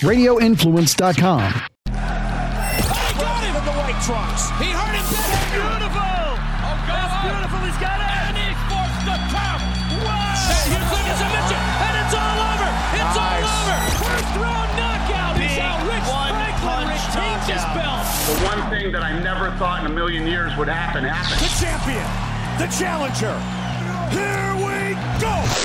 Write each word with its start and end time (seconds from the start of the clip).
RadioInfluence.com. 0.00 1.40
He 1.40 1.92
got 3.16 3.40
him 3.40 3.56
in 3.56 3.64
the 3.64 3.72
white 3.80 3.96
trunks. 4.04 4.52
He 4.60 4.68
hurt 4.68 4.92
him 4.92 5.06
bad. 5.08 5.56
Beautiful. 5.56 6.04
Oh, 6.04 6.76
God. 6.84 7.00
That's 7.00 7.16
beautiful. 7.24 7.58
He's 7.64 7.80
got 7.80 7.96
it. 7.96 8.12
And 8.28 8.36
he 8.36 8.52
forced 8.68 9.02
the 9.08 9.16
tap. 9.32 9.56
Wow. 10.04 10.36
And 10.36 10.68
Here's 10.68 10.90
Lucas 10.92 11.16
and 11.16 11.32
Mitchell. 11.32 11.64
And 11.80 11.94
it's 11.96 12.12
all 12.12 12.38
over. 12.44 12.68
It's 12.92 13.16
all 13.16 13.40
over. 13.40 13.76
First 14.04 14.32
round 14.36 14.68
knockout. 14.76 15.34
He's 15.40 15.56
out. 15.64 15.80
Rich 15.88 16.04
Franklin 16.12 16.92
retains 16.92 17.44
his 17.48 17.64
belt. 17.72 18.04
The 18.28 18.36
one 18.44 18.60
thing 18.68 18.92
that 18.92 19.00
I 19.00 19.16
never 19.24 19.48
thought 19.56 19.80
in 19.80 19.88
a 19.88 19.94
million 19.94 20.26
years 20.28 20.52
would 20.60 20.68
happen 20.68 21.08
happened. 21.08 21.40
The 21.40 21.48
champion. 21.56 22.04
The 22.60 22.68
challenger. 22.68 23.32
Here 24.12 24.52
we 24.60 24.92
go. 25.24 25.55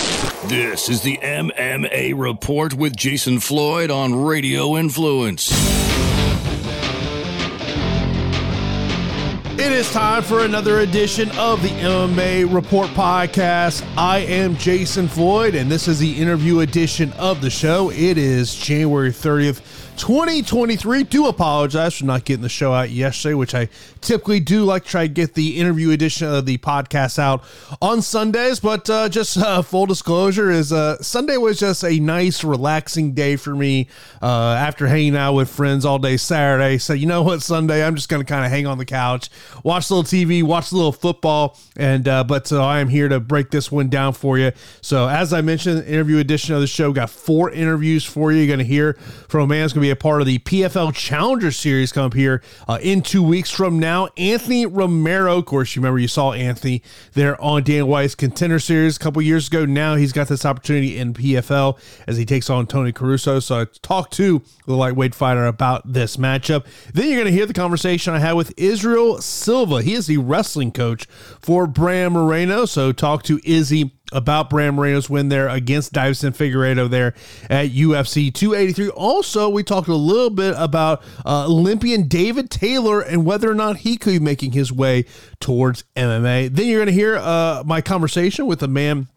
This 0.47 0.89
is 0.89 1.01
the 1.01 1.19
MMA 1.21 2.13
Report 2.17 2.73
with 2.73 2.95
Jason 2.95 3.39
Floyd 3.39 3.91
on 3.91 4.15
Radio 4.15 4.75
Influence. 4.75 5.51
It 9.53 9.71
is 9.71 9.91
time 9.91 10.23
for 10.23 10.43
another 10.43 10.79
edition 10.79 11.29
of 11.37 11.61
the 11.61 11.69
MMA 11.69 12.51
Report 12.51 12.87
podcast. 12.89 13.85
I 13.95 14.19
am 14.19 14.55
Jason 14.55 15.07
Floyd, 15.07 15.53
and 15.53 15.69
this 15.69 15.87
is 15.87 15.99
the 15.99 16.19
interview 16.19 16.61
edition 16.61 17.13
of 17.13 17.41
the 17.41 17.51
show. 17.51 17.91
It 17.91 18.17
is 18.17 18.55
January 18.55 19.11
30th, 19.11 19.61
2023. 19.97 21.03
Do 21.03 21.27
apologize 21.27 21.97
for 21.97 22.05
not 22.05 22.25
getting 22.25 22.41
the 22.41 22.49
show 22.49 22.73
out 22.73 22.89
yesterday, 22.89 23.35
which 23.35 23.53
I 23.53 23.69
typically 24.01 24.39
do 24.39 24.63
like 24.63 24.83
try 24.83 25.07
to 25.07 25.13
get 25.13 25.33
the 25.33 25.59
interview 25.59 25.91
edition 25.91 26.27
of 26.27 26.45
the 26.45 26.57
podcast 26.57 27.19
out 27.19 27.43
on 27.81 28.01
Sundays. 28.01 28.59
But 28.59 28.89
uh, 28.89 29.09
just 29.09 29.37
uh, 29.37 29.61
full 29.61 29.85
disclosure 29.85 30.49
is 30.49 30.73
uh, 30.73 31.01
Sunday 31.01 31.37
was 31.37 31.59
just 31.59 31.83
a 31.83 31.99
nice, 31.99 32.43
relaxing 32.43 33.13
day 33.13 33.35
for 33.35 33.55
me 33.55 33.87
uh, 34.21 34.55
after 34.59 34.87
hanging 34.87 35.15
out 35.15 35.33
with 35.33 35.49
friends 35.49 35.85
all 35.85 35.99
day 35.99 36.17
Saturday. 36.17 36.77
So, 36.77 36.93
you 36.93 37.05
know 37.05 37.23
what, 37.23 37.41
Sunday, 37.41 37.85
I'm 37.85 37.95
just 37.95 38.09
going 38.09 38.21
to 38.21 38.25
kind 38.25 38.45
of 38.45 38.51
hang 38.51 38.67
on 38.67 38.77
the 38.77 38.85
couch, 38.85 39.29
watch 39.63 39.89
a 39.89 39.95
little 39.95 40.03
TV, 40.03 40.43
watch 40.43 40.71
a 40.71 40.75
little 40.75 40.91
football. 40.91 41.57
And, 41.77 42.07
uh, 42.07 42.23
but 42.23 42.47
so 42.47 42.61
I 42.61 42.79
am 42.79 42.89
here 42.89 43.07
to 43.09 43.19
break 43.19 43.51
this 43.51 43.71
one 43.71 43.89
down 43.89 44.13
for 44.13 44.37
you. 44.37 44.51
So, 44.81 45.07
as 45.07 45.33
I 45.33 45.41
mentioned, 45.41 45.85
interview 45.85 46.17
edition 46.17 46.55
of 46.55 46.61
the 46.61 46.67
show 46.67 46.91
got 46.91 47.09
four 47.09 47.51
interviews 47.51 48.03
for 48.03 48.31
you. 48.31 48.39
You're 48.39 48.47
going 48.47 48.59
to 48.59 48.65
hear 48.65 48.93
from 49.27 49.41
a 49.41 49.47
man 49.47 49.63
who's 49.63 49.73
going 49.73 49.83
to 49.83 49.87
be 49.87 49.91
a 49.91 49.95
part 49.95 50.21
of 50.21 50.27
the 50.27 50.39
PFL 50.39 50.93
Challenger 50.93 51.51
Series 51.51 51.91
come 51.91 52.05
up 52.05 52.13
here 52.13 52.41
uh, 52.67 52.79
in 52.81 53.01
two 53.01 53.23
weeks 53.23 53.49
from 53.49 53.79
now. 53.79 53.90
Anthony 54.17 54.65
Romero, 54.65 55.37
of 55.37 55.45
course, 55.45 55.75
you 55.75 55.81
remember 55.81 55.99
you 55.99 56.07
saw 56.07 56.31
Anthony 56.31 56.81
there 57.13 57.39
on 57.41 57.63
Dana 57.63 57.85
White's 57.85 58.15
Contender 58.15 58.59
Series 58.59 58.95
a 58.95 58.99
couple 58.99 59.21
years 59.21 59.47
ago. 59.47 59.65
Now 59.65 59.95
he's 59.95 60.13
got 60.13 60.27
this 60.27 60.45
opportunity 60.45 60.97
in 60.97 61.13
PFL 61.13 61.77
as 62.07 62.17
he 62.17 62.25
takes 62.25 62.49
on 62.49 62.67
Tony 62.67 62.91
Caruso. 62.91 63.39
So 63.39 63.61
I 63.61 63.65
talked 63.81 64.13
to 64.13 64.41
the 64.65 64.75
lightweight 64.75 65.13
fighter 65.13 65.45
about 65.45 65.91
this 65.91 66.17
matchup. 66.17 66.65
Then 66.93 67.07
you're 67.07 67.17
going 67.17 67.25
to 67.25 67.31
hear 67.31 67.45
the 67.45 67.53
conversation 67.53 68.13
I 68.13 68.19
had 68.19 68.33
with 68.33 68.53
Israel 68.57 69.21
Silva. 69.21 69.81
He 69.81 69.93
is 69.93 70.07
the 70.07 70.17
wrestling 70.17 70.71
coach 70.71 71.05
for 71.39 71.67
Brandon 71.67 72.13
Moreno. 72.13 72.65
So 72.65 72.91
talk 72.91 73.23
to 73.23 73.39
Izzy 73.43 73.91
about 74.11 74.49
Brandon 74.49 74.75
Moreno's 74.75 75.09
win 75.09 75.29
there 75.29 75.47
against 75.47 75.93
Deiveson 75.93 76.35
Figueiredo 76.35 76.89
there 76.89 77.13
at 77.49 77.69
UFC 77.69 78.33
283. 78.33 78.89
Also, 78.89 79.49
we 79.49 79.63
talked 79.63 79.87
a 79.87 79.95
little 79.95 80.29
bit 80.29 80.55
about 80.57 81.01
uh, 81.25 81.45
Olympian 81.45 82.07
David 82.07 82.49
Taylor 82.49 83.01
and 83.01 83.25
whether 83.25 83.49
or 83.49 83.55
not 83.55 83.77
he 83.77 83.97
could 83.97 84.13
be 84.13 84.19
making 84.19 84.51
his 84.51 84.71
way 84.71 85.05
towards 85.39 85.83
MMA. 85.95 86.53
Then 86.53 86.67
you're 86.67 86.79
going 86.79 86.87
to 86.87 86.93
hear 86.93 87.17
uh, 87.17 87.63
my 87.65 87.81
conversation 87.81 88.47
with 88.47 88.61
a 88.63 88.67
man 88.67 89.07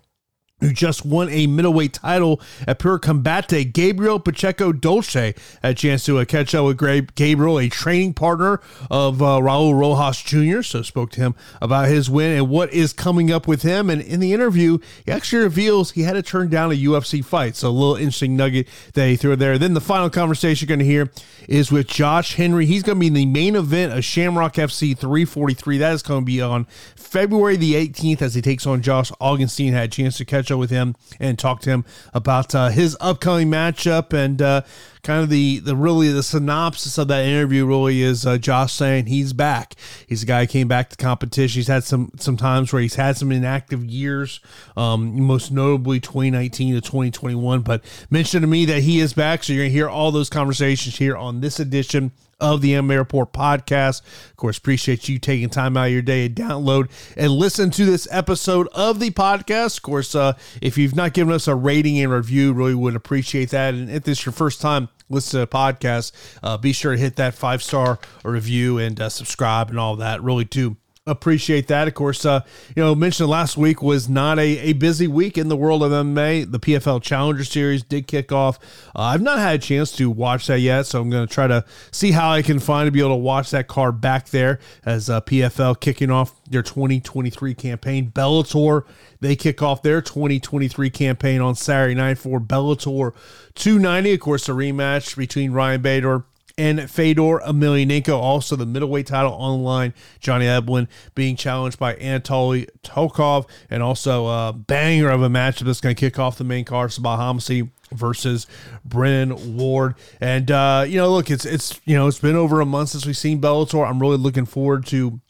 who 0.60 0.72
just 0.72 1.04
won 1.04 1.28
a 1.30 1.46
middleweight 1.46 1.92
title 1.92 2.40
at 2.66 2.78
Pure 2.78 3.00
Combate, 3.00 3.72
Gabriel 3.72 4.18
Pacheco 4.18 4.72
Dolce. 4.72 5.34
Had 5.62 5.72
a 5.72 5.74
chance 5.74 6.04
to 6.06 6.18
uh, 6.18 6.24
catch 6.24 6.54
up 6.54 6.64
with 6.64 7.14
Gabriel, 7.14 7.58
a 7.58 7.68
training 7.68 8.14
partner 8.14 8.60
of 8.90 9.20
uh, 9.20 9.38
Raul 9.38 9.78
Rojas 9.78 10.22
Jr., 10.22 10.62
so 10.62 10.82
spoke 10.82 11.10
to 11.12 11.20
him 11.20 11.34
about 11.60 11.88
his 11.88 12.08
win 12.08 12.36
and 12.36 12.48
what 12.48 12.72
is 12.72 12.92
coming 12.92 13.30
up 13.30 13.46
with 13.46 13.62
him. 13.62 13.90
And 13.90 14.00
in 14.00 14.20
the 14.20 14.32
interview, 14.32 14.78
he 15.04 15.12
actually 15.12 15.42
reveals 15.42 15.92
he 15.92 16.02
had 16.02 16.14
to 16.14 16.22
turn 16.22 16.48
down 16.48 16.70
a 16.70 16.74
UFC 16.74 17.24
fight. 17.24 17.56
So 17.56 17.68
a 17.68 17.70
little 17.70 17.96
interesting 17.96 18.36
nugget 18.36 18.68
that 18.94 19.08
he 19.08 19.16
threw 19.16 19.36
there. 19.36 19.58
Then 19.58 19.74
the 19.74 19.80
final 19.80 20.08
conversation 20.08 20.66
you're 20.66 20.76
going 20.76 20.86
to 20.86 20.90
hear 20.90 21.10
is 21.48 21.70
with 21.70 21.88
Josh 21.88 22.36
Henry. 22.36 22.64
He's 22.64 22.82
going 22.82 22.96
to 22.96 23.00
be 23.00 23.08
in 23.08 23.14
the 23.14 23.26
main 23.26 23.56
event 23.56 23.92
of 23.92 24.04
Shamrock 24.04 24.54
FC 24.54 24.96
343. 24.96 25.78
That 25.78 25.92
is 25.92 26.02
going 26.02 26.22
to 26.22 26.26
be 26.26 26.40
on 26.40 26.66
February 26.96 27.56
the 27.56 27.74
18th 27.74 28.22
as 28.22 28.34
he 28.34 28.40
takes 28.40 28.66
on 28.66 28.82
Josh 28.82 29.10
Augenstein. 29.20 29.72
Had 29.72 29.84
a 29.84 29.88
chance 29.88 30.16
to 30.18 30.24
catch 30.24 30.43
up 30.50 30.58
with 30.58 30.70
him 30.70 30.96
and 31.18 31.38
talk 31.38 31.60
to 31.62 31.70
him 31.70 31.84
about 32.12 32.54
uh, 32.54 32.68
his 32.68 32.96
upcoming 33.00 33.50
matchup 33.50 34.12
and 34.12 34.40
uh, 34.40 34.62
kind 35.02 35.22
of 35.22 35.28
the 35.28 35.58
the 35.60 35.76
really 35.76 36.10
the 36.10 36.22
synopsis 36.22 36.98
of 36.98 37.08
that 37.08 37.24
interview 37.24 37.64
really 37.66 38.02
is 38.02 38.26
uh, 38.26 38.38
Josh 38.38 38.72
saying 38.72 39.06
he's 39.06 39.32
back. 39.32 39.74
He's 40.06 40.22
a 40.22 40.26
guy 40.26 40.40
who 40.42 40.46
came 40.46 40.66
back 40.66 40.90
to 40.90 40.96
competition. 40.96 41.58
He's 41.58 41.68
had 41.68 41.84
some 41.84 42.10
some 42.18 42.36
times 42.36 42.72
where 42.72 42.82
he's 42.82 42.94
had 42.94 43.16
some 43.16 43.30
inactive 43.30 43.84
years, 43.84 44.40
um, 44.76 45.20
most 45.20 45.52
notably 45.52 46.00
2019 46.00 46.74
to 46.74 46.80
2021. 46.80 47.60
But 47.60 47.84
mentioned 48.10 48.42
to 48.42 48.48
me 48.48 48.64
that 48.64 48.82
he 48.82 49.00
is 49.00 49.12
back, 49.12 49.44
so 49.44 49.52
you're 49.52 49.64
gonna 49.64 49.70
hear 49.70 49.88
all 49.88 50.10
those 50.10 50.30
conversations 50.30 50.96
here 50.96 51.16
on 51.16 51.40
this 51.40 51.60
edition 51.60 52.12
of 52.44 52.60
the 52.60 52.72
MMA 52.72 52.98
Report 52.98 53.32
podcast. 53.32 54.02
Of 54.30 54.36
course, 54.36 54.58
appreciate 54.58 55.08
you 55.08 55.18
taking 55.18 55.48
time 55.48 55.76
out 55.76 55.86
of 55.86 55.92
your 55.92 56.02
day 56.02 56.28
to 56.28 56.34
download 56.34 56.90
and 57.16 57.32
listen 57.32 57.70
to 57.70 57.84
this 57.84 58.06
episode 58.10 58.68
of 58.68 59.00
the 59.00 59.10
podcast. 59.10 59.78
Of 59.78 59.82
course, 59.82 60.14
uh, 60.14 60.34
if 60.60 60.76
you've 60.78 60.94
not 60.94 61.14
given 61.14 61.32
us 61.32 61.48
a 61.48 61.54
rating 61.54 61.98
and 61.98 62.12
review, 62.12 62.52
really 62.52 62.74
would 62.74 62.94
appreciate 62.94 63.50
that. 63.50 63.74
And 63.74 63.90
if 63.90 64.04
this 64.04 64.20
is 64.20 64.26
your 64.26 64.32
first 64.32 64.60
time 64.60 64.88
listen 65.08 65.40
to 65.40 65.46
the 65.46 65.46
podcast, 65.46 66.12
uh, 66.42 66.56
be 66.56 66.72
sure 66.72 66.92
to 66.92 66.98
hit 66.98 67.16
that 67.16 67.34
five 67.34 67.62
star 67.62 67.98
review 68.24 68.78
and 68.78 69.00
uh, 69.00 69.08
subscribe 69.08 69.70
and 69.70 69.78
all 69.78 69.96
that. 69.96 70.22
Really 70.22 70.44
do 70.44 70.76
appreciate 71.06 71.68
that. 71.68 71.86
Of 71.86 71.94
course, 71.94 72.24
uh, 72.24 72.40
you 72.74 72.82
know, 72.82 72.94
mentioned 72.94 73.28
last 73.28 73.58
week 73.58 73.82
was 73.82 74.08
not 74.08 74.38
a, 74.38 74.58
a 74.58 74.72
busy 74.72 75.06
week 75.06 75.36
in 75.36 75.48
the 75.48 75.56
world 75.56 75.82
of 75.82 75.92
MMA. 75.92 76.50
The 76.50 76.58
PFL 76.58 77.02
Challenger 77.02 77.44
Series 77.44 77.82
did 77.82 78.06
kick 78.06 78.32
off. 78.32 78.58
Uh, 78.96 79.02
I've 79.02 79.20
not 79.20 79.38
had 79.38 79.56
a 79.56 79.58
chance 79.58 79.92
to 79.96 80.08
watch 80.08 80.46
that 80.46 80.60
yet, 80.60 80.86
so 80.86 81.02
I'm 81.02 81.10
going 81.10 81.26
to 81.26 81.32
try 81.32 81.46
to 81.46 81.64
see 81.90 82.12
how 82.12 82.30
I 82.30 82.40
can 82.40 82.58
find 82.58 82.86
to 82.86 82.90
be 82.90 83.00
able 83.00 83.10
to 83.10 83.16
watch 83.16 83.50
that 83.50 83.68
card 83.68 84.00
back 84.00 84.30
there 84.30 84.60
as 84.86 85.10
uh, 85.10 85.20
PFL 85.20 85.78
kicking 85.78 86.10
off 86.10 86.42
their 86.44 86.62
2023 86.62 87.54
campaign. 87.54 88.10
Bellator, 88.10 88.84
they 89.20 89.36
kick 89.36 89.62
off 89.62 89.82
their 89.82 90.00
2023 90.00 90.88
campaign 90.88 91.42
on 91.42 91.54
Saturday 91.54 91.94
night 91.94 92.16
for 92.16 92.40
Bellator 92.40 93.12
290. 93.54 94.14
Of 94.14 94.20
course, 94.20 94.48
a 94.48 94.52
rematch 94.52 95.16
between 95.18 95.52
Ryan 95.52 95.82
Bader 95.82 96.24
and 96.56 96.90
Fedor 96.90 97.40
Emelianenko, 97.40 98.14
also 98.14 98.56
the 98.56 98.66
middleweight 98.66 99.06
title 99.06 99.34
on 99.34 99.58
the 99.58 99.64
line. 99.64 99.94
Johnny 100.20 100.46
Eblen 100.46 100.88
being 101.14 101.36
challenged 101.36 101.78
by 101.78 101.94
Anatoly 101.94 102.68
Tokov, 102.82 103.48
and 103.70 103.82
also 103.82 104.26
a 104.26 104.52
banger 104.52 105.08
of 105.08 105.22
a 105.22 105.28
matchup 105.28 105.66
that's 105.66 105.80
going 105.80 105.94
to 105.94 106.00
kick 106.00 106.18
off 106.18 106.38
the 106.38 106.44
main 106.44 106.64
card. 106.64 106.90
Sabah 106.90 107.18
Homasi 107.18 107.70
versus 107.92 108.46
Brennan 108.84 109.56
Ward. 109.56 109.94
And 110.20 110.50
uh, 110.50 110.84
you 110.86 110.98
know, 110.98 111.10
look, 111.10 111.30
it's 111.30 111.44
it's 111.44 111.80
you 111.84 111.96
know, 111.96 112.06
it's 112.06 112.18
been 112.18 112.36
over 112.36 112.60
a 112.60 112.66
month 112.66 112.90
since 112.90 113.06
we've 113.06 113.16
seen 113.16 113.40
Bellator. 113.40 113.88
I'm 113.88 114.00
really 114.00 114.16
looking 114.18 114.46
forward 114.46 114.86
to 114.86 115.20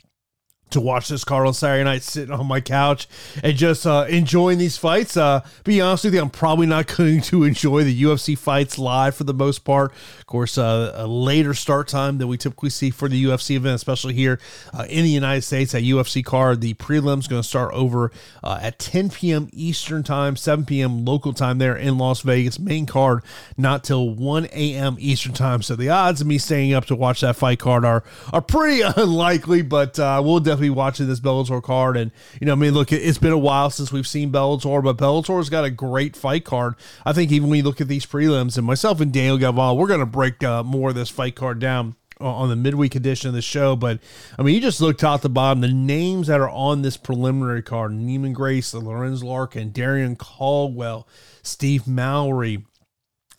to 0.74 0.80
watch 0.80 1.08
this 1.08 1.24
card 1.24 1.46
on 1.46 1.54
Saturday 1.54 1.84
night, 1.84 2.02
sitting 2.02 2.32
on 2.32 2.46
my 2.46 2.60
couch 2.60 3.08
and 3.42 3.56
just 3.56 3.86
uh, 3.86 4.06
enjoying 4.08 4.58
these 4.58 4.76
fights. 4.76 5.16
Uh, 5.16 5.40
be 5.64 5.80
honest 5.80 6.04
with 6.04 6.14
you, 6.14 6.20
I'm 6.20 6.30
probably 6.30 6.66
not 6.66 6.86
going 6.96 7.22
to 7.22 7.44
enjoy 7.44 7.84
the 7.84 8.02
UFC 8.02 8.36
fights 8.36 8.78
live 8.78 9.14
for 9.14 9.24
the 9.24 9.34
most 9.34 9.60
part. 9.60 9.92
Of 10.18 10.26
course, 10.26 10.58
uh, 10.58 10.92
a 10.94 11.06
later 11.06 11.54
start 11.54 11.88
time 11.88 12.18
than 12.18 12.28
we 12.28 12.36
typically 12.36 12.70
see 12.70 12.90
for 12.90 13.08
the 13.08 13.24
UFC 13.24 13.56
event, 13.56 13.76
especially 13.76 14.14
here 14.14 14.38
uh, 14.72 14.84
in 14.88 15.04
the 15.04 15.10
United 15.10 15.42
States. 15.42 15.72
That 15.72 15.82
UFC 15.82 16.24
card, 16.24 16.60
the 16.60 16.74
prelims 16.74 17.28
going 17.28 17.42
to 17.42 17.48
start 17.48 17.72
over 17.72 18.12
uh, 18.42 18.58
at 18.60 18.78
10 18.78 19.10
p.m. 19.10 19.48
Eastern 19.52 20.02
time, 20.02 20.36
7 20.36 20.64
p.m. 20.64 21.04
local 21.04 21.32
time 21.32 21.58
there 21.58 21.76
in 21.76 21.98
Las 21.98 22.20
Vegas. 22.20 22.58
Main 22.58 22.86
card 22.86 23.22
not 23.56 23.84
till 23.84 24.10
1 24.10 24.46
a.m. 24.46 24.96
Eastern 24.98 25.32
time. 25.32 25.62
So 25.62 25.76
the 25.76 25.88
odds 25.88 26.20
of 26.20 26.26
me 26.26 26.38
staying 26.38 26.74
up 26.74 26.86
to 26.86 26.96
watch 26.96 27.20
that 27.20 27.36
fight 27.36 27.58
card 27.58 27.84
are 27.84 28.04
are 28.32 28.42
pretty 28.42 28.82
unlikely, 28.96 29.62
but 29.62 29.98
uh, 29.98 30.20
we'll 30.24 30.40
definitely 30.40 30.63
watching 30.70 31.06
this 31.06 31.20
Bellator 31.20 31.62
card. 31.62 31.96
And, 31.96 32.10
you 32.40 32.46
know, 32.46 32.52
I 32.52 32.56
mean, 32.56 32.74
look, 32.74 32.92
it's 32.92 33.18
been 33.18 33.32
a 33.32 33.38
while 33.38 33.70
since 33.70 33.92
we've 33.92 34.06
seen 34.06 34.32
Bellator, 34.32 34.82
but 34.82 34.98
Bellator's 34.98 35.50
got 35.50 35.64
a 35.64 35.70
great 35.70 36.16
fight 36.16 36.44
card. 36.44 36.74
I 37.04 37.12
think 37.12 37.32
even 37.32 37.48
when 37.48 37.58
you 37.58 37.64
look 37.64 37.80
at 37.80 37.88
these 37.88 38.06
prelims, 38.06 38.56
and 38.56 38.66
myself 38.66 39.00
and 39.00 39.12
Daniel 39.12 39.38
Galvan, 39.38 39.76
we're 39.76 39.88
going 39.88 40.00
to 40.00 40.06
break 40.06 40.42
uh, 40.42 40.62
more 40.62 40.90
of 40.90 40.94
this 40.94 41.10
fight 41.10 41.34
card 41.34 41.58
down 41.58 41.96
on 42.20 42.48
the 42.48 42.56
midweek 42.56 42.94
edition 42.94 43.28
of 43.28 43.34
the 43.34 43.42
show. 43.42 43.76
But 43.76 44.00
I 44.38 44.42
mean, 44.42 44.54
you 44.54 44.60
just 44.60 44.80
look 44.80 44.98
top 44.98 45.22
to 45.22 45.28
bottom, 45.28 45.60
the 45.60 45.68
names 45.68 46.28
that 46.28 46.40
are 46.40 46.48
on 46.48 46.82
this 46.82 46.96
preliminary 46.96 47.62
card 47.62 47.92
Neiman 47.92 48.32
Gracie, 48.32 48.78
Lorenz 48.78 49.22
Larkin, 49.22 49.72
Darrion 49.72 50.16
Caldwell, 50.16 51.06
Steve 51.42 51.86
Mowry. 51.86 52.64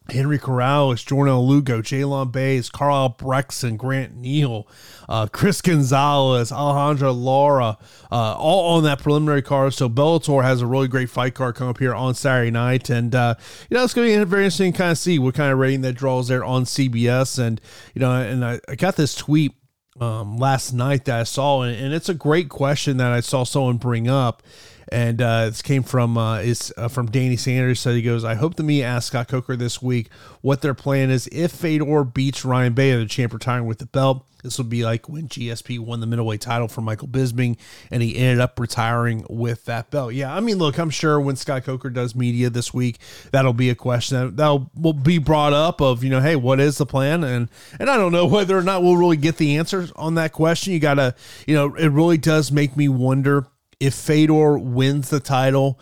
Henry 0.09 0.37
Corrales, 0.37 1.05
Jordan 1.05 1.35
Lugo, 1.39 1.81
Jalen 1.81 2.31
Bays, 2.31 2.69
Carl 2.69 3.09
Brexton, 3.09 3.75
Grant 3.75 4.15
Neal, 4.15 4.67
uh, 5.09 5.27
Chris 5.27 5.61
Gonzalez, 5.61 6.51
Alejandro 6.51 7.11
Lara, 7.11 7.77
uh, 8.11 8.35
all 8.37 8.77
on 8.77 8.83
that 8.83 8.99
preliminary 8.99 9.41
card. 9.41 9.73
So 9.73 9.89
Bellator 9.89 10.43
has 10.43 10.61
a 10.61 10.67
really 10.67 10.87
great 10.87 11.09
fight 11.09 11.33
card 11.33 11.55
coming 11.55 11.71
up 11.71 11.79
here 11.79 11.95
on 11.95 12.13
Saturday 12.13 12.51
night, 12.51 12.89
and 12.89 13.15
uh, 13.15 13.35
you 13.69 13.75
know 13.75 13.83
it's 13.83 13.93
going 13.93 14.11
to 14.11 14.19
be 14.19 14.23
very 14.25 14.43
interesting 14.43 14.73
to 14.73 14.77
kind 14.77 14.91
of 14.91 14.97
see 14.97 15.17
what 15.17 15.33
kind 15.33 15.51
of 15.51 15.57
rating 15.57 15.81
that 15.81 15.93
draws 15.93 16.27
there 16.27 16.43
on 16.43 16.65
CBS. 16.65 17.39
And 17.39 17.59
you 17.93 17.99
know, 17.99 18.11
and 18.11 18.45
I, 18.45 18.59
I 18.69 18.75
got 18.75 18.95
this 18.95 19.15
tweet 19.15 19.53
um, 19.99 20.37
last 20.37 20.71
night 20.71 21.05
that 21.05 21.19
I 21.19 21.23
saw, 21.23 21.63
and, 21.63 21.75
and 21.75 21.93
it's 21.93 22.09
a 22.09 22.13
great 22.13 22.49
question 22.49 22.97
that 22.97 23.11
I 23.11 23.21
saw 23.21 23.43
someone 23.43 23.77
bring 23.77 24.07
up 24.07 24.43
and 24.89 25.21
uh, 25.21 25.45
this 25.45 25.61
came 25.61 25.83
from 25.83 26.17
uh, 26.17 26.39
is 26.39 26.73
uh, 26.77 26.87
from 26.87 27.07
Danny 27.07 27.37
Sanders. 27.37 27.79
So 27.79 27.93
he 27.93 28.01
goes, 28.01 28.23
I 28.23 28.35
hope 28.35 28.55
the 28.55 28.63
me 28.63 28.83
ask 28.83 29.07
Scott 29.07 29.27
Coker 29.27 29.55
this 29.55 29.81
week 29.81 30.09
what 30.41 30.61
their 30.61 30.73
plan 30.73 31.09
is 31.09 31.27
if 31.31 31.51
Fedor 31.51 32.03
beats 32.03 32.45
Ryan 32.45 32.73
Bader, 32.73 32.99
the 32.99 33.05
champ 33.05 33.33
retiring 33.33 33.65
with 33.65 33.79
the 33.79 33.85
belt. 33.85 34.25
This 34.43 34.59
would 34.59 34.69
be 34.69 34.83
like 34.85 35.09
when 35.09 35.27
GSP 35.27 35.79
won 35.79 36.01
the 36.01 36.05
middleweight 36.05 36.39
title 36.39 36.67
from 36.67 36.83
Michael 36.83 37.07
Bisping, 37.07 37.57
and 37.89 38.03
he 38.03 38.15
ended 38.15 38.39
up 38.39 38.59
retiring 38.59 39.25
with 39.27 39.65
that 39.65 39.89
belt. 39.89 40.13
Yeah, 40.13 40.35
I 40.35 40.39
mean, 40.39 40.57
look, 40.59 40.77
I'm 40.77 40.91
sure 40.91 41.19
when 41.19 41.35
Scott 41.35 41.63
Coker 41.63 41.89
does 41.89 42.13
media 42.13 42.51
this 42.51 42.71
week, 42.71 42.99
that'll 43.31 43.53
be 43.53 43.71
a 43.71 43.75
question 43.75 44.19
that 44.19 44.37
that'll 44.37 44.69
will 44.75 44.93
be 44.93 45.17
brought 45.17 45.53
up 45.53 45.81
of 45.81 46.03
you 46.03 46.11
know, 46.11 46.21
hey, 46.21 46.35
what 46.35 46.59
is 46.59 46.77
the 46.77 46.85
plan? 46.85 47.23
And 47.23 47.49
and 47.79 47.89
I 47.89 47.97
don't 47.97 48.11
know 48.11 48.27
whether 48.27 48.55
or 48.55 48.61
not 48.61 48.83
we'll 48.83 48.97
really 48.97 49.17
get 49.17 49.37
the 49.37 49.57
answers 49.57 49.91
on 49.95 50.13
that 50.13 50.31
question. 50.31 50.73
You 50.73 50.79
gotta, 50.79 51.15
you 51.47 51.55
know, 51.55 51.73
it 51.73 51.87
really 51.87 52.19
does 52.19 52.51
make 52.51 52.77
me 52.77 52.87
wonder 52.87 53.47
if 53.79 53.93
Fedor 53.93 54.57
wins 54.57 55.09
the 55.09 55.19
title 55.19 55.79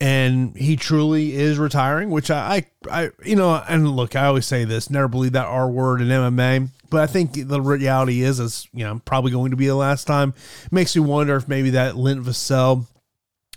and 0.00 0.56
he 0.56 0.76
truly 0.76 1.34
is 1.34 1.58
retiring, 1.58 2.10
which 2.10 2.30
I, 2.30 2.66
I, 2.88 3.02
I, 3.02 3.10
you 3.24 3.36
know, 3.36 3.62
and 3.68 3.88
look, 3.90 4.16
I 4.16 4.26
always 4.26 4.46
say 4.46 4.64
this, 4.64 4.88
never 4.90 5.08
believe 5.08 5.32
that 5.32 5.46
R 5.46 5.68
word 5.68 6.00
in 6.00 6.08
MMA, 6.08 6.70
but 6.88 7.02
I 7.02 7.06
think 7.06 7.32
the 7.48 7.60
reality 7.60 8.22
is, 8.22 8.40
is, 8.40 8.66
you 8.72 8.84
know, 8.84 9.00
probably 9.04 9.30
going 9.30 9.50
to 9.50 9.56
be 9.56 9.66
the 9.66 9.74
last 9.74 10.06
time. 10.06 10.34
makes 10.70 10.96
me 10.96 11.02
wonder 11.02 11.36
if 11.36 11.48
maybe 11.48 11.70
that 11.70 11.96
Linton 11.96 12.24
Vassell 12.24 12.86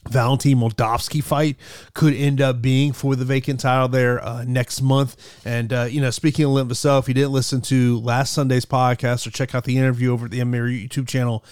Valentin 0.09 0.57
Moldavsky 0.57 1.23
fight 1.23 1.55
could 1.93 2.13
end 2.13 2.41
up 2.41 2.61
being 2.61 2.91
for 2.93 3.15
the 3.15 3.25
vacant 3.25 3.61
title 3.61 3.87
there 3.87 4.23
uh, 4.23 4.43
next 4.43 4.81
month. 4.81 5.15
And, 5.45 5.71
uh, 5.71 5.83
you 5.83 6.01
know, 6.01 6.09
speaking 6.09 6.45
of 6.45 6.51
Linton 6.51 6.75
Vassell, 6.75 6.99
if 6.99 7.07
you 7.07 7.13
didn't 7.13 7.31
listen 7.31 7.61
to 7.61 7.99
last 8.01 8.33
Sunday's 8.33 8.65
podcast 8.65 9.25
or 9.25 9.31
check 9.31 9.55
out 9.55 9.63
the 9.63 9.77
interview 9.77 10.11
over 10.11 10.25
at 10.25 10.31
the 10.31 10.39
MMA 10.39 10.89
YouTube 10.89 11.07
channel, 11.07 11.43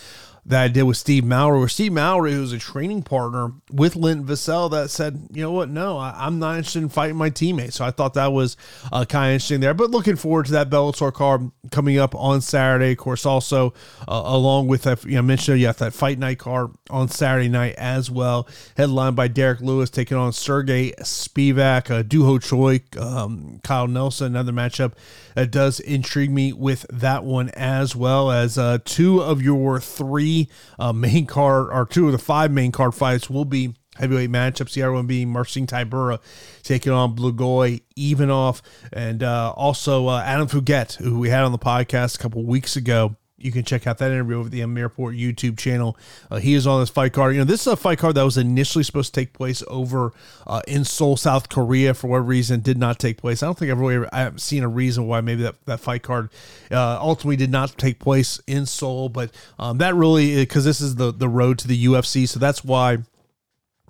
that 0.46 0.64
I 0.64 0.68
did 0.70 0.84
with 0.84 0.98
Steve 0.98 1.24
Mowry, 1.24 1.60
where 1.60 1.68
Steve 1.68 1.94
Mowry, 1.94 2.34
who's 2.34 2.52
a 2.52 2.58
training 2.58 3.04
partner 3.04 3.54
with 3.72 3.96
Linton 3.96 4.26
Vassell, 4.26 4.72
that 4.72 4.90
said, 4.90 5.28
you 5.32 5.44
know 5.44 5.52
what, 5.52 5.70
no, 5.70 5.98
I, 5.98 6.26
am 6.26 6.40
not 6.40 6.58
interested 6.58 6.82
in 6.82 6.90
fighting 6.90 7.16
my 7.16 7.30
teammates. 7.30 7.76
So 7.76 7.86
I 7.86 7.92
thought 7.92 8.16
that 8.16 8.32
was 8.32 8.58
uh, 8.92 9.06
kind 9.06 9.30
of 9.30 9.34
interesting 9.34 9.60
there. 9.60 9.76
But 9.76 9.92
looking 9.92 10.16
forward 10.16 10.48
to 10.48 10.54
that 10.54 10.70
Bellator 10.70 11.14
card 11.14 11.52
coming 11.72 12.00
up 12.00 12.16
on 12.16 12.42
Saturday. 12.42 12.92
Of 12.94 12.98
course, 12.98 13.26
also 13.26 13.74
uh, 14.08 14.24
along 14.26 14.68
with 14.68 14.84
that, 14.84 15.04
you 15.06 15.16
know, 15.16 15.22
mentioned 15.22 15.60
yeah, 15.60 15.74
that 15.74 15.94
fight 15.94 16.18
night 16.18 16.40
card 16.40 16.72
on 16.90 17.08
Saturday 17.08 17.50
night 17.50 17.76
as 17.78 18.10
well, 18.10 18.48
headlined 18.78 19.16
by 19.16 19.28
Derrick 19.28 19.62
Lewis 19.62 19.92
taking 19.92 20.18
on 20.18 20.34
Sergey 20.34 20.92
Spivak, 21.02 21.92
uh, 21.92 22.02
Doo 22.02 22.26
Ho 22.26 22.40
Choi, 22.40 22.82
um, 23.00 23.60
Kyle 23.64 23.88
Nelson, 23.88 24.28
another 24.28 24.52
matchup 24.52 24.94
that 25.36 25.52
does 25.52 25.80
intrigue 25.80 26.32
me 26.32 26.52
with 26.52 26.86
that 26.90 27.24
one 27.24 27.50
as 27.50 27.96
well 27.96 28.32
as 28.32 28.58
uh, 28.58 28.80
two 28.84 29.22
of 29.22 29.42
your 29.42 29.80
three 29.80 30.31
uh, 30.80 30.94
main 30.94 31.26
card 31.26 31.70
or 31.72 31.86
two 31.86 32.06
of 32.06 32.12
the 32.12 32.18
five 32.18 32.52
main 32.52 32.72
card 32.72 32.94
fights 32.94 33.30
will 33.30 33.46
be 33.46 33.74
heavyweight 33.98 34.32
matchups. 34.32 34.74
The 34.74 34.84
other 34.84 34.94
one 34.94 35.08
being 35.08 35.30
Marcin 35.30 35.68
Tybura 35.68 36.20
taking 36.64 36.92
on 36.92 37.16
Blagoy 37.16 37.82
Ivanov, 37.96 38.62
and 38.94 39.24
uh, 39.24 39.54
also 39.56 40.08
uh, 40.08 40.22
Adam 40.22 40.48
Fugitt, 40.48 40.96
who 40.96 41.20
we 41.20 41.30
had 41.30 41.44
on 41.44 41.52
the 41.52 41.60
podcast 41.60 42.16
a 42.16 42.20
couple 42.20 42.44
weeks 42.44 42.76
ago 42.76 43.16
you 43.44 43.52
can 43.52 43.64
check 43.64 43.88
out 43.88 43.98
that 44.00 44.12
interview 44.12 44.40
over 44.40 44.50
the 44.50 44.62
MMA 44.62 44.84
Report 44.84 45.16
YouTube 45.16 45.58
channel. 45.58 45.98
Uh, 46.30 46.38
he 46.38 46.54
is 46.54 46.68
on 46.68 46.80
this 46.80 46.90
fight 46.90 47.14
card. 47.14 47.34
You 47.34 47.40
know, 47.40 47.46
this 47.46 47.62
is 47.62 47.68
a 47.68 47.76
fight 47.76 48.00
card 48.00 48.16
that 48.16 48.24
was 48.24 48.38
initially 48.38 48.84
supposed 48.84 49.14
to 49.14 49.20
take 49.20 49.34
place 49.34 49.64
over 49.68 50.14
uh, 50.48 50.62
in 50.68 50.84
Seoul, 50.84 51.18
South 51.18 51.50
Korea. 51.50 51.94
For 51.94 52.08
whatever 52.08 52.26
reason, 52.26 52.62
did 52.62 52.78
not 52.78 53.00
take 53.00 53.18
place. 53.18 53.44
I 53.44 53.48
don't 53.48 53.58
think 53.58 53.72
I've 53.72 53.80
really 53.80 54.08
I 54.12 54.20
haven't 54.20 54.40
seen 54.40 54.64
a 54.64 54.68
reason 54.70 55.08
why 55.08 55.22
maybe 55.22 55.44
that, 55.44 55.64
that 55.66 55.80
fight 55.80 56.04
card 56.04 56.30
uh, 56.72 56.98
ultimately 57.00 57.36
did 57.36 57.52
not 57.52 57.78
take 57.78 58.00
place 58.00 58.40
in 58.48 58.66
Seoul. 58.66 59.10
But 59.10 59.32
um, 59.60 59.78
that 59.80 59.96
really 59.96 60.36
because 60.36 60.66
this 60.66 60.82
is 60.82 60.96
the 60.96 61.12
the 61.12 61.30
road 61.30 61.60
to 61.60 61.68
the 61.68 61.86
UFC, 61.86 62.28
so 62.28 62.40
that's 62.40 62.64
why 62.64 63.00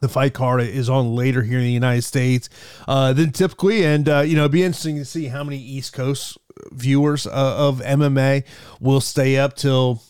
the 0.02 0.10
fight 0.10 0.34
card 0.34 0.62
is 0.62 0.90
on 0.90 1.16
later 1.16 1.44
here 1.44 1.60
in 1.60 1.64
the 1.64 1.72
United 1.72 2.02
States 2.02 2.50
uh, 2.88 3.14
than 3.14 3.32
typically. 3.32 3.86
And, 3.86 4.10
uh, 4.10 4.20
you 4.22 4.36
know, 4.36 4.42
it'd 4.42 4.52
be 4.52 4.64
interesting 4.64 4.98
to 4.98 5.06
see 5.06 5.28
how 5.28 5.44
many 5.44 5.58
East 5.58 5.94
Coast 5.94 6.38
viewers 6.72 7.28
uh, 7.28 7.32
of 7.32 7.82
MMA 7.82 8.44
will 8.80 9.02
stay 9.02 9.38
up 9.38 9.56
till 9.56 10.02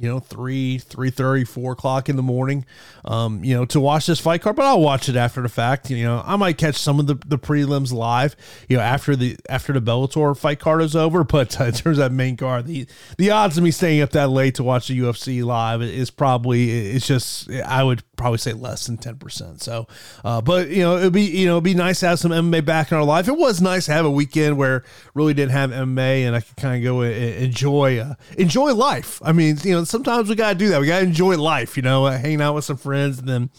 you 0.00 0.08
know, 0.08 0.18
three, 0.18 0.78
three 0.78 1.10
thirty, 1.10 1.44
four 1.44 1.72
o'clock 1.72 2.08
in 2.08 2.16
the 2.16 2.22
morning, 2.22 2.64
um, 3.04 3.44
you 3.44 3.54
know, 3.54 3.66
to 3.66 3.78
watch 3.78 4.06
this 4.06 4.18
fight 4.18 4.40
card. 4.40 4.56
But 4.56 4.64
I'll 4.64 4.80
watch 4.80 5.10
it 5.10 5.16
after 5.16 5.42
the 5.42 5.50
fact. 5.50 5.90
You 5.90 6.02
know, 6.04 6.22
I 6.24 6.36
might 6.36 6.56
catch 6.56 6.76
some 6.76 6.98
of 6.98 7.06
the, 7.06 7.16
the 7.26 7.38
prelims 7.38 7.92
live, 7.92 8.34
you 8.66 8.78
know, 8.78 8.82
after 8.82 9.14
the 9.14 9.36
after 9.50 9.74
the 9.74 9.82
Bellator 9.82 10.34
fight 10.34 10.58
card 10.58 10.80
is 10.80 10.96
over. 10.96 11.22
But 11.30 11.60
uh, 11.60 11.64
in 11.64 11.72
terms 11.72 11.98
of 11.98 12.02
that 12.10 12.12
main 12.12 12.38
card, 12.38 12.66
the 12.66 12.86
the 13.18 13.30
odds 13.30 13.58
of 13.58 13.62
me 13.62 13.70
staying 13.70 14.00
up 14.00 14.10
that 14.12 14.30
late 14.30 14.54
to 14.54 14.64
watch 14.64 14.88
the 14.88 14.98
UFC 14.98 15.44
live 15.44 15.82
is 15.82 16.10
probably 16.10 16.70
it's 16.92 17.06
just 17.06 17.50
I 17.50 17.84
would 17.84 18.02
probably 18.20 18.38
say 18.38 18.52
less 18.52 18.86
than 18.86 18.98
ten 18.98 19.16
percent. 19.16 19.62
So, 19.62 19.88
uh, 20.24 20.42
but 20.42 20.68
you 20.68 20.82
know, 20.82 20.98
it'd 20.98 21.12
be 21.12 21.22
you 21.22 21.46
know 21.46 21.54
it'd 21.54 21.64
be 21.64 21.74
nice 21.74 22.00
to 22.00 22.08
have 22.08 22.18
some 22.18 22.30
MMA 22.30 22.64
back 22.64 22.92
in 22.92 22.98
our 22.98 23.04
life. 23.04 23.26
It 23.28 23.36
was 23.36 23.62
nice 23.62 23.86
to 23.86 23.92
have 23.92 24.04
a 24.04 24.10
weekend 24.10 24.58
where 24.58 24.84
really 25.14 25.32
didn't 25.32 25.52
have 25.52 25.70
MMA 25.70 26.26
and 26.26 26.36
I 26.36 26.40
could 26.40 26.56
kind 26.56 26.76
of 26.76 26.82
go 26.82 27.00
enjoy 27.00 27.98
uh, 27.98 28.14
enjoy 28.36 28.74
life. 28.74 29.20
I 29.24 29.32
mean, 29.32 29.56
you 29.64 29.72
know 29.72 29.84
sometimes 29.84 30.28
we 30.28 30.34
gotta 30.34 30.58
do 30.58 30.68
that. 30.68 30.80
We 30.80 30.86
gotta 30.86 31.04
enjoy 31.04 31.38
life, 31.38 31.76
you 31.76 31.82
know, 31.82 32.04
uh, 32.04 32.18
hanging 32.18 32.42
out 32.42 32.54
with 32.54 32.66
some 32.66 32.76
friends, 32.76 33.18
and 33.18 33.28
then 33.28 33.50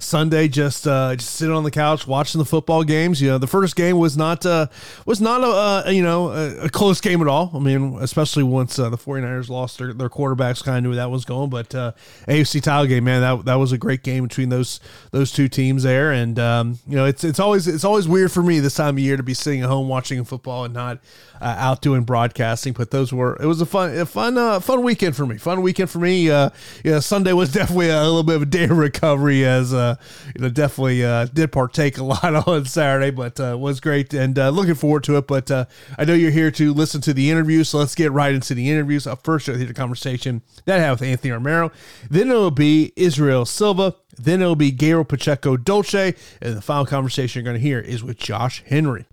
Sunday 0.00 0.48
just 0.48 0.86
uh, 0.86 1.14
just 1.16 1.34
sitting 1.36 1.54
on 1.54 1.64
the 1.64 1.70
couch 1.70 2.06
watching 2.06 2.38
the 2.38 2.44
football 2.44 2.84
games. 2.84 3.20
You 3.20 3.28
know, 3.28 3.38
the 3.38 3.46
first 3.46 3.76
game 3.76 3.98
was 3.98 4.16
not 4.16 4.44
uh, 4.46 4.66
was 5.06 5.20
not 5.20 5.42
a, 5.42 5.86
uh, 5.88 5.90
you 5.90 6.02
know 6.02 6.30
a, 6.30 6.64
a, 6.64 6.68
close 6.68 7.00
game 7.00 7.20
at 7.20 7.28
all. 7.28 7.50
I 7.54 7.58
mean, 7.58 7.96
especially 8.00 8.42
once 8.42 8.78
uh, 8.78 8.90
the 8.90 8.98
49ers 8.98 9.48
lost 9.48 9.78
their, 9.78 9.92
their 9.92 10.08
quarterbacks, 10.08 10.62
kind 10.62 10.78
of 10.78 10.90
knew 10.90 10.96
that 10.96 11.10
was 11.10 11.24
going. 11.24 11.50
But 11.50 11.74
uh, 11.74 11.92
AFC 12.26 12.62
title 12.62 12.86
game, 12.86 13.04
man, 13.04 13.20
that 13.20 13.44
that 13.44 13.54
was 13.56 13.72
a 13.72 13.78
great 13.78 14.02
game 14.02 14.07
between 14.16 14.48
those 14.48 14.80
those 15.10 15.32
two 15.32 15.48
teams 15.48 15.82
there. 15.82 16.12
And 16.12 16.38
um, 16.38 16.78
you 16.86 16.96
know, 16.96 17.04
it's 17.04 17.24
it's 17.24 17.40
always 17.40 17.66
it's 17.66 17.84
always 17.84 18.08
weird 18.08 18.32
for 18.32 18.42
me 18.42 18.60
this 18.60 18.74
time 18.74 18.96
of 18.96 18.98
year 18.98 19.16
to 19.16 19.22
be 19.22 19.34
sitting 19.34 19.62
at 19.62 19.68
home 19.68 19.88
watching 19.88 20.24
football 20.24 20.64
and 20.64 20.74
not 20.74 20.98
uh, 21.40 21.56
out 21.58 21.82
doing 21.82 22.02
broadcasting. 22.02 22.72
But 22.72 22.90
those 22.90 23.12
were 23.12 23.36
it 23.40 23.46
was 23.46 23.60
a 23.60 23.66
fun 23.66 23.96
a 23.96 24.06
fun 24.06 24.38
uh, 24.38 24.60
fun 24.60 24.82
weekend 24.82 25.16
for 25.16 25.26
me. 25.26 25.38
Fun 25.38 25.62
weekend 25.62 25.90
for 25.90 25.98
me. 25.98 26.30
Uh, 26.30 26.50
yeah, 26.84 27.00
Sunday 27.00 27.32
was 27.32 27.52
definitely 27.58 27.90
a 27.90 28.02
little 28.02 28.22
bit 28.22 28.36
of 28.36 28.42
a 28.42 28.46
day 28.46 28.64
of 28.64 28.76
recovery 28.76 29.44
as 29.44 29.72
uh, 29.74 29.96
you 30.34 30.42
know 30.42 30.48
definitely 30.48 31.04
uh, 31.04 31.26
did 31.26 31.52
partake 31.52 31.98
a 31.98 32.04
lot 32.04 32.46
on 32.46 32.64
Saturday, 32.64 33.10
but 33.10 33.38
uh, 33.40 33.56
was 33.58 33.80
great 33.80 34.14
and 34.14 34.38
uh, 34.38 34.50
looking 34.50 34.74
forward 34.74 35.04
to 35.04 35.16
it. 35.16 35.26
But 35.26 35.50
uh, 35.50 35.66
I 35.98 36.04
know 36.04 36.14
you're 36.14 36.30
here 36.30 36.50
to 36.52 36.72
listen 36.72 37.00
to 37.02 37.14
the 37.14 37.30
interview, 37.30 37.64
so 37.64 37.78
let's 37.78 37.94
get 37.94 38.12
right 38.12 38.34
into 38.34 38.54
the 38.54 38.70
interviews. 38.70 39.06
Uh, 39.06 39.16
first, 39.16 39.48
I'll 39.48 39.56
hear 39.56 39.66
the 39.66 39.74
conversation 39.74 40.42
that 40.64 40.78
I 40.78 40.82
have 40.82 41.00
with 41.00 41.08
Anthony 41.08 41.32
Romero. 41.32 41.70
Then 42.10 42.30
it'll 42.30 42.50
be 42.50 42.92
Israel 42.96 43.44
Silva. 43.44 43.94
Then 44.16 44.42
it'll 44.42 44.56
be 44.56 44.72
Gabriel 44.72 45.04
Pacheco 45.04 45.56
Dolce, 45.56 46.14
and 46.42 46.56
the 46.56 46.62
final 46.62 46.86
conversation 46.86 47.40
you're 47.40 47.50
going 47.50 47.60
to 47.60 47.66
hear 47.66 47.78
is 47.78 48.02
with 48.02 48.18
Josh 48.18 48.64
Henry. 48.66 49.06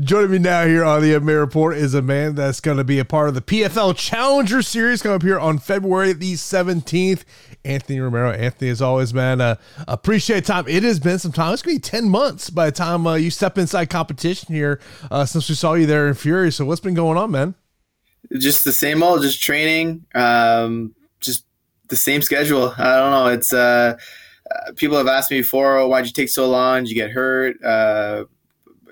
Joining 0.00 0.32
me 0.32 0.38
now 0.38 0.66
here 0.66 0.82
on 0.82 1.02
the 1.02 1.12
MMA 1.12 1.38
Report 1.38 1.76
is 1.76 1.94
a 1.94 2.02
man 2.02 2.34
that's 2.34 2.60
going 2.60 2.78
to 2.78 2.84
be 2.84 2.98
a 2.98 3.04
part 3.04 3.28
of 3.28 3.36
the 3.36 3.40
PFL 3.40 3.96
Challenger 3.96 4.60
Series 4.60 5.02
coming 5.02 5.14
up 5.14 5.22
here 5.22 5.38
on 5.38 5.58
February 5.58 6.12
the 6.12 6.32
17th. 6.32 7.22
Anthony 7.64 8.00
Romero. 8.00 8.32
Anthony, 8.32 8.72
as 8.72 8.82
always, 8.82 9.14
man, 9.14 9.40
uh, 9.40 9.54
appreciate 9.86 10.46
time. 10.46 10.64
It 10.66 10.82
has 10.82 10.98
been 10.98 11.20
some 11.20 11.30
time. 11.30 11.52
It's 11.52 11.62
going 11.62 11.76
to 11.76 11.80
be 11.80 11.88
10 11.88 12.08
months 12.08 12.50
by 12.50 12.66
the 12.66 12.72
time 12.72 13.06
uh, 13.06 13.14
you 13.14 13.30
step 13.30 13.56
inside 13.56 13.88
competition 13.88 14.52
here 14.52 14.80
uh, 15.12 15.26
since 15.26 15.48
we 15.48 15.54
saw 15.54 15.74
you 15.74 15.86
there 15.86 16.08
in 16.08 16.14
Fury. 16.14 16.50
So, 16.50 16.64
what's 16.64 16.80
been 16.80 16.94
going 16.94 17.16
on, 17.16 17.30
man? 17.30 17.54
Just 18.36 18.64
the 18.64 18.72
same 18.72 19.00
old, 19.00 19.22
just 19.22 19.40
training, 19.40 20.06
um, 20.16 20.92
just 21.20 21.46
the 21.88 21.96
same 21.96 22.20
schedule. 22.20 22.74
I 22.76 22.96
don't 22.96 23.12
know. 23.12 23.28
It's 23.28 23.52
uh, 23.52 23.96
uh 24.50 24.72
people 24.74 24.96
have 24.96 25.06
asked 25.06 25.30
me 25.30 25.38
before, 25.38 25.78
oh, 25.78 25.86
why'd 25.86 26.04
you 26.04 26.12
take 26.12 26.30
so 26.30 26.50
long? 26.50 26.82
Did 26.82 26.88
you 26.90 26.96
get 26.96 27.12
hurt? 27.12 27.62
Uh, 27.62 28.24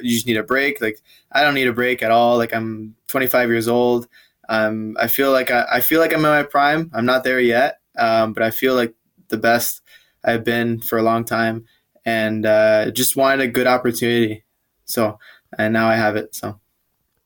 you 0.03 0.11
just 0.11 0.27
need 0.27 0.37
a 0.37 0.43
break. 0.43 0.81
Like 0.81 1.01
I 1.31 1.43
don't 1.43 1.55
need 1.55 1.69
a 1.69 1.73
break 1.73 2.03
at 2.03 2.11
all. 2.11 2.37
Like 2.37 2.55
I'm 2.55 2.97
25 3.09 3.49
years 3.49 3.69
old. 3.69 4.09
Um, 4.49 4.97
I 5.01 5.07
feel 5.07 5.33
like 5.33 5.51
I, 5.51 5.67
I 5.73 5.81
feel 5.81 6.01
like 6.01 6.13
I'm 6.13 6.19
in 6.19 6.31
my 6.31 6.43
prime. 6.43 6.91
I'm 6.93 7.07
not 7.07 7.25
there 7.25 7.41
yet, 7.41 7.81
um, 7.97 8.33
but 8.33 8.43
I 8.43 8.51
feel 8.51 8.75
like 8.75 8.95
the 9.29 9.39
best 9.39 9.83
I've 10.25 10.45
been 10.45 10.81
for 10.81 10.99
a 10.99 11.03
long 11.03 11.25
time, 11.25 11.65
and 12.05 12.45
uh, 12.45 12.91
just 12.91 13.17
wanted 13.17 13.41
a 13.41 13.49
good 13.49 13.67
opportunity. 13.67 14.45
So 14.85 15.19
and 15.59 15.73
now 15.73 15.89
I 15.89 15.97
have 15.97 16.17
it. 16.17 16.35
So 16.35 16.61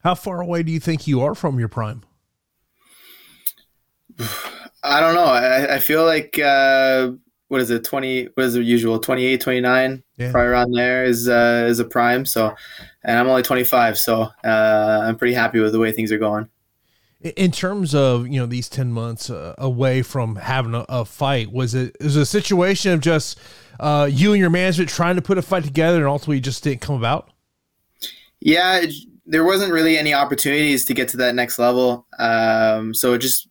how 0.02 0.14
far 0.14 0.40
away 0.40 0.62
do 0.62 0.71
you 0.73 0.80
think 0.80 1.06
you 1.06 1.21
are 1.23 1.35
from 1.35 1.59
your 1.59 1.68
prime? 1.68 2.04
I 4.83 5.00
don't 5.00 5.14
know. 5.14 5.25
I, 5.25 5.75
I 5.75 5.78
feel 5.80 6.04
like 6.04 6.38
uh, 6.38 7.11
what 7.49 7.61
is 7.61 7.71
it 7.71 7.85
20 7.85 8.26
what 8.35 8.45
is 8.47 8.55
the 8.55 8.62
usual 8.62 8.99
28 8.99 9.41
29 9.41 10.03
Yeah. 10.17 10.33
probably 10.33 10.49
around 10.49 10.73
there 10.73 11.05
is 11.05 11.29
uh, 11.29 11.67
is 11.69 11.79
a 11.79 11.85
prime 11.85 12.25
so 12.26 12.55
and 13.05 13.19
i'm 13.19 13.29
only 13.29 13.43
25 13.43 13.97
so 13.99 14.29
uh, 14.45 15.00
i'm 15.05 15.17
pretty 15.17 15.35
happy 15.35 15.61
with 15.61 15.73
the 15.73 15.79
way 15.79 15.93
things 15.93 16.11
are 16.12 16.19
going 16.19 16.49
In- 17.37 17.53
terms 17.53 17.95
of 17.95 18.26
you 18.29 18.38
know 18.41 18.47
these 18.47 18.69
ten 18.69 18.93
months 18.93 19.31
uh, 19.31 19.55
away 19.59 20.03
from 20.03 20.37
having 20.37 20.75
a, 20.75 20.85
a 20.88 21.05
fight, 21.05 21.50
was 21.53 21.75
it 21.75 21.97
was 22.00 22.17
it 22.17 22.21
a 22.23 22.26
situation 22.26 22.93
of 22.93 23.00
just 23.00 23.38
uh, 23.81 24.09
you 24.11 24.33
and 24.33 24.41
your 24.41 24.50
management 24.50 24.88
trying 24.91 25.17
to 25.17 25.23
put 25.23 25.37
a 25.38 25.43
fight 25.43 25.65
together 25.65 25.99
and 25.99 26.07
ultimately 26.07 26.41
just 26.41 26.62
didn't 26.65 26.81
come 26.81 26.95
about? 26.97 27.31
yeah 28.41 28.81
it, 28.81 28.93
there 29.25 29.45
wasn't 29.45 29.73
really 29.73 29.97
any 29.99 30.12
opportunities 30.15 30.85
to 30.85 30.95
get 30.95 31.09
to 31.09 31.17
that 31.17 31.35
next 31.35 31.59
level 31.59 32.07
um, 32.19 32.95
so 32.95 33.17
just 33.19 33.49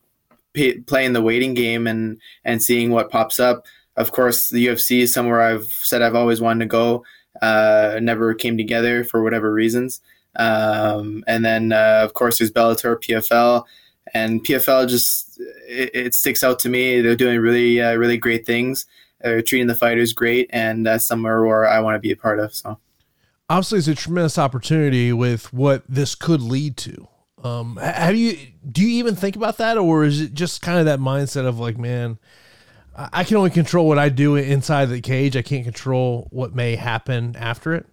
pay, 0.53 0.79
playing 0.79 1.13
the 1.13 1.21
waiting 1.21 1.53
game 1.53 1.87
and 1.87 2.19
and 2.45 2.61
seeing 2.61 2.91
what 2.91 3.09
pops 3.09 3.39
up 3.39 3.65
of 3.97 4.11
course 4.11 4.49
the 4.49 4.67
ufc 4.67 4.99
is 4.99 5.13
somewhere 5.13 5.41
i've 5.41 5.71
said 5.81 6.01
i've 6.01 6.15
always 6.15 6.41
wanted 6.41 6.59
to 6.59 6.65
go 6.65 7.03
uh, 7.41 7.99
never 8.01 8.33
came 8.33 8.57
together 8.57 9.03
for 9.03 9.23
whatever 9.23 9.51
reasons. 9.51 10.01
Um, 10.37 11.23
and 11.27 11.45
then 11.45 11.71
uh, 11.71 12.01
of 12.03 12.13
course 12.13 12.39
there's 12.39 12.51
bellator 12.51 12.97
pfl 12.97 13.63
and 14.13 14.43
pfl 14.43 14.87
just 14.87 15.39
it, 15.65 15.91
it 15.93 16.13
sticks 16.13 16.43
out 16.43 16.59
to 16.59 16.69
me. 16.69 16.99
They're 16.99 17.15
doing 17.15 17.39
really 17.39 17.81
uh, 17.81 17.95
really 17.95 18.17
great 18.17 18.45
things. 18.45 18.85
They're 19.21 19.41
treating 19.41 19.67
the 19.67 19.75
fighters 19.75 20.11
great 20.11 20.49
and 20.51 20.85
that's 20.85 21.05
somewhere 21.05 21.43
where 21.43 21.67
i 21.67 21.79
want 21.79 21.95
to 21.95 21.99
be 21.99 22.11
a 22.11 22.17
part 22.17 22.39
of 22.39 22.53
so. 22.53 22.79
Obviously, 23.49 23.77
it's 23.77 23.87
a 23.87 23.95
tremendous 23.95 24.39
opportunity 24.39 25.13
with 25.13 25.53
what 25.53 25.83
this 25.87 26.15
could 26.15 26.41
lead 26.41 26.77
to. 26.77 27.07
Um, 27.43 27.77
have 27.77 28.15
you 28.15 28.37
do 28.69 28.81
you 28.81 28.89
even 28.97 29.15
think 29.15 29.35
about 29.35 29.57
that, 29.57 29.77
or 29.77 30.03
is 30.03 30.19
it 30.19 30.33
just 30.33 30.63
kind 30.63 30.79
of 30.79 30.85
that 30.85 30.99
mindset 30.99 31.45
of 31.45 31.59
like, 31.59 31.77
man, 31.77 32.17
I 32.97 33.23
can 33.23 33.37
only 33.37 33.49
control 33.49 33.87
what 33.87 33.99
I 33.99 34.09
do 34.09 34.35
inside 34.35 34.85
the 34.85 35.01
cage. 35.01 35.35
I 35.35 35.41
can't 35.41 35.63
control 35.63 36.27
what 36.31 36.55
may 36.55 36.75
happen 36.75 37.35
after 37.37 37.73
it. 37.73 37.85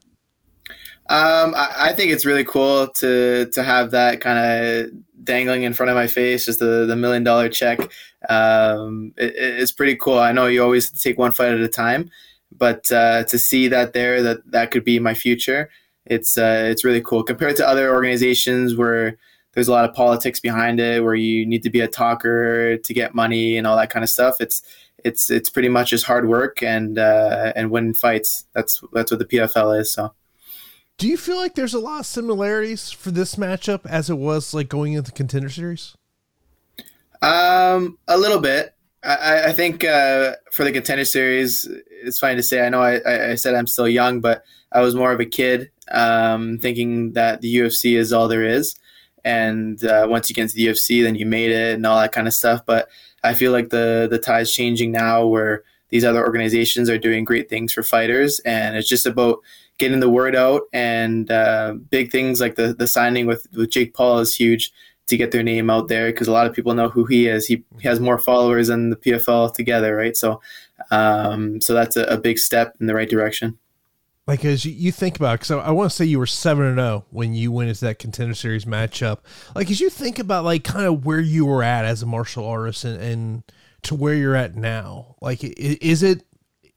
Um, 1.09 1.55
I, 1.55 1.75
I 1.77 1.93
think 1.93 2.13
it's 2.13 2.25
really 2.25 2.45
cool 2.45 2.89
to 2.89 3.47
to 3.47 3.63
have 3.63 3.91
that 3.91 4.21
kind 4.21 4.39
of 4.39 4.91
dangling 5.25 5.63
in 5.65 5.75
front 5.75 5.91
of 5.91 5.97
my 5.97 6.07
face, 6.07 6.45
just 6.45 6.61
the 6.61 6.87
the 6.87 6.97
million 6.97 7.25
dollar 7.25 7.49
check. 7.49 7.81
Um, 8.29 9.13
it, 9.17 9.35
it's 9.37 9.73
pretty 9.73 9.97
cool. 9.97 10.19
I 10.19 10.33
know 10.33 10.47
you 10.47 10.63
always 10.63 10.91
take 10.91 11.19
one 11.19 11.33
fight 11.33 11.53
at 11.53 11.61
a 11.61 11.69
time, 11.69 12.11
but 12.57 12.91
uh, 12.93 13.25
to 13.25 13.39
see 13.39 13.69
that 13.69 13.93
there, 13.93 14.23
that 14.23 14.51
that 14.53 14.71
could 14.71 14.85
be 14.85 15.01
my 15.01 15.15
future. 15.15 15.71
It's 16.07 16.39
uh, 16.39 16.69
it's 16.71 16.85
really 16.85 17.03
cool 17.03 17.25
compared 17.25 17.57
to 17.57 17.69
other 17.69 17.93
organizations 17.93 18.77
where 18.77 19.19
there's 19.55 19.69
a 19.69 19.73
lot 19.73 19.85
of 19.85 19.95
politics 19.95 20.41
behind 20.41 20.81
it, 20.81 21.03
where 21.03 21.15
you 21.15 21.45
need 21.45 21.63
to 21.65 21.71
be 21.71 21.81
a 21.81 21.89
talker 21.89 22.79
to 22.79 22.95
get 22.95 23.15
money 23.15 23.57
and 23.57 23.67
all 23.67 23.77
that 23.77 23.91
kind 23.91 24.03
of 24.03 24.09
stuff. 24.09 24.37
It's 24.41 24.63
it's 25.05 25.31
it's 25.31 25.49
pretty 25.51 25.69
much 25.69 25.91
just 25.91 26.05
hard 26.07 26.29
work 26.29 26.63
and 26.63 26.99
uh, 26.99 27.53
and 27.57 27.71
win 27.71 27.95
fights. 27.95 28.47
That's 28.55 28.83
that's 28.93 29.11
what 29.11 29.19
the 29.19 29.25
PFL 29.27 29.81
is. 29.81 29.93
So. 29.93 30.15
Do 30.99 31.09
you 31.09 31.17
feel 31.17 31.37
like 31.37 31.55
there's 31.55 31.75
a 31.75 31.81
lot 31.81 32.01
of 32.01 32.07
similarities 32.07 32.91
for 32.91 33.11
this 33.11 33.35
matchup 33.37 33.87
as 33.87 34.09
it 34.11 34.19
was 34.19 34.55
like 34.55 34.69
going 34.69 34.93
into 34.93 35.11
the 35.11 35.17
contender 35.17 35.49
series? 35.49 35.97
Um, 37.21 37.99
a 38.09 38.19
little 38.19 38.41
bit. 38.41 38.75
I, 39.05 39.47
I 39.47 39.53
think 39.53 39.85
uh, 39.85 40.35
for 40.53 40.63
the 40.65 40.71
contender 40.71 41.05
series, 41.05 41.69
it's 42.05 42.19
fine 42.21 42.37
to 42.37 42.43
say. 42.43 42.65
I 42.65 42.69
know 42.69 42.81
I, 42.81 42.99
I- 42.99 43.31
I 43.31 43.35
said 43.35 43.55
I'm 43.55 43.67
still 43.67 43.89
young, 43.89 44.21
but 44.21 44.45
I 44.71 44.81
was 44.81 44.95
more 44.95 45.11
of 45.13 45.19
a 45.19 45.25
kid, 45.27 45.71
um, 45.91 46.59
thinking 46.59 47.13
that 47.15 47.41
the 47.41 47.53
UFC 47.57 47.97
is 47.97 48.13
all 48.13 48.29
there 48.29 48.45
is. 48.47 48.77
And 49.25 49.83
uh, 49.85 50.07
once 50.09 50.29
you 50.29 50.35
get 50.35 50.43
into 50.43 50.55
the 50.55 50.67
UFC, 50.67 51.03
then 51.03 51.15
you 51.17 51.27
made 51.27 51.51
it 51.51 51.75
and 51.75 51.85
all 51.87 51.99
that 52.01 52.13
kind 52.13 52.29
of 52.29 52.35
stuff. 52.35 52.61
But 52.65 52.89
I 53.25 53.35
feel 53.35 53.53
like 53.53 53.71
the 53.71 54.09
the 54.11 54.19
tide's 54.19 54.53
changing 54.53 54.93
now, 54.93 55.27
where 55.27 55.63
these 55.89 56.05
other 56.05 56.25
organizations 56.25 56.89
are 56.89 56.99
doing 56.99 57.25
great 57.25 57.49
things 57.49 57.73
for 57.73 57.83
fighters, 57.83 58.41
and 58.41 58.77
it's 58.77 58.89
just 58.89 59.07
about 59.07 59.39
getting 59.79 60.01
the 60.01 60.11
word 60.11 60.35
out. 60.35 60.63
And 60.73 61.31
uh, 61.31 61.75
big 61.91 62.11
things 62.11 62.41
like 62.41 62.57
the 62.57 62.75
the 62.75 62.87
signing 62.87 63.27
with 63.27 63.47
with 63.53 63.71
Jake 63.71 63.95
Paul 63.95 64.19
is 64.21 64.35
huge 64.35 64.73
to 65.09 65.17
get 65.17 65.31
their 65.33 65.43
name 65.43 65.69
out 65.69 65.89
there 65.89 66.11
because 66.11 66.29
a 66.29 66.33
lot 66.33 66.47
of 66.47 66.55
people 66.55 66.75
know 66.75 66.89
who 66.89 67.05
he 67.05 67.27
is. 67.27 67.47
He, 67.47 67.63
he 67.81 67.89
has 67.89 68.01
more 68.01 68.19
followers 68.19 68.69
than 68.69 68.91
the 68.91 68.97
PFL 68.97 69.53
together, 69.53 69.97
right? 69.97 70.17
So, 70.17 70.41
um, 70.91 71.61
so 71.61 71.75
that's 71.75 71.97
a, 71.97 72.05
a 72.05 72.17
big 72.17 72.39
step 72.39 72.77
in 72.81 72.87
the 72.87 72.95
right 72.95 73.09
direction. 73.09 73.59
Like 74.33 74.47
as 74.47 74.65
you, 74.65 74.73
you 74.73 74.93
think 74.93 75.17
about, 75.17 75.41
because 75.41 75.51
I, 75.51 75.59
I 75.59 75.71
want 75.73 75.91
to 75.91 75.95
say 75.95 76.07
you 76.07 76.19
were 76.19 76.25
seven 76.25 76.65
and 76.65 76.79
zero 76.79 77.05
when 77.11 77.35
you 77.35 77.53
went 77.53 77.69
into 77.69 77.85
that 77.85 77.99
contender 77.99 78.33
series 78.33 78.65
matchup. 78.65 79.19
Like 79.55 79.71
as 79.71 79.79
you 79.79 79.91
think 79.91 80.19
about, 80.19 80.43
like 80.43 80.65
kind 80.65 80.87
of 80.87 81.05
where 81.05 81.21
you 81.21 81.45
were 81.45 81.63
at 81.63 81.85
as 81.85 82.03
a 82.03 82.07
martial 82.07 82.47
artist 82.47 82.83
and, 82.87 82.99
and 82.99 83.43
to 83.83 83.95
where 83.95 84.15
you're 84.15 84.35
at 84.35 84.57
now, 84.57 85.17
like 85.21 85.45
is 85.45 86.03
it? 86.03 86.25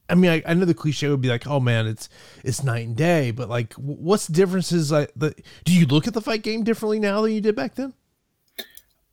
I 0.10 0.16
mean, 0.16 0.32
I, 0.32 0.44
I 0.46 0.54
know 0.54 0.66
the 0.66 0.74
cliche 0.74 1.08
would 1.08 1.22
be 1.22 1.30
like, 1.30 1.48
"Oh 1.48 1.62
man, 1.62 1.88
it's 1.88 2.10
it's 2.44 2.62
night 2.62 2.88
and 2.88 2.96
day," 2.98 3.32
but 3.32 3.48
like, 3.48 3.72
what's 3.76 4.28
the 4.28 4.34
differences? 4.34 4.92
Like, 4.92 5.14
the, 5.16 5.34
do 5.64 5.74
you 5.74 5.86
look 5.86 6.08
at 6.08 6.14
the 6.14 6.20
fight 6.20 6.44
game 6.44 6.66
differently 6.66 7.00
now 7.00 7.22
than 7.22 7.32
you 7.32 7.40
did 7.40 7.56
back 7.56 7.76
then? 7.76 7.94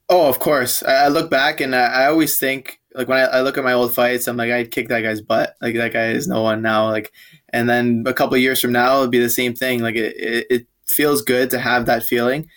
Oh, 0.09 0.29
of 0.29 0.39
course. 0.39 0.83
I, 0.83 1.05
I 1.05 1.09
look 1.09 1.31
back 1.31 1.61
and 1.61 1.75
I, 1.75 1.87
I 1.87 2.07
always 2.07 2.39
think 2.39 2.81
like 2.95 3.09
when 3.09 3.19
I, 3.19 3.25
I 3.25 3.41
look 3.41 3.57
at 3.57 3.65
my 3.65 3.73
old 3.73 3.95
fights, 3.95 4.27
I'm 4.29 4.37
like, 4.37 4.51
I'd 4.51 4.71
kick 4.71 4.89
that 4.89 5.01
guy's 5.01 5.21
butt. 5.21 5.57
Like 5.61 5.75
that 5.77 5.93
guy 5.93 6.09
is 6.11 6.29
no 6.29 6.43
one 6.43 6.63
now. 6.63 6.91
Like, 6.91 7.13
and 7.51 7.69
then 7.69 8.05
a 8.07 8.13
couple 8.13 8.35
of 8.35 8.43
years 8.43 8.61
from 8.61 8.73
now, 8.73 8.97
it'll 8.97 9.09
be 9.09 9.19
the 9.19 9.31
same 9.31 9.55
thing. 9.55 9.81
Like 9.81 9.97
it, 9.97 10.17
it, 10.17 10.47
it 10.51 10.67
feels 10.87 11.23
good 11.23 11.51
to 11.51 11.59
have 11.59 11.87
that 11.87 12.03
feeling. 12.03 12.49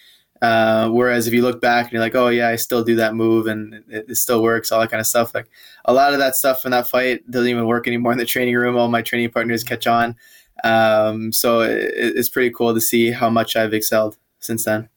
Uh, 0.42 0.90
whereas 0.90 1.28
if 1.28 1.34
you 1.34 1.42
look 1.42 1.62
back 1.62 1.86
and 1.86 1.94
you're 1.94 2.02
like, 2.02 2.16
oh 2.16 2.28
yeah, 2.28 2.50
I 2.50 2.58
still 2.58 2.84
do 2.84 2.96
that 2.96 3.16
move 3.16 3.48
and 3.48 3.74
it, 3.88 4.06
it 4.10 4.16
still 4.16 4.44
works, 4.44 4.72
all 4.72 4.82
that 4.82 4.92
kind 4.92 5.00
of 5.00 5.08
stuff. 5.08 5.34
Like 5.34 5.50
a 5.86 5.94
lot 5.94 6.14
of 6.14 6.20
that 6.20 6.36
stuff 6.36 6.62
from 6.62 6.72
that 6.72 6.88
fight 6.88 7.30
doesn't 7.32 7.50
even 7.50 7.66
work 7.66 7.88
anymore 7.88 8.12
in 8.12 8.18
the 8.18 8.26
training 8.26 8.56
room. 8.56 8.78
All 8.78 8.90
my 8.90 9.02
training 9.02 9.32
partners 9.32 9.64
catch 9.64 9.88
on. 9.88 10.16
Um, 10.64 11.32
so 11.32 11.62
it, 11.62 11.94
it's 11.96 12.30
pretty 12.30 12.52
cool 12.52 12.74
to 12.74 12.82
see 12.82 13.12
how 13.12 13.30
much 13.30 13.56
I've 13.56 13.74
excelled 13.74 14.18
since 14.40 14.66
then. 14.66 14.90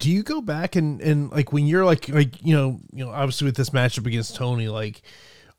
Do 0.00 0.10
you 0.10 0.24
go 0.24 0.40
back 0.40 0.74
and 0.74 1.00
and 1.00 1.30
like 1.30 1.52
when 1.52 1.66
you're 1.66 1.84
like 1.84 2.08
like 2.08 2.44
you 2.44 2.54
know 2.54 2.80
you 2.92 3.04
know 3.04 3.12
obviously 3.12 3.44
with 3.44 3.56
this 3.56 3.70
matchup 3.70 4.06
against 4.06 4.34
Tony 4.34 4.66
like 4.68 5.02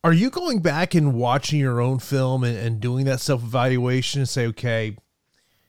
are 0.03 0.13
you 0.13 0.29
going 0.29 0.59
back 0.61 0.95
and 0.95 1.13
watching 1.13 1.59
your 1.59 1.79
own 1.79 1.99
film 1.99 2.43
and, 2.43 2.57
and 2.57 2.79
doing 2.81 3.05
that 3.05 3.21
self 3.21 3.41
evaluation 3.43 4.19
and 4.21 4.29
say 4.29 4.47
okay 4.47 4.97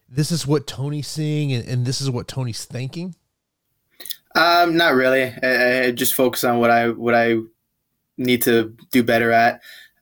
this 0.09 0.33
is 0.33 0.47
what 0.47 0.67
Tony's 0.67 1.07
seeing 1.09 1.53
and, 1.53 1.69
and 1.69 1.87
this 1.87 2.01
is 2.01 2.11
what 2.11 2.27
Tony's 2.29 2.65
thinking 2.65 3.15
Um, 4.35 4.77
not 4.77 4.95
really. 4.95 5.25
I, 5.43 5.85
I 5.87 5.91
just 5.93 6.15
focus 6.15 6.45
on 6.45 6.59
what 6.59 6.71
I 6.71 6.89
what 6.89 7.15
I 7.15 7.37
need 8.17 8.43
to 8.43 8.75
do 8.91 9.03
better 9.03 9.31
at. 9.33 9.61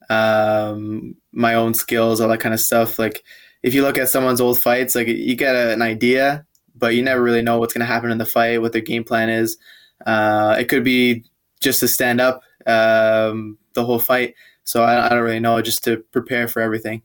Um, 0.09 1.15
my 1.33 1.55
own 1.55 1.73
skills, 1.73 2.21
all 2.21 2.29
that 2.29 2.39
kind 2.39 2.53
of 2.53 2.59
stuff. 2.59 2.99
Like 2.99 3.23
if 3.63 3.73
you 3.73 3.81
look 3.83 3.97
at 3.97 4.09
someone's 4.09 4.41
old 4.41 4.59
fights, 4.59 4.95
like 4.95 5.07
you 5.07 5.35
get 5.35 5.55
a, 5.55 5.71
an 5.73 5.81
idea, 5.81 6.45
but 6.81 6.95
you 6.95 7.01
never 7.01 7.23
really 7.23 7.41
know 7.41 7.59
what's 7.59 7.73
going 7.73 7.87
to 7.87 7.93
happen 7.93 8.11
in 8.11 8.17
the 8.17 8.25
fight, 8.25 8.61
what 8.61 8.73
their 8.73 8.81
game 8.81 9.05
plan 9.05 9.29
is. 9.29 9.57
Uh, 10.05 10.57
it 10.59 10.65
could 10.67 10.83
be 10.83 11.23
just 11.61 11.79
to 11.79 11.87
stand 11.87 12.19
up 12.19 12.41
um, 12.67 13.57
the 13.73 13.85
whole 13.85 13.99
fight. 13.99 14.35
So 14.65 14.83
I, 14.83 15.05
I 15.05 15.09
don't 15.09 15.21
really 15.23 15.39
know, 15.39 15.61
just 15.61 15.83
to 15.85 15.97
prepare 16.11 16.49
for 16.49 16.61
everything. 16.61 17.01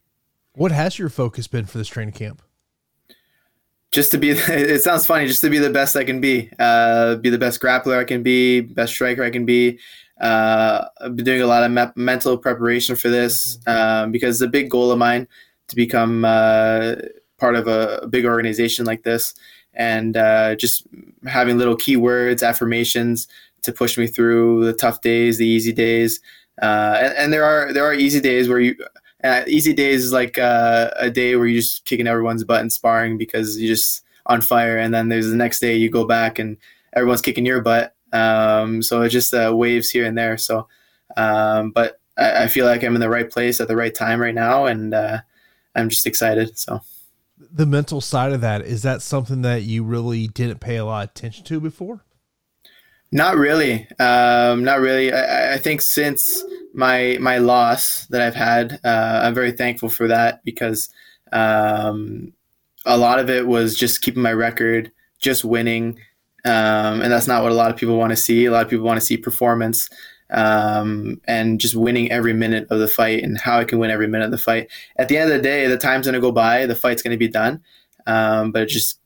what 0.54 0.72
has 0.72 0.98
your 0.98 1.08
focus 1.10 1.46
been 1.46 1.66
for 1.66 1.78
this 1.78 1.88
training 1.88 2.14
camp 2.14 2.42
just 3.92 4.10
to 4.10 4.18
be 4.18 4.30
it 4.48 4.82
sounds 4.82 5.06
funny 5.06 5.26
just 5.26 5.40
to 5.40 5.50
be 5.50 5.58
the 5.58 5.70
best 5.70 5.96
i 5.96 6.04
can 6.04 6.20
be 6.20 6.50
uh, 6.58 7.16
be 7.16 7.30
the 7.30 7.38
best 7.38 7.60
grappler 7.60 7.98
i 7.98 8.04
can 8.04 8.22
be 8.22 8.60
best 8.60 8.92
striker 8.92 9.22
i 9.22 9.30
can 9.30 9.44
be 9.44 9.78
uh, 10.20 10.84
i've 11.00 11.14
been 11.14 11.24
doing 11.24 11.42
a 11.42 11.46
lot 11.46 11.62
of 11.62 11.70
me- 11.70 12.02
mental 12.02 12.36
preparation 12.36 12.96
for 12.96 13.08
this 13.08 13.58
um, 13.66 14.10
because 14.10 14.36
it's 14.36 14.48
a 14.48 14.50
big 14.50 14.70
goal 14.70 14.90
of 14.90 14.98
mine 14.98 15.28
to 15.68 15.76
become 15.76 16.24
uh, 16.24 16.94
part 17.38 17.54
of 17.54 17.68
a, 17.68 18.00
a 18.02 18.06
big 18.06 18.24
organization 18.24 18.84
like 18.86 19.02
this 19.02 19.34
and 19.76 20.16
uh, 20.16 20.56
just 20.56 20.86
having 21.26 21.58
little 21.58 21.76
keywords 21.76 22.46
affirmations 22.46 23.28
to 23.62 23.72
push 23.72 23.98
me 23.98 24.06
through 24.06 24.64
the 24.64 24.72
tough 24.72 25.00
days 25.00 25.38
the 25.38 25.46
easy 25.46 25.72
days 25.72 26.20
uh, 26.62 26.98
and, 27.00 27.14
and 27.14 27.32
there 27.32 27.44
are 27.44 27.72
there 27.72 27.84
are 27.84 27.94
easy 27.94 28.20
days 28.20 28.48
where 28.48 28.60
you 28.60 28.76
uh, 29.24 29.42
easy 29.46 29.72
days 29.72 30.04
is 30.04 30.12
like 30.12 30.38
uh, 30.38 30.90
a 30.96 31.10
day 31.10 31.36
where 31.36 31.46
you're 31.46 31.60
just 31.60 31.84
kicking 31.84 32.06
everyone's 32.06 32.44
butt 32.44 32.60
and 32.60 32.72
sparring 32.72 33.18
because 33.18 33.60
you're 33.60 33.74
just 33.74 34.02
on 34.26 34.40
fire. 34.40 34.78
And 34.78 34.92
then 34.92 35.08
there's 35.08 35.28
the 35.28 35.36
next 35.36 35.60
day 35.60 35.74
you 35.74 35.90
go 35.90 36.06
back 36.06 36.38
and 36.38 36.56
everyone's 36.92 37.22
kicking 37.22 37.46
your 37.46 37.60
butt. 37.60 37.94
Um, 38.12 38.82
so 38.82 39.02
it's 39.02 39.12
just 39.12 39.34
uh, 39.34 39.52
waves 39.54 39.90
here 39.90 40.06
and 40.06 40.16
there. 40.16 40.36
So, 40.38 40.68
um, 41.16 41.70
but 41.70 42.00
I, 42.16 42.44
I 42.44 42.46
feel 42.46 42.66
like 42.66 42.84
I'm 42.84 42.94
in 42.94 43.00
the 43.00 43.10
right 43.10 43.30
place 43.30 43.60
at 43.60 43.68
the 43.68 43.76
right 43.76 43.94
time 43.94 44.20
right 44.20 44.34
now, 44.34 44.66
and 44.66 44.94
uh, 44.94 45.18
I'm 45.74 45.88
just 45.88 46.06
excited. 46.06 46.56
So. 46.58 46.80
The 47.38 47.66
mental 47.66 48.00
side 48.00 48.32
of 48.32 48.40
that 48.40 48.62
is 48.62 48.82
that 48.82 49.02
something 49.02 49.42
that 49.42 49.62
you 49.62 49.84
really 49.84 50.26
didn't 50.28 50.60
pay 50.60 50.76
a 50.76 50.84
lot 50.84 51.04
of 51.04 51.10
attention 51.10 51.44
to 51.44 51.60
before 51.60 52.04
Not 53.12 53.36
really. 53.36 53.86
Um, 53.98 54.64
not 54.64 54.80
really. 54.80 55.12
I, 55.12 55.54
I 55.54 55.58
think 55.58 55.80
since 55.80 56.42
my 56.74 57.18
my 57.20 57.38
loss 57.38 58.06
that 58.06 58.20
I've 58.20 58.34
had, 58.34 58.80
uh, 58.84 59.20
I'm 59.24 59.34
very 59.34 59.52
thankful 59.52 59.88
for 59.88 60.08
that 60.08 60.44
because 60.44 60.88
um, 61.32 62.32
a 62.84 62.96
lot 62.96 63.18
of 63.18 63.30
it 63.30 63.46
was 63.46 63.76
just 63.76 64.02
keeping 64.02 64.22
my 64.22 64.32
record, 64.32 64.90
just 65.20 65.44
winning, 65.44 65.98
um, 66.44 67.00
and 67.02 67.12
that's 67.12 67.26
not 67.26 67.42
what 67.42 67.52
a 67.52 67.54
lot 67.54 67.70
of 67.70 67.76
people 67.76 67.96
want 67.96 68.10
to 68.10 68.16
see. 68.16 68.46
A 68.46 68.50
lot 68.50 68.64
of 68.64 68.70
people 68.70 68.86
want 68.86 69.00
to 69.00 69.06
see 69.06 69.16
performance. 69.16 69.88
Um, 70.30 71.20
and 71.24 71.60
just 71.60 71.74
winning 71.74 72.10
every 72.10 72.32
minute 72.32 72.66
of 72.70 72.78
the 72.78 72.88
fight 72.88 73.22
and 73.22 73.38
how 73.38 73.58
I 73.58 73.64
can 73.64 73.78
win 73.78 73.90
every 73.90 74.08
minute 74.08 74.26
of 74.26 74.30
the 74.30 74.38
fight. 74.38 74.68
At 74.96 75.08
the 75.08 75.18
end 75.18 75.30
of 75.30 75.36
the 75.36 75.42
day, 75.42 75.66
the 75.66 75.78
time's 75.78 76.06
going 76.06 76.14
to 76.14 76.20
go 76.20 76.32
by, 76.32 76.66
the 76.66 76.74
fight's 76.74 77.02
going 77.02 77.12
to 77.12 77.18
be 77.18 77.28
done, 77.28 77.62
um, 78.06 78.52
but 78.52 78.68
just 78.68 79.00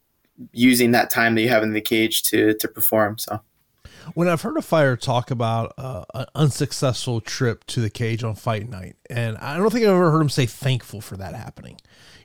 using 0.53 0.93
that 0.93 1.11
time 1.11 1.35
that 1.35 1.43
you 1.43 1.49
have 1.49 1.63
in 1.63 1.73
the 1.73 1.81
cage 1.81 2.23
to 2.25 2.55
to 2.55 2.69
perform. 2.69 3.19
So. 3.19 3.41
When 4.15 4.29
I've 4.29 4.43
heard 4.43 4.57
a 4.57 4.63
fighter 4.63 4.97
talk 4.97 5.31
about 5.31 5.75
uh, 5.77 6.05
an 6.15 6.27
unsuccessful 6.35 7.21
trip 7.21 7.65
to 7.67 7.81
the 7.81 7.91
cage 7.91 8.25
on 8.25 8.35
fight 8.35 8.69
night, 8.69 8.97
and 9.09 9.37
I 9.39 9.57
don't 9.57 9.71
think 9.71 9.85
I've 9.85 9.91
ever 9.91 10.11
heard 10.11 10.23
him 10.23 10.31
say 10.31 10.47
thankful 10.47 11.01
for 11.01 11.17
that 11.19 11.35
happening. 11.35 11.77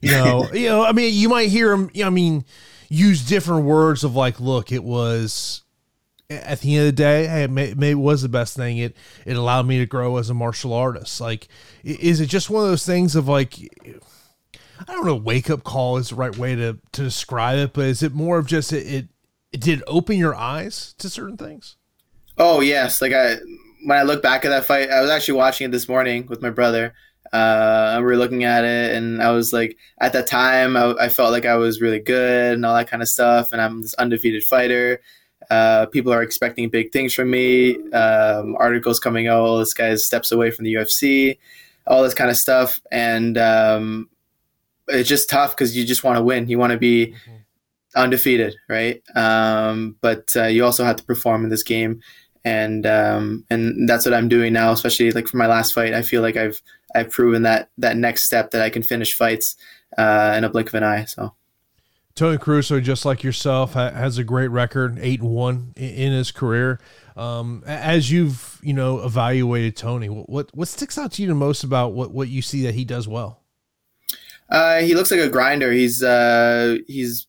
You 0.01 0.11
know, 0.11 0.49
you 0.53 0.69
know, 0.69 0.83
I 0.83 0.93
mean, 0.93 1.13
you 1.13 1.29
might 1.29 1.49
hear 1.49 1.71
him. 1.71 1.91
You 1.93 2.03
know, 2.03 2.07
I 2.07 2.11
mean, 2.11 2.45
use 2.89 3.27
different 3.27 3.65
words 3.65 4.03
of 4.03 4.15
like, 4.15 4.39
look, 4.39 4.71
it 4.71 4.83
was 4.83 5.64
at 6.29 6.62
the 6.62 6.75
end 6.75 6.88
of 6.88 6.96
the 6.96 7.03
day, 7.03 7.27
hey, 7.27 7.48
maybe 7.48 7.91
it 7.91 7.96
was 7.96 8.22
the 8.22 8.29
best 8.29 8.55
thing. 8.55 8.77
It 8.77 8.96
it 9.25 9.38
allowed 9.38 9.67
me 9.67 9.77
to 9.79 9.86
grow 9.86 10.17
as 10.17 10.29
a 10.29 10.34
martial 10.34 10.74
artist. 10.74 11.22
Like, 11.22 11.48
is 11.84 12.20
it 12.20 12.27
just 12.27 12.50
one 12.50 12.63
of 12.63 12.70
those 12.70 12.86
things 12.86 13.15
of 13.15 13.27
like, 13.27 13.55
I 13.84 14.94
don't 14.94 15.05
know, 15.05 15.15
wake 15.15 15.50
up 15.50 15.63
call 15.63 15.98
is 15.98 16.10
the 16.10 16.15
right 16.15 16.36
way 16.36 16.55
to 16.55 16.79
to 16.94 17.03
describe 17.03 17.58
it, 17.58 17.74
but 17.74 17.86
is 17.86 18.01
it 18.01 18.13
more 18.13 18.38
of 18.39 18.48
just 18.48 18.74
it, 18.74 18.88
it, 18.88 19.08
it 19.51 19.62
did 19.62 19.84
open 19.88 20.17
your 20.17 20.36
eyes 20.36 20.94
to 20.98 21.10
certain 21.10 21.38
things? 21.38 21.77
Oh 22.38 22.62
yes, 22.62 23.01
like 23.01 23.13
I 23.13 23.36
when 23.86 23.98
I 23.98 24.03
look 24.03 24.24
back 24.24 24.46
at 24.46 24.50
that 24.50 24.65
fight, 24.65 24.89
I 24.89 25.01
was 25.01 25.12
actually 25.12 25.38
watching 25.38 25.65
it 25.65 25.72
this 25.72 25.88
morning 25.88 26.25
with 26.27 26.41
my 26.41 26.50
brother. 26.50 26.94
Uh, 27.32 27.96
we 27.98 28.05
were 28.05 28.17
looking 28.17 28.44
at 28.44 28.63
it, 28.63 28.96
and 28.96 29.22
I 29.22 29.32
was 29.32 29.51
like, 29.51 29.77
at 30.00 30.13
that 30.13 30.27
time, 30.27 30.77
I, 30.77 30.96
I 31.01 31.10
felt 31.10 31.32
like 31.32 31.46
I 31.46 31.55
was 31.55 31.82
really 31.82 32.00
good 32.00 32.53
and 32.53 32.65
all 32.65 32.75
that 32.75 32.89
kind 32.89 33.01
of 33.01 33.10
stuff, 33.10 33.51
and 33.51 33.62
I'm 33.62 33.82
this 33.82 33.94
undefeated 33.96 34.44
fighter 34.44 35.01
uh, 35.49 35.85
people 35.87 36.11
are 36.13 36.23
expecting 36.23 36.69
big 36.69 36.91
things 36.91 37.13
from 37.13 37.29
me. 37.29 37.75
Um, 37.91 38.55
articles 38.57 38.99
coming 38.99 39.27
out, 39.27 39.45
oh, 39.45 39.59
this 39.59 39.73
guy 39.73 39.93
steps 39.95 40.31
away 40.31 40.51
from 40.51 40.65
the 40.65 40.73
UFC, 40.73 41.37
all 41.87 42.03
this 42.03 42.13
kind 42.13 42.29
of 42.29 42.37
stuff, 42.37 42.79
and 42.91 43.37
um, 43.37 44.09
it's 44.87 45.09
just 45.09 45.29
tough 45.29 45.55
because 45.55 45.75
you 45.75 45.85
just 45.85 46.03
want 46.03 46.17
to 46.17 46.23
win. 46.23 46.47
You 46.47 46.59
want 46.59 46.71
to 46.71 46.79
be 46.79 47.07
mm-hmm. 47.07 47.35
undefeated, 47.95 48.55
right? 48.69 49.01
Um, 49.15 49.95
but 50.01 50.35
uh, 50.35 50.45
you 50.45 50.65
also 50.65 50.83
have 50.83 50.97
to 50.97 51.03
perform 51.03 51.43
in 51.43 51.49
this 51.49 51.63
game, 51.63 52.01
and 52.43 52.85
um, 52.85 53.45
and 53.49 53.87
that's 53.87 54.05
what 54.05 54.13
I'm 54.13 54.29
doing 54.29 54.53
now. 54.53 54.71
Especially 54.71 55.11
like 55.11 55.27
for 55.27 55.37
my 55.37 55.47
last 55.47 55.73
fight, 55.73 55.93
I 55.93 56.01
feel 56.01 56.21
like 56.21 56.37
I've 56.37 56.61
I've 56.95 57.11
proven 57.11 57.43
that 57.43 57.69
that 57.77 57.97
next 57.97 58.23
step 58.23 58.51
that 58.51 58.61
I 58.61 58.69
can 58.69 58.83
finish 58.83 59.13
fights 59.13 59.55
uh, 59.97 60.33
in 60.37 60.43
a 60.43 60.49
blink 60.49 60.69
of 60.69 60.75
an 60.75 60.83
eye. 60.83 61.05
So. 61.05 61.33
Tony 62.15 62.38
Caruso, 62.38 62.79
just 62.79 63.03
like 63.03 63.24
yourself, 63.24 63.74
has 63.74 64.17
a 64.17 64.24
great 64.24 64.48
record, 64.48 64.98
eight 65.01 65.19
and 65.19 65.29
one 65.29 65.74
in 65.75 66.13
his 66.13 66.31
career. 66.31 66.79
Um, 67.17 67.62
as 67.65 68.10
you've 68.10 68.60
you 68.63 68.74
know 68.74 69.03
evaluated 69.03 69.75
Tony, 69.75 70.07
what 70.07 70.50
what 70.55 70.67
sticks 70.69 70.98
out 70.98 71.12
to 71.13 71.22
you 71.22 71.27
the 71.27 71.36
most 71.36 71.63
about 71.63 71.93
what 71.93 72.12
what 72.12 72.29
you 72.29 72.41
see 72.41 72.63
that 72.63 72.74
he 72.74 72.86
does 72.86 73.07
well? 73.07 73.41
Uh, 74.50 74.79
he 74.79 74.95
looks 74.95 75.12
like 75.12 75.19
a 75.19 75.29
grinder. 75.29 75.72
He's 75.74 76.01
uh, 76.01 76.77
he's 76.88 77.27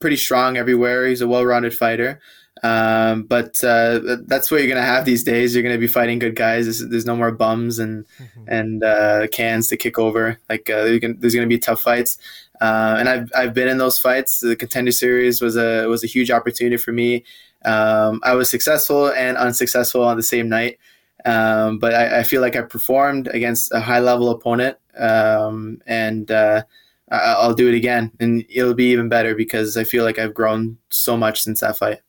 pretty 0.00 0.16
strong 0.16 0.56
everywhere. 0.56 1.06
He's 1.06 1.20
a 1.20 1.28
well-rounded 1.28 1.74
fighter. 1.74 2.20
Um, 2.62 3.24
but 3.24 3.62
uh, 3.62 4.16
that's 4.26 4.50
what 4.50 4.60
you're 4.60 4.68
gonna 4.68 4.80
have 4.82 5.04
these 5.04 5.22
days. 5.22 5.54
You're 5.54 5.62
gonna 5.62 5.78
be 5.78 5.86
fighting 5.86 6.18
good 6.18 6.34
guys. 6.34 6.64
There's, 6.64 6.88
there's 6.88 7.04
no 7.04 7.14
more 7.14 7.30
bums 7.30 7.78
and 7.78 8.06
mm-hmm. 8.18 8.44
and 8.48 8.82
uh, 8.82 9.26
cans 9.28 9.68
to 9.68 9.76
kick 9.76 9.98
over. 9.98 10.40
Like 10.48 10.70
uh, 10.70 10.84
there's 10.84 11.34
gonna 11.34 11.46
be 11.46 11.58
tough 11.58 11.80
fights. 11.80 12.18
Uh, 12.60 12.96
and 12.98 13.08
I've, 13.08 13.30
I've 13.34 13.54
been 13.54 13.68
in 13.68 13.78
those 13.78 13.98
fights. 13.98 14.40
The 14.40 14.56
contender 14.56 14.92
series 14.92 15.40
was 15.40 15.56
a 15.56 15.86
was 15.86 16.02
a 16.04 16.06
huge 16.06 16.30
opportunity 16.30 16.76
for 16.76 16.92
me. 16.92 17.24
Um, 17.64 18.20
I 18.22 18.34
was 18.34 18.50
successful 18.50 19.10
and 19.10 19.36
unsuccessful 19.36 20.02
on 20.02 20.16
the 20.16 20.22
same 20.22 20.48
night, 20.48 20.78
um, 21.24 21.78
but 21.78 21.94
I, 21.94 22.20
I, 22.20 22.22
feel 22.22 22.40
like 22.40 22.54
I 22.54 22.62
performed 22.62 23.26
against 23.28 23.72
a 23.72 23.80
high 23.80 23.98
level 23.98 24.30
opponent, 24.30 24.76
um, 24.96 25.80
and 25.84 26.30
uh, 26.30 26.62
I'll 27.10 27.54
do 27.54 27.68
it 27.68 27.74
again, 27.74 28.12
and 28.20 28.44
it'll 28.48 28.74
be 28.74 28.92
even 28.92 29.08
better 29.08 29.34
because 29.34 29.76
I 29.76 29.84
feel 29.84 30.04
like 30.04 30.18
I've 30.18 30.34
grown 30.34 30.78
so 30.90 31.16
much 31.16 31.42
since 31.42 31.60
that 31.60 31.76
fight. 31.76 32.00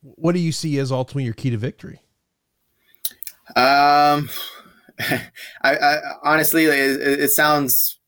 What 0.00 0.32
do 0.32 0.38
you 0.38 0.52
see 0.52 0.78
as 0.78 0.92
ultimately 0.92 1.24
your 1.24 1.34
key 1.34 1.50
to 1.50 1.56
victory? 1.56 2.00
Um, 3.56 4.28
I, 5.62 5.76
I 5.76 5.98
honestly, 6.22 6.64
it, 6.64 7.00
it 7.00 7.30
sounds 7.30 7.98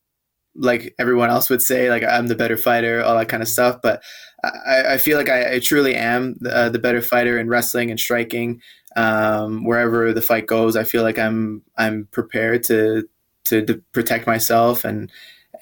like 0.57 0.95
everyone 0.99 1.31
else 1.31 1.51
would 1.51 1.63
say, 1.63 1.91
like 1.91 2.03
I'm 2.03 2.27
the 2.29 2.35
better 2.35 2.57
fighter, 2.57 3.03
all 3.03 3.17
that 3.17 3.29
kind 3.29 3.43
of 3.43 3.49
stuff. 3.49 3.81
But 3.83 4.03
I, 4.43 4.95
I 4.95 4.99
feel 4.99 5.19
like 5.19 5.29
I, 5.29 5.55
I 5.55 5.59
truly 5.59 5.95
am 5.95 6.37
the, 6.41 6.55
uh, 6.55 6.69
the, 6.69 6.79
better 6.79 7.03
fighter 7.03 7.39
in 7.39 7.49
wrestling 7.49 7.91
and 7.91 7.99
striking. 7.99 8.61
Um, 8.97 9.65
wherever 9.65 10.13
the 10.13 10.23
fight 10.23 10.47
goes, 10.47 10.77
I 10.77 10.85
feel 10.85 11.03
like 11.03 11.19
I'm 11.19 11.63
I'm 11.77 12.09
prepared 12.13 12.63
to 12.65 13.09
to, 13.45 13.65
to 13.65 13.83
protect 13.93 14.27
myself 14.27 14.85
and 14.85 15.11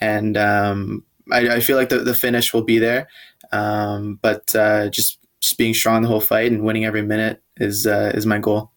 and 0.01 0.37
um, 0.37 1.05
I, 1.31 1.57
I, 1.57 1.61
feel 1.61 1.77
like 1.77 1.89
the, 1.89 1.99
the 1.99 2.15
finish 2.15 2.53
will 2.53 2.65
be 2.65 2.79
there. 2.79 3.09
Um, 3.53 4.19
but 4.21 4.55
uh, 4.55 4.89
just 4.89 5.19
just 5.41 5.59
being 5.59 5.75
strong 5.75 6.03
the 6.03 6.09
whole 6.09 6.21
fight 6.21 6.51
and 6.51 6.65
winning 6.65 6.85
every 6.85 7.03
minute 7.03 7.43
is 7.57 7.87
uh, 7.87 8.13
is 8.15 8.27
my 8.27 8.39
goal 8.39 8.72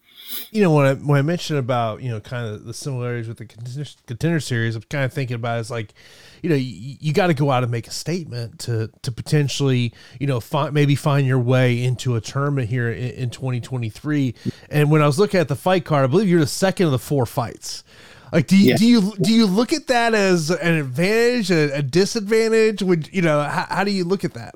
you 0.52 0.62
know 0.62 0.74
when 0.74 0.86
I 0.86 0.94
when 0.94 1.20
I 1.20 1.22
mentioned 1.22 1.60
about 1.60 2.02
you 2.02 2.10
know 2.10 2.20
kind 2.20 2.48
of 2.48 2.66
the 2.66 2.74
similarities 2.74 3.28
with 3.28 3.38
the 3.38 3.46
contender, 3.46 3.90
contender 4.08 4.40
series, 4.40 4.76
I'm 4.76 4.84
kind 4.84 5.06
of 5.06 5.14
thinking 5.14 5.36
about 5.36 5.60
is 5.60 5.72
like, 5.72 5.94
you 6.42 6.50
know, 6.50 6.56
you, 6.56 6.98
you 7.00 7.14
got 7.14 7.28
to 7.28 7.34
go 7.34 7.52
out 7.52 7.64
and 7.64 7.72
make 7.72 7.88
a 7.88 7.92
statement 7.92 8.60
to 8.60 8.90
to 9.02 9.12
potentially 9.12 9.94
you 10.20 10.28
know 10.28 10.40
find 10.40 10.74
maybe 10.74 10.96
find 10.96 11.28
your 11.28 11.40
way 11.40 11.84
into 11.84 12.16
a 12.16 12.22
tournament 12.22 12.70
here 12.70 12.90
in, 12.90 13.12
in 13.12 13.30
2023. 13.30 14.36
And 14.70 14.92
when 14.92 15.02
I 15.02 15.08
was 15.08 15.20
looking 15.20 15.40
at 15.40 15.48
the 15.48 15.56
fight 15.56 15.86
card, 15.86 16.04
I 16.04 16.08
believe 16.08 16.28
you're 16.28 16.40
the 16.40 16.48
second 16.48 16.88
of 16.88 16.92
the 16.92 17.00
four 17.00 17.26
fights. 17.26 17.84
Like, 18.32 18.48
do 18.48 18.58
you, 18.58 18.72
yeah. 18.72 18.76
do 18.76 18.86
you 18.86 19.14
do 19.22 19.34
you 19.34 19.46
look 19.46 19.72
at 19.72 19.88
that 19.88 20.14
as 20.14 20.50
an 20.50 20.74
advantage, 20.74 21.52
a, 21.52 21.78
a 21.78 21.82
disadvantage? 21.82 22.82
Would 22.82 23.14
you 23.14 23.22
know 23.22 23.42
how, 23.44 23.66
how 23.70 23.84
do 23.84 23.92
you 23.92 24.04
look 24.04 24.26
at 24.26 24.34
that? 24.34 24.56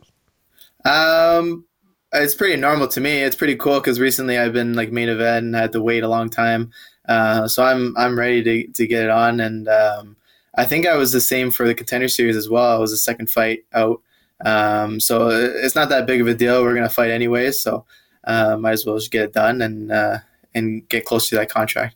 Um, 0.85 1.65
it's 2.13 2.36
pretty 2.36 2.56
normal 2.56 2.88
to 2.89 3.02
me. 3.02 3.22
It's 3.22 3.36
pretty 3.36 3.56
cool 3.56 3.80
because 3.80 4.00
recently 4.00 4.38
I've 4.38 4.54
been 4.54 4.74
like 4.74 4.91
main 4.91 5.10
event 5.10 5.45
and 5.45 5.56
had 5.56 5.72
to 5.74 5.82
wait 5.82 6.04
a 6.04 6.08
long 6.08 6.30
time. 6.30 6.72
Uh, 7.08 7.48
so 7.48 7.63
I'm 7.63 7.95
I'm 7.98 8.17
ready 8.17 8.43
to, 8.43 8.72
to 8.74 8.88
get 8.88 9.04
it 9.04 9.10
on, 9.10 9.39
and 9.39 9.67
um, 9.67 10.15
I 10.56 10.65
think 10.65 10.86
I 10.86 10.95
was 10.95 11.12
the 11.12 11.22
same 11.22 11.52
for 11.52 11.67
the 11.67 11.76
contender 11.76 12.08
series 12.08 12.36
as 12.36 12.50
well. 12.50 12.76
I 12.76 12.80
was 12.80 12.91
the 12.91 12.98
second 12.98 13.30
fight 13.30 13.65
out, 13.74 14.02
um, 14.45 15.00
so 15.00 15.30
it's 15.30 15.76
not 15.76 15.89
that 15.89 16.06
big 16.06 16.22
of 16.22 16.28
a 16.28 16.36
deal. 16.36 16.62
We're 16.62 16.76
gonna 16.76 16.89
fight 16.89 17.10
anyways, 17.10 17.62
so 17.62 17.86
uh, 18.26 18.58
might 18.58 18.74
as 18.74 18.86
well 18.86 18.98
just 18.98 19.12
get 19.12 19.24
it 19.26 19.34
done 19.34 19.62
and 19.62 19.91
uh, 19.91 20.19
and 20.54 20.88
get 20.89 21.06
close 21.06 21.30
to 21.30 21.36
that 21.36 21.50
contract. 21.50 21.95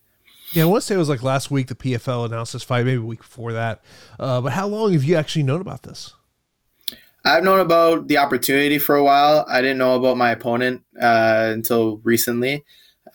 Yeah, 0.51 0.63
I 0.63 0.65
want 0.67 0.81
to 0.81 0.87
say 0.87 0.95
it 0.95 0.99
was 0.99 1.09
like 1.09 1.23
last 1.23 1.49
week 1.49 1.67
the 1.67 1.75
PFL 1.75 2.25
announced 2.27 2.53
this 2.53 2.63
fight, 2.63 2.85
maybe 2.85 3.01
a 3.01 3.05
week 3.05 3.19
before 3.19 3.53
that. 3.53 3.81
Uh, 4.19 4.39
but 4.41 4.53
how 4.53 4.67
long 4.67 4.93
have 4.93 5.03
you 5.03 5.15
actually 5.15 5.43
known 5.43 5.61
about 5.61 5.81
this? 5.83 6.13
I've 7.25 7.43
known 7.43 7.59
about 7.59 8.07
the 8.07 8.17
opportunity 8.17 8.77
for 8.77 8.95
a 8.95 9.03
while. 9.03 9.45
I 9.47 9.61
didn't 9.61 9.77
know 9.77 9.95
about 9.95 10.17
my 10.17 10.31
opponent 10.31 10.83
uh, 11.01 11.51
until 11.53 11.97
recently. 11.97 12.65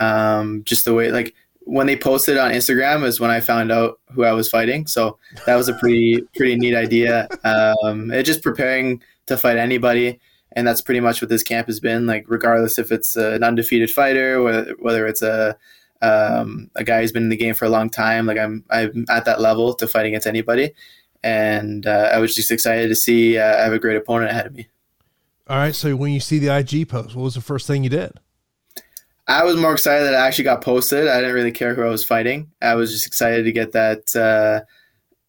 Um, 0.01 0.63
just 0.65 0.85
the 0.85 0.95
way, 0.95 1.11
like 1.11 1.35
when 1.61 1.87
they 1.87 1.97
posted 1.97 2.39
on 2.39 2.53
Instagram, 2.53 3.05
is 3.05 3.21
when 3.21 3.31
I 3.31 3.41
found 3.41 3.71
out 3.71 4.01
who 4.13 4.25
I 4.25 4.33
was 4.33 4.49
fighting. 4.49 4.87
So 4.87 5.19
that 5.45 5.57
was 5.57 5.69
a 5.69 5.75
pretty 5.75 6.23
pretty 6.37 6.57
neat 6.57 6.75
idea. 6.75 7.29
Um, 7.45 8.11
it 8.11 8.23
just 8.23 8.43
preparing 8.43 9.03
to 9.27 9.37
fight 9.37 9.59
anybody, 9.59 10.19
and 10.53 10.67
that's 10.67 10.81
pretty 10.81 11.01
much 11.01 11.21
what 11.21 11.29
this 11.29 11.43
camp 11.43 11.67
has 11.67 11.81
been. 11.81 12.07
Like 12.07 12.25
regardless 12.29 12.79
if 12.79 12.91
it's 12.91 13.15
an 13.17 13.45
undefeated 13.45 13.91
fighter, 13.91 14.43
whether 14.43 14.75
whether 14.79 15.07
it's 15.07 15.21
a 15.23 15.55
um, 16.01 16.71
a 16.77 16.85
guy 16.85 17.03
who's 17.03 17.13
been 17.13 17.25
in 17.25 17.29
the 17.29 17.37
game 17.37 17.55
for 17.55 17.67
a 17.67 17.71
long 17.71 17.91
time, 17.91 18.25
like 18.25 18.39
I'm 18.39 18.65
I'm 18.71 19.05
at 19.11 19.27
that 19.27 19.41
level 19.43 19.75
to 19.75 19.87
fight 19.87 20.07
against 20.07 20.27
anybody 20.27 20.73
and 21.23 21.87
uh, 21.87 22.11
I 22.13 22.19
was 22.19 22.35
just 22.35 22.51
excited 22.51 22.89
to 22.89 22.95
see 22.95 23.39
uh, 23.39 23.57
I 23.57 23.63
have 23.63 23.73
a 23.73 23.79
great 23.79 23.97
opponent 23.97 24.31
ahead 24.31 24.47
of 24.47 24.55
me. 24.55 24.69
All 25.49 25.57
right. 25.57 25.75
So 25.75 25.97
when 25.97 26.13
you 26.13 26.21
see 26.21 26.39
the 26.39 26.55
IG 26.55 26.89
post, 26.89 27.15
what 27.15 27.23
was 27.23 27.35
the 27.35 27.41
first 27.41 27.67
thing 27.67 27.83
you 27.85 27.91
did? 27.91 28.13
I 29.27 29.45
was 29.45 29.57
more 29.57 29.73
excited 29.73 30.05
that 30.05 30.15
I 30.15 30.27
actually 30.27 30.45
got 30.45 30.63
posted. 30.63 31.07
I 31.07 31.21
didn't 31.21 31.35
really 31.35 31.53
care 31.53 31.75
who 31.75 31.83
I 31.83 31.89
was 31.89 32.05
fighting. 32.05 32.51
I 32.63 32.75
was 32.75 32.91
just 32.91 33.07
excited 33.07 33.45
to 33.45 33.53
get 33.53 33.73
that 33.73 34.17
uh, 34.17 34.65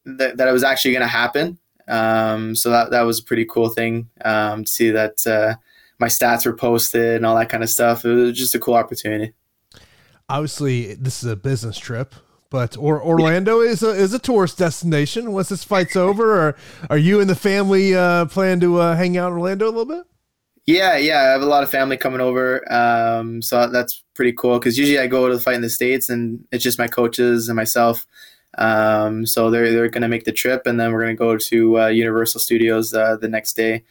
that, 0.05 0.37
that 0.37 0.47
it 0.47 0.51
was 0.51 0.63
actually 0.63 0.91
going 0.91 1.01
to 1.01 1.07
happen. 1.07 1.57
Um, 1.87 2.55
so 2.55 2.69
that 2.69 2.91
that 2.91 3.01
was 3.01 3.19
a 3.19 3.23
pretty 3.23 3.45
cool 3.45 3.69
thing 3.69 4.09
um, 4.23 4.63
to 4.63 4.71
see 4.71 4.91
that 4.91 5.25
uh, 5.27 5.55
my 5.99 6.07
stats 6.07 6.45
were 6.45 6.55
posted 6.55 7.17
and 7.17 7.25
all 7.25 7.35
that 7.35 7.49
kind 7.49 7.63
of 7.63 7.69
stuff. 7.69 8.05
It 8.05 8.13
was 8.13 8.37
just 8.37 8.55
a 8.55 8.59
cool 8.59 8.75
opportunity. 8.75 9.33
Obviously, 10.29 10.93
this 10.95 11.23
is 11.23 11.29
a 11.29 11.35
business 11.35 11.77
trip. 11.77 12.13
But 12.49 12.77
or 12.77 13.03
Orlando 13.03 13.61
is 13.61 13.83
a 13.83 13.89
is 13.89 14.13
a 14.13 14.19
tourist 14.19 14.57
destination. 14.57 15.31
Once 15.33 15.49
this 15.49 15.63
fight's 15.63 15.95
over, 15.95 16.47
or 16.47 16.55
are 16.89 16.97
you 16.97 17.19
and 17.21 17.29
the 17.29 17.35
family 17.35 17.95
uh, 17.95 18.25
plan 18.25 18.59
to 18.61 18.79
uh, 18.79 18.95
hang 18.95 19.17
out 19.17 19.27
in 19.27 19.33
Orlando 19.33 19.65
a 19.65 19.67
little 19.67 19.85
bit? 19.85 20.03
Yeah, 20.65 20.97
yeah, 20.97 21.19
I 21.19 21.23
have 21.25 21.41
a 21.41 21.47
lot 21.47 21.63
of 21.63 21.71
family 21.71 21.97
coming 21.97 22.21
over, 22.21 22.71
um, 22.71 23.41
so 23.41 23.67
that's 23.69 24.03
pretty 24.13 24.33
cool. 24.33 24.59
Because 24.59 24.77
usually 24.77 24.99
I 24.99 25.07
go 25.07 25.27
to 25.27 25.35
the 25.35 25.41
fight 25.41 25.55
in 25.55 25.61
the 25.61 25.69
states, 25.69 26.09
and 26.09 26.45
it's 26.51 26.63
just 26.63 26.79
my 26.79 26.87
coaches 26.87 27.49
and 27.49 27.55
myself. 27.55 28.05
Um, 28.57 29.25
so 29.25 29.51
they're 29.51 29.71
they're 29.71 29.89
gonna 29.89 30.07
make 30.07 30.25
the 30.25 30.31
trip, 30.31 30.65
and 30.65 30.79
then 30.79 30.91
we're 30.91 31.01
gonna 31.01 31.15
go 31.15 31.37
to 31.37 31.81
uh, 31.81 31.87
Universal 31.87 32.41
Studios 32.41 32.93
uh, 32.93 33.15
the 33.17 33.29
next 33.29 33.53
day. 33.53 33.83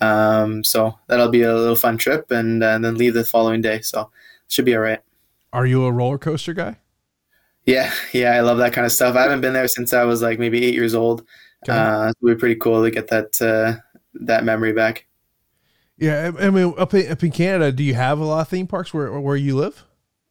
Um, 0.00 0.64
so 0.64 0.98
that'll 1.06 1.28
be 1.28 1.42
a 1.42 1.54
little 1.54 1.76
fun 1.76 1.98
trip, 1.98 2.30
and, 2.30 2.62
and 2.62 2.84
then 2.84 2.96
leave 2.96 3.14
the 3.14 3.24
following 3.24 3.60
day. 3.60 3.80
So 3.80 4.10
should 4.48 4.64
be 4.64 4.74
all 4.74 4.82
right. 4.82 5.00
Are 5.52 5.66
you 5.66 5.84
a 5.84 5.92
roller 5.92 6.18
coaster 6.18 6.54
guy? 6.54 6.78
Yeah, 7.64 7.92
yeah, 8.12 8.32
I 8.32 8.40
love 8.40 8.58
that 8.58 8.72
kind 8.72 8.84
of 8.84 8.92
stuff. 8.92 9.14
I 9.14 9.22
haven't 9.22 9.40
been 9.40 9.52
there 9.52 9.68
since 9.68 9.92
I 9.92 10.04
was 10.04 10.20
like 10.20 10.38
maybe 10.38 10.64
eight 10.64 10.74
years 10.74 10.94
old. 10.94 11.24
Okay. 11.64 11.76
Uh, 11.76 12.08
it 12.08 12.16
would 12.20 12.36
be 12.36 12.40
pretty 12.40 12.56
cool 12.56 12.82
to 12.82 12.90
get 12.90 13.08
that 13.08 13.40
uh, 13.40 13.80
that 14.14 14.44
memory 14.44 14.72
back. 14.72 15.06
Yeah, 15.96 16.32
I 16.40 16.50
mean, 16.50 16.74
up 16.76 16.94
in, 16.94 17.10
up 17.12 17.22
in 17.22 17.30
Canada, 17.30 17.70
do 17.70 17.84
you 17.84 17.94
have 17.94 18.18
a 18.18 18.24
lot 18.24 18.40
of 18.40 18.48
theme 18.48 18.66
parks 18.66 18.92
where 18.92 19.20
where 19.20 19.36
you 19.36 19.56
live? 19.56 19.84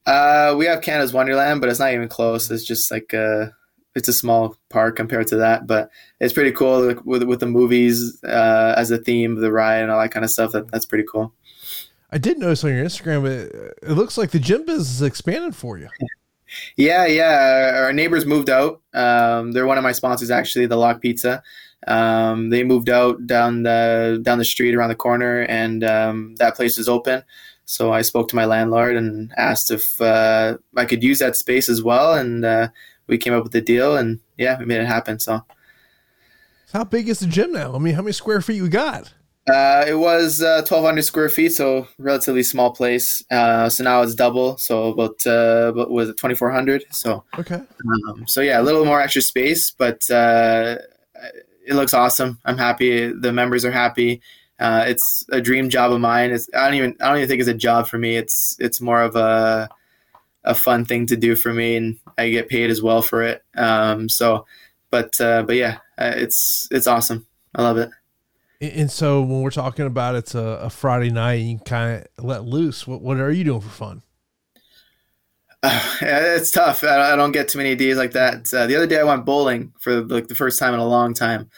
Uh, 0.05 0.55
we 0.57 0.65
have 0.65 0.81
Canada's 0.81 1.13
Wonderland, 1.13 1.61
but 1.61 1.69
it's 1.69 1.79
not 1.79 1.93
even 1.93 2.09
close. 2.09 2.49
It's 2.49 2.65
just 2.65 2.91
like 2.91 3.13
a, 3.13 3.23
uh, 3.23 3.49
it's 3.95 4.07
a 4.07 4.13
small 4.13 4.57
park 4.69 4.95
compared 4.95 5.27
to 5.27 5.37
that, 5.37 5.67
but 5.67 5.89
it's 6.19 6.33
pretty 6.33 6.51
cool 6.51 6.87
like, 6.87 7.05
with 7.05 7.23
with 7.23 7.39
the 7.39 7.45
movies 7.45 8.21
uh, 8.23 8.73
as 8.75 8.91
a 8.91 8.97
theme, 8.97 9.35
the 9.35 9.51
ride, 9.51 9.81
and 9.81 9.91
all 9.91 10.01
that 10.01 10.11
kind 10.11 10.25
of 10.25 10.31
stuff. 10.31 10.51
That 10.51 10.69
that's 10.71 10.85
pretty 10.85 11.05
cool. 11.09 11.33
I 12.11 12.17
did 12.17 12.39
notice 12.39 12.65
on 12.65 12.71
your 12.71 12.83
Instagram, 12.83 13.25
it, 13.25 13.77
it 13.81 13.91
looks 13.91 14.17
like 14.17 14.31
the 14.31 14.39
gym 14.39 14.65
business 14.65 14.91
is 14.91 15.01
expanded 15.01 15.55
for 15.55 15.77
you. 15.77 15.87
Yeah, 16.75 17.05
yeah. 17.05 17.83
Our 17.83 17.93
neighbors 17.93 18.25
moved 18.25 18.49
out. 18.49 18.81
Um, 18.93 19.51
they're 19.51 19.67
one 19.67 19.77
of 19.77 19.83
my 19.83 19.91
sponsors, 19.91 20.31
actually, 20.31 20.65
the 20.65 20.75
Lock 20.77 21.01
Pizza. 21.01 21.43
Um, 21.87 22.49
they 22.49 22.63
moved 22.63 22.89
out 22.89 23.25
down 23.25 23.63
the 23.63 24.19
down 24.21 24.37
the 24.37 24.45
street 24.45 24.75
around 24.75 24.89
the 24.89 24.95
corner, 24.95 25.41
and 25.41 25.83
um, 25.83 26.35
that 26.35 26.55
place 26.55 26.77
is 26.77 26.87
open. 26.87 27.23
So 27.65 27.93
I 27.93 28.01
spoke 28.01 28.27
to 28.29 28.35
my 28.35 28.45
landlord 28.45 28.95
and 28.97 29.31
asked 29.37 29.71
if 29.71 29.99
uh, 30.01 30.57
I 30.75 30.85
could 30.85 31.03
use 31.03 31.19
that 31.19 31.35
space 31.35 31.69
as 31.69 31.81
well, 31.81 32.13
and 32.13 32.45
uh, 32.45 32.67
we 33.07 33.17
came 33.17 33.33
up 33.33 33.43
with 33.43 33.55
a 33.55 33.61
deal, 33.61 33.97
and 33.97 34.19
yeah, 34.37 34.59
we 34.59 34.65
made 34.65 34.81
it 34.81 34.87
happen. 34.87 35.19
So, 35.19 35.43
how 36.73 36.83
big 36.83 37.09
is 37.09 37.19
the 37.19 37.27
gym 37.27 37.51
now? 37.51 37.73
I 37.73 37.79
mean, 37.79 37.95
how 37.95 38.01
many 38.01 38.13
square 38.13 38.41
feet 38.41 38.57
you 38.57 38.69
got? 38.69 39.13
Uh, 39.51 39.83
it 39.87 39.95
was 39.95 40.41
uh, 40.41 40.63
1,200 40.67 41.01
square 41.01 41.29
feet, 41.29 41.51
so 41.51 41.87
relatively 41.97 42.43
small 42.43 42.71
place. 42.71 43.23
Uh, 43.29 43.69
so 43.69 43.83
now 43.83 44.01
it's 44.01 44.15
double, 44.15 44.57
so 44.57 44.89
about 44.89 45.25
uh, 45.27 45.73
was 45.89 46.09
it 46.09 46.17
2,400? 46.17 46.85
So 46.91 47.23
okay. 47.37 47.55
Um, 47.55 48.25
so 48.27 48.41
yeah, 48.41 48.61
a 48.61 48.63
little 48.63 48.85
more 48.85 49.01
extra 49.01 49.21
space, 49.21 49.71
but 49.71 50.09
uh, 50.09 50.77
it 51.65 51.73
looks 51.73 51.93
awesome. 51.93 52.39
I'm 52.45 52.57
happy. 52.57 53.11
The 53.11 53.33
members 53.33 53.65
are 53.65 53.71
happy. 53.71 54.21
Uh, 54.59 54.85
it's 54.87 55.25
a 55.31 55.41
dream 55.41 55.69
job 55.69 55.91
of 55.91 55.99
mine. 55.99 56.31
It's 56.31 56.49
I 56.53 56.65
don't 56.65 56.75
even 56.75 56.95
I 57.01 57.07
don't 57.07 57.17
even 57.17 57.27
think 57.27 57.39
it's 57.39 57.49
a 57.49 57.53
job 57.53 57.87
for 57.87 57.97
me. 57.97 58.15
It's 58.15 58.55
it's 58.59 58.79
more 58.79 59.01
of 59.01 59.15
a 59.15 59.69
a 60.43 60.55
fun 60.55 60.85
thing 60.85 61.05
to 61.07 61.15
do 61.15 61.35
for 61.35 61.53
me, 61.53 61.75
and 61.75 61.99
I 62.17 62.29
get 62.29 62.49
paid 62.49 62.69
as 62.69 62.81
well 62.81 63.01
for 63.01 63.23
it. 63.23 63.43
Um, 63.55 64.07
so, 64.07 64.45
but 64.91 65.19
uh, 65.19 65.43
but 65.43 65.55
yeah, 65.55 65.77
uh, 65.97 66.13
it's 66.15 66.67
it's 66.71 66.87
awesome. 66.87 67.25
I 67.55 67.63
love 67.63 67.77
it. 67.77 67.89
And 68.61 68.91
so 68.91 69.21
when 69.21 69.41
we're 69.41 69.49
talking 69.49 69.87
about 69.87 70.13
it's 70.13 70.35
a, 70.35 70.59
a 70.61 70.69
Friday 70.69 71.09
night, 71.09 71.41
you 71.41 71.57
kind 71.65 72.05
of 72.17 72.23
let 72.23 72.43
loose. 72.45 72.85
What 72.85 73.01
what 73.01 73.17
are 73.17 73.31
you 73.31 73.43
doing 73.43 73.61
for 73.61 73.69
fun? 73.69 74.03
Uh, 76.03 76.35
it's 76.35 76.49
tough. 76.49 76.83
I, 76.83 77.13
I, 77.13 77.15
don't 77.15 77.31
get 77.31 77.47
too 77.47 77.59
many 77.59 77.75
days 77.75 77.95
like 77.95 78.13
that. 78.13 78.51
Uh, 78.51 78.65
the 78.65 78.75
other 78.75 78.87
day 78.87 78.99
I 78.99 79.03
went 79.03 79.23
bowling 79.23 79.71
for 79.79 80.01
like 80.01 80.27
the 80.27 80.33
first 80.33 80.57
time 80.57 80.73
in 80.73 80.79
a 80.79 80.87
long 80.87 81.13
time. 81.13 81.51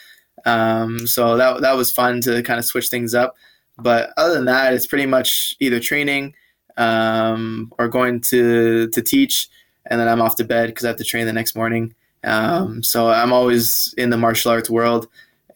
Um, 0.45 1.07
so 1.07 1.37
that 1.37 1.61
that 1.61 1.77
was 1.77 1.89
fun 1.89 2.19
to 2.21 2.43
kind 2.43 2.59
of 2.59 2.65
switch 2.65 2.89
things 2.89 3.15
up. 3.15 3.37
But 3.77 4.11
other 4.17 4.33
than 4.33 4.43
that, 4.45 4.73
it's 4.73 4.85
pretty 4.85 5.05
much 5.05 5.55
either 5.61 5.79
training 5.79 6.35
um, 6.75 7.71
or 7.79 7.87
going 7.87 8.19
to 8.21 8.89
to 8.89 9.01
teach, 9.01 9.47
and 9.85 9.97
then 9.97 10.09
I'm 10.09 10.21
off 10.21 10.35
to 10.35 10.43
bed 10.43 10.67
because 10.67 10.83
I 10.83 10.89
have 10.89 10.97
to 10.97 11.05
train 11.05 11.25
the 11.25 11.31
next 11.31 11.55
morning. 11.55 11.95
Um, 12.25 12.83
so 12.83 13.09
I'm 13.09 13.31
always 13.31 13.93
in 13.97 14.09
the 14.09 14.17
martial 14.17 14.51
arts 14.51 14.69
world. 14.69 15.07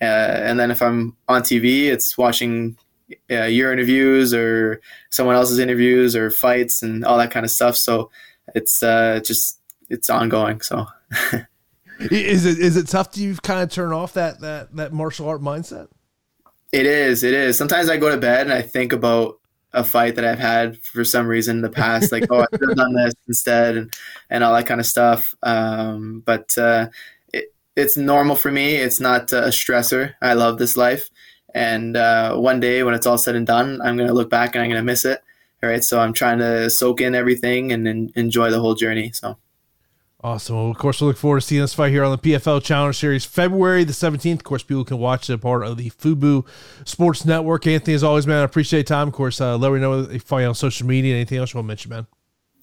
Uh, 0.02 0.06
and 0.06 0.60
then 0.60 0.72
if 0.72 0.82
I'm 0.82 1.16
on 1.28 1.42
TV, 1.42 1.86
it's 1.86 2.18
watching 2.18 2.78
uh, 3.32 3.44
your 3.44 3.72
interviews 3.72 4.34
or 4.34 4.82
someone 5.10 5.36
else's 5.36 5.60
interviews 5.60 6.16
or 6.16 6.30
fights 6.30 6.82
and 6.82 7.06
all 7.06 7.18
that 7.18 7.32
kind 7.32 7.46
of 7.46 7.52
stuff. 7.52 7.76
So 7.78 8.12
it's 8.54 8.84
uh, 8.84 9.22
just 9.24 9.60
it's 9.90 10.10
ongoing. 10.10 10.62
So 10.62 10.86
is 12.00 12.46
it 12.46 12.60
is 12.60 12.78
it 12.78 12.88
tough 12.88 13.12
to 13.12 13.22
you 13.22 13.36
kind 13.36 13.62
of 13.62 13.70
turn 13.70 13.94
off 13.94 14.14
that 14.14 14.42
that 14.42 14.76
that 14.76 14.94
martial 14.94 15.28
art 15.28 15.42
mindset? 15.42 15.88
It 16.72 16.86
is. 16.86 17.24
It 17.24 17.34
is. 17.34 17.58
Sometimes 17.58 17.90
I 17.90 17.98
go 17.98 18.10
to 18.10 18.18
bed 18.18 18.48
and 18.48 18.54
I 18.54 18.62
think 18.62 18.92
about 18.92 19.40
a 19.74 19.84
fight 19.84 20.16
that 20.16 20.26
I've 20.26 20.40
had 20.40 20.78
for 20.80 21.04
some 21.06 21.28
reason 21.28 21.58
in 21.58 21.62
the 21.62 21.70
past, 21.70 22.12
like 22.12 22.26
oh 22.30 22.42
I 22.42 22.58
could 22.58 22.70
have 22.70 22.78
done 22.78 22.94
this 22.94 23.14
instead 23.28 23.78
and 23.78 23.94
and 24.30 24.44
all 24.44 24.54
that 24.54 24.66
kind 24.66 24.80
of 24.80 24.86
stuff. 24.86 25.34
Um, 25.44 26.24
but 26.26 26.58
uh, 26.58 26.88
it's 27.78 27.96
normal 27.96 28.36
for 28.36 28.52
me. 28.52 28.76
It's 28.76 29.00
not 29.00 29.32
a 29.32 29.50
stressor. 29.50 30.16
I 30.22 30.34
love 30.34 30.58
this 30.58 30.76
life, 30.76 31.10
and 31.54 31.96
uh, 31.96 32.36
one 32.36 32.60
day 32.60 32.84
when 32.84 32.94
it's 32.94 33.06
all 33.06 33.18
said 33.18 33.36
and 33.36 33.48
done, 33.48 33.80
I'm 33.82 33.96
gonna 33.96 34.14
look 34.14 34.30
back 34.30 34.56
and 34.56 34.64
I'm 34.64 34.70
gonna 34.70 34.84
miss 34.84 35.06
it. 35.06 35.22
All 35.64 35.70
right, 35.70 35.84
so 35.84 36.00
I'm 36.00 36.14
trying 36.14 36.40
to 36.40 36.70
soak 36.70 37.02
in 37.02 37.16
everything 37.16 37.72
and, 37.72 37.88
and 37.88 38.12
enjoy 38.16 38.52
the 38.52 38.60
whole 38.60 38.76
journey. 38.76 39.12
So. 39.12 39.38
Awesome. 40.24 40.56
Well, 40.56 40.72
of 40.72 40.78
course, 40.78 41.00
we 41.00 41.08
look 41.08 41.18
forward 41.18 41.42
to 41.42 41.48
seeing 41.48 41.62
this 41.62 41.76
fight 41.76 41.92
here 41.92 42.04
on 42.04 42.12
the 42.12 42.18
PFL 42.18 42.64
Challenge 42.64 42.96
Series, 42.98 43.24
February 43.24 43.84
the 43.84 43.94
17th. 43.94 44.34
Of 44.34 44.44
course, 44.44 44.64
people 44.64 44.84
can 44.84 44.98
watch 44.98 45.30
it 45.30 45.38
part 45.40 45.64
of 45.64 45.78
the 45.78 45.92
Fubo 45.92 46.46
Sports 46.86 47.24
Network. 47.24 47.68
Anthony, 47.68 47.94
as 47.94 48.04
always, 48.04 48.26
man, 48.26 48.42
I 48.42 48.44
appreciate 48.44 48.88
time. 48.88 49.10
Of 49.10 49.14
course, 49.14 49.40
uh, 49.40 49.58
let 49.58 49.72
me 49.72 49.80
know 49.80 50.02
if 50.02 50.14
you 50.14 50.20
find 50.20 50.48
on 50.48 50.56
social 50.56 50.88
media. 50.88 51.16
Anything 51.16 51.38
else 51.38 51.54
you 51.54 51.60
want 51.60 51.66
to 51.66 51.68
mention, 51.68 51.90
man? 51.90 52.08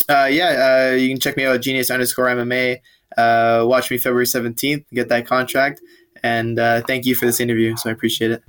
Uh, 0.08 0.26
yeah, 0.26 0.90
uh, 0.90 0.94
you 0.94 1.08
can 1.08 1.20
check 1.20 1.36
me 1.36 1.44
out 1.44 1.54
at 1.54 1.62
Genius 1.62 1.90
underscore 1.90 2.26
MMA. 2.26 2.78
Uh, 3.16 3.64
watch 3.66 3.90
me 3.90 3.98
February 3.98 4.26
17th, 4.26 4.84
get 4.92 5.08
that 5.08 5.26
contract. 5.26 5.80
And 6.22 6.58
uh, 6.58 6.82
thank 6.82 7.04
you 7.04 7.14
for 7.14 7.26
this 7.26 7.40
interview. 7.40 7.76
So 7.76 7.90
I 7.90 7.92
appreciate 7.92 8.30
it. 8.30 8.42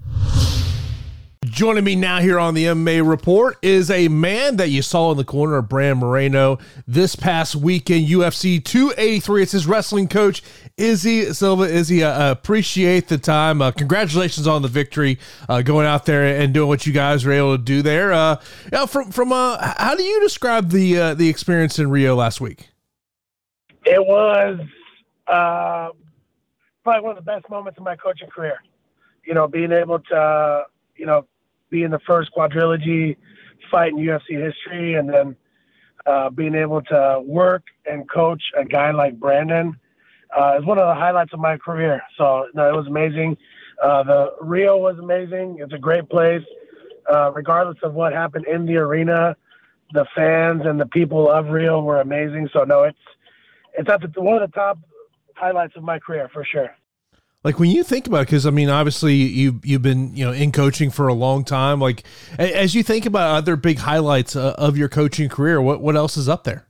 Joining 1.56 1.84
me 1.84 1.95
now 1.95 2.19
here 2.19 2.38
on 2.38 2.54
the 2.54 2.65
MMA 2.65 3.08
Report 3.08 3.58
is 3.62 3.89
a 3.89 4.08
man 4.08 4.58
that 4.58 4.71
you 4.71 4.82
saw 4.82 5.12
in 5.12 5.17
the 5.17 5.23
corner 5.23 5.56
of 5.56 5.71
Moreno 5.71 6.58
this 6.86 7.15
past 7.15 7.56
weekend, 7.56 8.08
UFC 8.08 8.62
283. 8.62 9.43
It's 9.43 9.51
his 9.54 9.67
wrestling 9.67 10.10
coach, 10.10 10.41
Izzy 10.75 11.32
Silva. 11.34 11.63
Izzy, 11.63 12.04
uh, 12.04 12.32
appreciate 12.32 13.08
the 13.08 13.17
time. 13.17 13.62
Uh, 13.62 13.71
congratulations 13.71 14.47
on 14.47 14.63
the 14.63 14.67
victory, 14.67 15.17
uh, 15.47 15.62
going 15.62 15.88
out 15.88 16.06
there 16.06 16.25
and 16.25 16.54
doing 16.54 16.67
what 16.67 16.86
you 16.86 16.91
guys 16.91 17.23
were 17.23 17.32
able 17.32 17.58
to 17.58 17.63
do 17.63 17.82
there. 17.82 18.12
Uh, 18.12 18.36
from 18.88 19.12
from 19.12 19.32
uh, 19.32 19.73
how 19.78 19.95
do 19.95 20.04
you 20.04 20.19
describe 20.21 20.71
the 20.71 20.99
uh, 20.99 21.13
the 21.13 21.30
experience 21.30 21.80
in 21.80 21.89
Rio 21.89 22.15
last 22.15 22.41
week? 22.41 22.69
It 23.86 24.06
was 24.06 24.60
uh, 25.28 25.89
probably 26.84 27.02
one 27.02 27.17
of 27.17 27.24
the 27.24 27.32
best 27.32 27.50
moments 27.50 27.78
of 27.78 27.84
my 27.84 27.95
coaching 27.95 28.30
career. 28.30 28.58
You 29.26 29.34
know, 29.34 29.48
being 29.48 29.71
able 29.71 30.00
to, 30.00 30.63
you 30.95 31.06
know, 31.06 31.28
be 31.69 31.84
in 31.84 31.91
the 31.91 32.00
first 32.00 32.32
quadrilogy 32.36 33.17
fight 33.71 33.91
in 33.91 33.98
UFC 33.98 34.43
history, 34.43 34.95
and 34.95 35.10
then 35.10 35.36
uh, 36.06 36.30
being 36.30 36.56
able 36.56 36.82
to 36.84 37.21
work 37.26 37.63
and 37.86 38.10
coach 38.10 38.41
a 38.58 38.63
guy 38.63 38.91
like 38.91 39.19
Brandon 39.19 39.76
uh, 40.36 40.58
is 40.60 40.65
one 40.65 40.78
of 40.78 40.88
the 40.88 40.93
highlights 40.93 41.34
of 41.34 41.39
my 41.39 41.58
career. 41.58 42.02
So, 42.17 42.48
no, 42.54 42.67
it 42.67 42.76
was 42.76 42.88
amazing. 42.88 43.38
Uh, 43.82 44.04
the 44.04 44.34
Rio 44.41 44.78
was 44.78 44.98
amazing. 45.00 45.58
It's 45.60 45.74
a 45.74 45.78
great 45.80 46.10
place. 46.10 46.43
Uh, 47.12 47.32
regardless 47.34 47.78
of 47.84 47.93
what 47.93 48.13
happened 48.13 48.45
in 48.48 48.65
the 48.65 48.78
arena, 48.78 49.36
the 49.93 50.06
fans 50.15 50.63
and 50.65 50.80
the 50.80 50.88
people 50.88 51.30
of 51.30 51.50
Rio 51.50 51.82
were 51.82 52.02
amazing. 52.02 52.50
So, 52.52 52.63
no, 52.63 52.84
it's 52.84 52.98
it's 53.78 53.90
at 53.90 54.02
the, 54.02 54.22
one 54.22 54.42
of 54.42 54.50
the 54.50 54.56
top 54.56 54.80
highlights 55.36 55.76
of 55.76 55.84
my 55.84 56.00
career 56.00 56.30
for 56.34 56.46
sure. 56.46 56.76
Like 57.44 57.60
when 57.60 57.70
you 57.70 57.84
think 57.84 58.08
about 58.08 58.22
it, 58.22 58.26
because 58.28 58.48
I 58.48 58.50
mean, 58.50 58.70
obviously 58.70 59.14
you 59.14 59.60
you've 59.64 59.84
been 59.84 60.16
you 60.16 60.26
know 60.26 60.32
in 60.32 60.52
coaching 60.52 60.90
for 60.90 61.08
a 61.08 61.14
long 61.14 61.44
time. 61.44 61.80
Like 61.80 62.04
as 62.40 62.74
you 62.74 62.82
think 62.82 63.06
about 63.06 63.36
other 63.36 63.56
big 63.56 63.78
highlights 63.78 64.36
uh, 64.36 64.56
of 64.58 64.78
your 64.78 64.90
coaching 64.90 65.30
career, 65.30 65.62
what 65.62 65.80
what 65.80 65.96
else 65.96 66.18
is 66.18 66.28
up 66.28 66.44
there? 66.44 66.66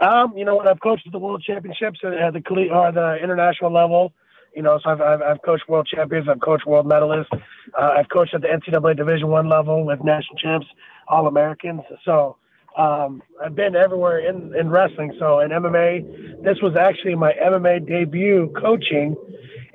Um, 0.00 0.36
you 0.36 0.44
know, 0.44 0.56
when 0.56 0.66
I've 0.66 0.80
coached 0.80 1.06
at 1.06 1.12
the 1.12 1.18
World 1.18 1.44
Championships 1.46 2.00
at 2.02 2.32
the 2.32 2.42
or 2.72 2.92
the 2.92 3.18
international 3.22 3.72
level, 3.72 4.14
you 4.54 4.62
know, 4.62 4.78
so 4.82 4.90
I've, 4.90 5.00
I've, 5.00 5.22
I've 5.22 5.42
coached 5.42 5.68
world 5.68 5.86
champions, 5.86 6.28
I've 6.28 6.40
coached 6.40 6.66
world 6.66 6.86
medalists, 6.86 7.32
uh, 7.32 7.94
I've 7.98 8.08
coached 8.08 8.34
at 8.34 8.42
the 8.42 8.48
NCAA 8.48 8.96
Division 8.96 9.28
One 9.28 9.48
level 9.48 9.84
with 9.84 10.02
national 10.04 10.36
champs, 10.36 10.66
All 11.08 11.26
Americans. 11.26 11.82
So 12.04 12.36
um, 12.76 13.22
I've 13.42 13.54
been 13.54 13.76
everywhere 13.76 14.18
in, 14.18 14.54
in 14.56 14.70
wrestling. 14.70 15.14
So 15.18 15.40
in 15.40 15.50
MMA, 15.50 16.42
this 16.42 16.58
was 16.62 16.76
actually 16.76 17.14
my 17.14 17.32
MMA 17.32 17.86
debut 17.86 18.52
coaching, 18.60 19.16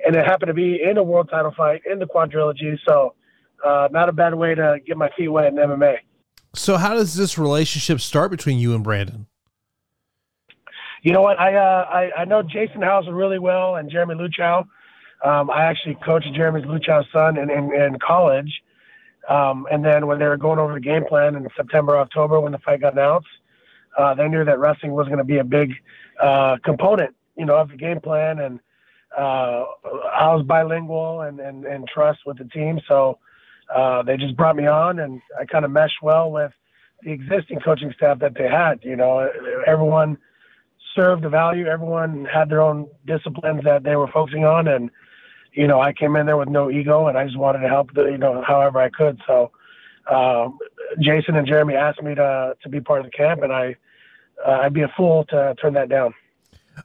and 0.04 0.16
it 0.16 0.24
happened 0.24 0.48
to 0.48 0.54
be 0.54 0.80
in 0.82 0.96
a 0.96 1.02
world 1.02 1.28
title 1.30 1.52
fight 1.56 1.82
in 1.90 1.98
the 1.98 2.06
quadrilogy. 2.06 2.78
So 2.86 3.14
uh, 3.64 3.88
not 3.90 4.08
a 4.08 4.12
bad 4.12 4.34
way 4.34 4.54
to 4.54 4.78
get 4.86 4.96
my 4.96 5.10
feet 5.16 5.28
wet 5.28 5.46
in 5.46 5.56
MMA. 5.56 5.96
So 6.54 6.76
how 6.76 6.94
does 6.94 7.14
this 7.14 7.38
relationship 7.38 8.00
start 8.00 8.30
between 8.30 8.58
you 8.58 8.74
and 8.74 8.82
Brandon? 8.82 9.26
You 11.02 11.12
know 11.12 11.22
what? 11.22 11.38
I 11.38 11.54
uh, 11.54 11.84
I, 11.88 12.10
I 12.20 12.24
know 12.24 12.42
Jason 12.42 12.82
Hauser 12.82 13.14
really 13.14 13.38
well 13.38 13.76
and 13.76 13.90
Jeremy 13.90 14.16
Luchow. 14.16 14.66
Um, 15.24 15.50
I 15.50 15.64
actually 15.64 15.96
coached 16.04 16.28
Jeremy 16.34 16.62
Luchow's 16.62 17.06
son 17.12 17.38
in, 17.38 17.50
in, 17.50 17.72
in 17.74 17.98
college. 18.04 18.62
Um, 19.28 19.66
and 19.70 19.84
then 19.84 20.06
when 20.06 20.18
they 20.18 20.26
were 20.26 20.36
going 20.36 20.58
over 20.58 20.74
the 20.74 20.80
game 20.80 21.04
plan 21.04 21.34
in 21.34 21.46
September, 21.56 21.98
October, 21.98 22.40
when 22.40 22.52
the 22.52 22.58
fight 22.58 22.80
got 22.80 22.94
announced, 22.94 23.28
uh, 23.96 24.14
they 24.14 24.28
knew 24.28 24.44
that 24.44 24.58
wrestling 24.58 24.92
was 24.92 25.06
going 25.06 25.18
to 25.18 25.24
be 25.24 25.38
a 25.38 25.44
big 25.44 25.72
uh, 26.20 26.56
component, 26.64 27.14
you 27.36 27.44
know, 27.44 27.56
of 27.56 27.68
the 27.68 27.76
game 27.76 28.00
plan. 28.00 28.38
And 28.38 28.60
uh, 29.16 29.64
I 30.14 30.34
was 30.34 30.44
bilingual 30.46 31.22
and, 31.22 31.40
and, 31.40 31.64
and 31.64 31.86
trust 31.88 32.20
with 32.26 32.38
the 32.38 32.44
team, 32.44 32.80
so 32.88 33.18
uh, 33.74 34.02
they 34.02 34.16
just 34.16 34.36
brought 34.36 34.56
me 34.56 34.66
on, 34.66 34.98
and 34.98 35.20
I 35.38 35.44
kind 35.44 35.64
of 35.64 35.70
meshed 35.70 36.02
well 36.02 36.30
with 36.30 36.52
the 37.02 37.12
existing 37.12 37.60
coaching 37.60 37.92
staff 37.96 38.18
that 38.20 38.34
they 38.34 38.48
had. 38.48 38.80
You 38.82 38.96
know, 38.96 39.28
everyone 39.66 40.18
served 40.94 41.24
a 41.24 41.28
value. 41.28 41.66
Everyone 41.66 42.24
had 42.24 42.48
their 42.48 42.62
own 42.62 42.88
disciplines 43.06 43.62
that 43.64 43.82
they 43.82 43.96
were 43.96 44.08
focusing 44.08 44.44
on, 44.44 44.68
and 44.68 44.90
you 45.58 45.66
know, 45.66 45.80
I 45.80 45.92
came 45.92 46.14
in 46.14 46.24
there 46.24 46.36
with 46.36 46.48
no 46.48 46.70
ego, 46.70 47.08
and 47.08 47.18
I 47.18 47.24
just 47.24 47.36
wanted 47.36 47.62
to 47.62 47.68
help, 47.68 47.92
the, 47.92 48.04
you 48.04 48.16
know, 48.16 48.44
however 48.46 48.78
I 48.78 48.90
could. 48.90 49.20
So, 49.26 49.50
um, 50.08 50.56
Jason 51.00 51.34
and 51.34 51.48
Jeremy 51.48 51.74
asked 51.74 52.00
me 52.00 52.14
to 52.14 52.56
to 52.62 52.68
be 52.68 52.80
part 52.80 53.00
of 53.00 53.06
the 53.06 53.10
camp, 53.10 53.42
and 53.42 53.52
I 53.52 53.74
uh, 54.46 54.60
I'd 54.62 54.72
be 54.72 54.82
a 54.82 54.92
fool 54.96 55.24
to 55.30 55.56
turn 55.60 55.74
that 55.74 55.88
down. 55.88 56.14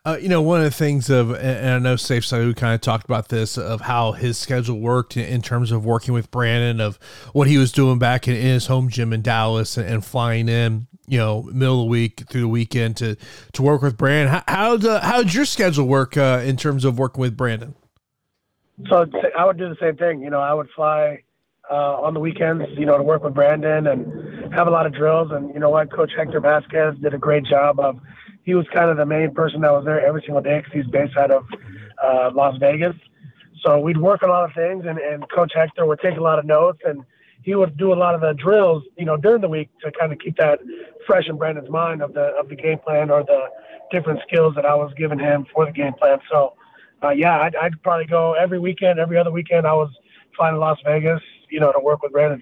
Uh, 0.06 0.18
you 0.20 0.28
know, 0.28 0.42
one 0.42 0.58
of 0.58 0.66
the 0.66 0.72
things 0.72 1.12
of, 1.12 1.36
and 1.36 1.70
I 1.70 1.78
know 1.78 1.96
Safe 1.98 2.30
we 2.32 2.56
kind 2.56 2.74
of 2.74 2.82
talked 2.82 3.06
about 3.06 3.30
this 3.30 3.60
of 3.60 3.82
how 3.82 4.14
his 4.14 4.40
schedule 4.40 4.80
worked 4.80 5.16
in 5.16 5.44
terms 5.44 5.72
of 5.72 5.86
working 5.86 6.16
with 6.16 6.32
Brandon, 6.32 6.82
of 6.82 6.98
what 7.32 7.48
he 7.48 7.60
was 7.60 7.72
doing 7.72 8.00
back 8.00 8.28
in, 8.28 8.36
in 8.36 8.42
his 8.42 8.66
home 8.66 8.90
gym 8.90 9.14
in 9.14 9.22
Dallas 9.22 9.78
and, 9.78 9.88
and, 9.88 10.04
flying 10.04 10.50
in, 10.50 10.88
you 11.06 11.20
know, 11.20 11.44
middle 11.44 11.82
of 11.82 11.86
the 11.86 11.92
week 11.92 12.24
through 12.28 12.42
the 12.42 12.48
weekend 12.48 12.98
to 12.98 13.18
to 13.52 13.62
work 13.62 13.84
with 13.84 13.96
Brandon. 13.96 14.34
How 14.34 14.44
how'd, 14.48 14.84
uh, 14.84 15.02
how'd 15.02 15.32
your 15.32 15.46
schedule 15.46 15.86
work 15.86 16.18
uh, 16.18 16.42
in 16.44 16.58
terms 16.58 16.86
of 16.86 16.98
working 16.98 17.22
with 17.22 17.38
Brandon? 17.38 17.76
So 18.90 19.06
I 19.38 19.46
would 19.46 19.58
do 19.58 19.70
the 19.70 19.78
same 19.80 19.96
thing. 19.98 20.22
You 20.22 20.30
know, 20.30 20.40
I 20.40 20.54
would 20.54 20.70
fly 20.76 21.24
uh, 21.70 22.02
on 22.02 22.14
the 22.14 22.20
weekends, 22.20 22.64
you 22.78 22.86
know, 22.86 22.98
to 22.98 23.04
work 23.04 23.24
with 23.24 23.34
Brandon 23.34 23.88
and 23.88 24.54
have 24.54 24.68
a 24.68 24.72
lot 24.72 24.86
of 24.86 24.94
drills. 24.94 25.32
And 25.32 25.54
you 25.54 25.60
know 25.60 25.70
what, 25.70 25.92
Coach 25.92 26.12
Hector 26.16 26.40
Vasquez 26.40 26.96
did 27.02 27.14
a 27.14 27.18
great 27.18 27.46
job 27.46 27.80
of 27.80 28.00
he 28.44 28.56
was 28.56 28.66
kind 28.74 28.90
of 28.90 28.98
the 28.98 29.06
main 29.06 29.34
person 29.34 29.62
that 29.62 29.72
was 29.72 29.86
there 29.86 30.06
every 30.06 30.22
single 30.22 30.42
day 30.42 30.58
because 30.58 30.74
he's 30.74 30.92
based 30.92 31.16
out 31.18 31.32
of 31.32 31.46
uh, 32.04 32.32
Las 32.34 32.58
Vegas. 32.60 32.96
So 33.66 33.80
we'd 33.80 33.98
work 33.98 34.24
a 34.24 34.28
lot 34.28 34.44
of 34.44 34.54
things, 34.54 34.84
and, 34.86 35.00
and 35.00 35.30
Coach 35.32 35.54
Hector 35.56 35.86
would 35.86 36.00
take 36.02 36.18
a 36.18 36.22
lot 36.22 36.38
of 36.38 36.46
notes, 36.46 36.80
and 36.84 37.04
he 37.44 37.56
would 37.56 37.78
do 37.78 37.94
a 37.94 37.96
lot 37.96 38.16
of 38.16 38.22
the 38.22 38.34
drills, 38.34 38.84
you 38.98 39.06
know, 39.06 39.16
during 39.16 39.42
the 39.42 39.48
week 39.48 39.70
to 39.84 39.92
kind 39.98 40.12
of 40.12 40.20
keep 40.20 40.36
that 40.38 40.60
fresh 41.08 41.30
in 41.30 41.38
Brandon's 41.38 41.70
mind 41.70 42.02
of 42.02 42.14
the 42.14 42.34
of 42.40 42.50
the 42.50 42.56
game 42.56 42.80
plan 42.80 43.10
or 43.10 43.24
the 43.24 43.48
different 43.92 44.20
skills 44.28 44.56
that 44.56 44.66
I 44.66 44.76
was 44.76 44.92
giving 44.98 45.20
him 45.20 45.46
for 45.54 45.66
the 45.66 45.72
game 45.72 45.94
plan. 45.94 46.20
So, 46.30 46.56
uh, 47.04 47.10
yeah, 47.10 47.40
I'd, 47.42 47.56
I'd 47.56 47.82
probably 47.84 48.06
go 48.06 48.34
every 48.34 48.60
weekend, 48.60 49.00
every 49.00 49.18
other 49.18 49.32
weekend. 49.32 49.68
I 49.68 49.74
was 49.74 49.90
flying 50.36 50.56
to 50.56 50.60
Las 50.60 50.78
Vegas, 50.86 51.22
you 51.50 51.60
know, 51.60 51.72
to 51.72 51.80
work 51.80 52.02
with 52.02 52.12
Brandon 52.12 52.42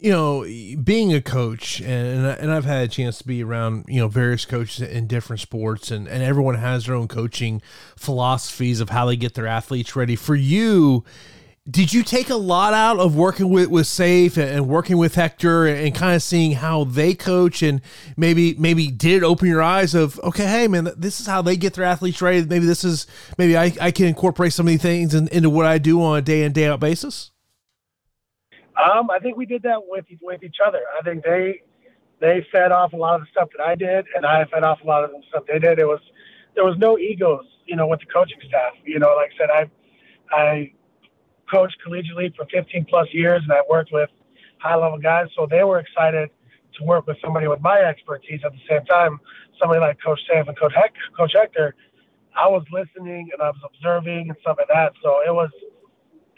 you 0.00 0.10
know, 0.10 0.42
being 0.82 1.12
a 1.12 1.20
coach, 1.20 1.80
and 1.80 2.26
and 2.26 2.50
I've 2.50 2.64
had 2.64 2.84
a 2.84 2.88
chance 2.88 3.18
to 3.18 3.26
be 3.26 3.44
around, 3.44 3.84
you 3.86 4.00
know, 4.00 4.08
various 4.08 4.46
coaches 4.46 4.80
in 4.80 5.06
different 5.06 5.40
sports, 5.40 5.90
and 5.90 6.08
and 6.08 6.22
everyone 6.22 6.54
has 6.54 6.86
their 6.86 6.94
own 6.94 7.06
coaching 7.06 7.60
philosophies 7.96 8.80
of 8.80 8.90
how 8.90 9.04
they 9.06 9.16
get 9.16 9.34
their 9.34 9.46
athletes 9.46 9.94
ready. 9.94 10.16
For 10.16 10.34
you, 10.34 11.04
did 11.68 11.92
you 11.92 12.02
take 12.02 12.30
a 12.30 12.36
lot 12.36 12.72
out 12.72 12.98
of 12.98 13.14
working 13.14 13.50
with 13.50 13.68
with 13.68 13.86
Safe 13.86 14.38
and 14.38 14.66
working 14.66 14.96
with 14.96 15.14
Hector 15.14 15.66
and 15.66 15.94
kind 15.94 16.16
of 16.16 16.22
seeing 16.22 16.52
how 16.52 16.84
they 16.84 17.14
coach, 17.14 17.62
and 17.62 17.82
maybe 18.16 18.54
maybe 18.54 18.88
did 18.88 19.22
open 19.22 19.48
your 19.48 19.62
eyes 19.62 19.94
of 19.94 20.18
okay, 20.20 20.46
hey 20.46 20.68
man, 20.68 20.88
this 20.96 21.20
is 21.20 21.26
how 21.26 21.42
they 21.42 21.56
get 21.56 21.74
their 21.74 21.84
athletes 21.84 22.22
ready. 22.22 22.44
Maybe 22.44 22.64
this 22.64 22.82
is 22.82 23.06
maybe 23.36 23.56
I, 23.56 23.72
I 23.80 23.90
can 23.90 24.06
incorporate 24.06 24.52
some 24.54 24.66
of 24.66 24.70
these 24.70 24.82
things 24.82 25.14
in, 25.14 25.28
into 25.28 25.50
what 25.50 25.66
I 25.66 25.78
do 25.78 26.02
on 26.02 26.18
a 26.18 26.22
day 26.22 26.44
in 26.44 26.52
day 26.52 26.66
out 26.66 26.80
basis. 26.80 27.30
Um, 28.82 29.10
I 29.10 29.18
think 29.18 29.36
we 29.36 29.44
did 29.44 29.62
that 29.64 29.80
with 29.86 30.06
with 30.22 30.42
each 30.42 30.56
other. 30.66 30.80
I 30.98 31.02
think 31.02 31.22
they 31.22 31.60
they 32.20 32.46
fed 32.50 32.72
off 32.72 32.94
a 32.94 32.96
lot 32.96 33.16
of 33.16 33.20
the 33.20 33.26
stuff 33.32 33.48
that 33.56 33.62
I 33.62 33.74
did, 33.74 34.06
and 34.16 34.24
I 34.24 34.46
fed 34.46 34.64
off 34.64 34.80
a 34.82 34.86
lot 34.86 35.04
of 35.04 35.10
the 35.10 35.20
stuff 35.28 35.44
they 35.46 35.58
did. 35.58 35.78
It 35.78 35.86
was 35.86 36.00
there 36.54 36.64
was 36.64 36.78
no 36.78 36.98
egos, 36.98 37.44
you 37.66 37.76
know, 37.76 37.86
with 37.86 38.00
the 38.00 38.06
coaching 38.06 38.38
staff. 38.48 38.72
You 38.84 38.98
know, 38.98 39.14
like 39.16 39.32
I 39.34 39.38
said, 39.38 39.50
I 39.50 39.70
I 40.34 40.72
coached 41.50 41.76
collegiately 41.86 42.34
for 42.36 42.46
15 42.46 42.86
plus 42.88 43.08
years, 43.12 43.42
and 43.42 43.52
I 43.52 43.60
worked 43.68 43.92
with 43.92 44.10
high 44.58 44.76
level 44.76 44.98
guys, 44.98 45.28
so 45.36 45.46
they 45.48 45.64
were 45.64 45.78
excited 45.78 46.30
to 46.78 46.84
work 46.84 47.06
with 47.06 47.16
somebody 47.22 47.48
with 47.48 47.60
my 47.60 47.78
expertise. 47.80 48.40
At 48.44 48.52
the 48.52 48.58
same 48.68 48.84
time, 48.86 49.18
somebody 49.58 49.80
like 49.80 49.98
Coach 50.04 50.20
Sam 50.30 50.48
and 50.48 50.58
Coach, 50.58 50.72
Heck, 50.74 50.92
Coach 51.16 51.32
Hector, 51.34 51.74
I 52.36 52.46
was 52.48 52.64
listening 52.70 53.30
and 53.32 53.42
I 53.42 53.48
was 53.50 53.60
observing 53.64 54.28
and 54.28 54.36
stuff 54.40 54.56
like 54.58 54.68
that. 54.68 54.92
So 55.02 55.20
it 55.26 55.32
was 55.32 55.50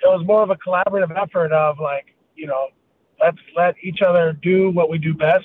it 0.04 0.08
was 0.08 0.26
more 0.26 0.42
of 0.42 0.50
a 0.50 0.56
collaborative 0.56 1.16
effort 1.20 1.52
of 1.52 1.78
like 1.78 2.06
you 2.34 2.46
know, 2.46 2.68
let's 3.20 3.38
let 3.56 3.74
each 3.82 4.00
other 4.02 4.32
do 4.42 4.70
what 4.70 4.90
we 4.90 4.98
do 4.98 5.14
best 5.14 5.44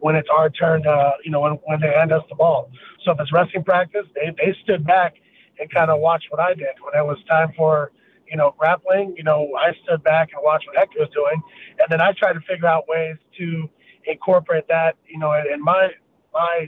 when 0.00 0.16
it's 0.16 0.28
our 0.28 0.50
turn 0.50 0.82
to, 0.82 1.12
you 1.24 1.30
know, 1.30 1.40
when, 1.40 1.52
when 1.64 1.80
they 1.80 1.92
hand 1.92 2.12
us 2.12 2.22
the 2.28 2.34
ball. 2.34 2.70
So 3.04 3.12
if 3.12 3.20
it's 3.20 3.32
wrestling 3.32 3.64
practice, 3.64 4.06
they, 4.14 4.34
they 4.36 4.56
stood 4.64 4.84
back 4.84 5.14
and 5.60 5.70
kind 5.70 5.90
of 5.90 6.00
watched 6.00 6.26
what 6.30 6.40
I 6.40 6.54
did. 6.54 6.74
When 6.82 7.00
it 7.00 7.06
was 7.06 7.18
time 7.28 7.52
for, 7.56 7.92
you 8.32 8.38
know, 8.38 8.54
grappling, 8.58 9.14
you 9.14 9.22
know, 9.22 9.46
I 9.60 9.72
stood 9.84 10.02
back 10.02 10.30
and 10.32 10.42
watched 10.42 10.66
what 10.66 10.76
Hector 10.78 11.00
was 11.00 11.10
doing. 11.12 11.42
And 11.78 11.86
then 11.90 12.00
I 12.00 12.12
tried 12.12 12.32
to 12.32 12.40
figure 12.40 12.66
out 12.66 12.88
ways 12.88 13.16
to 13.38 13.68
incorporate 14.06 14.66
that, 14.68 14.96
you 15.06 15.18
know, 15.18 15.34
in, 15.34 15.62
my, 15.62 15.90
my 16.32 16.66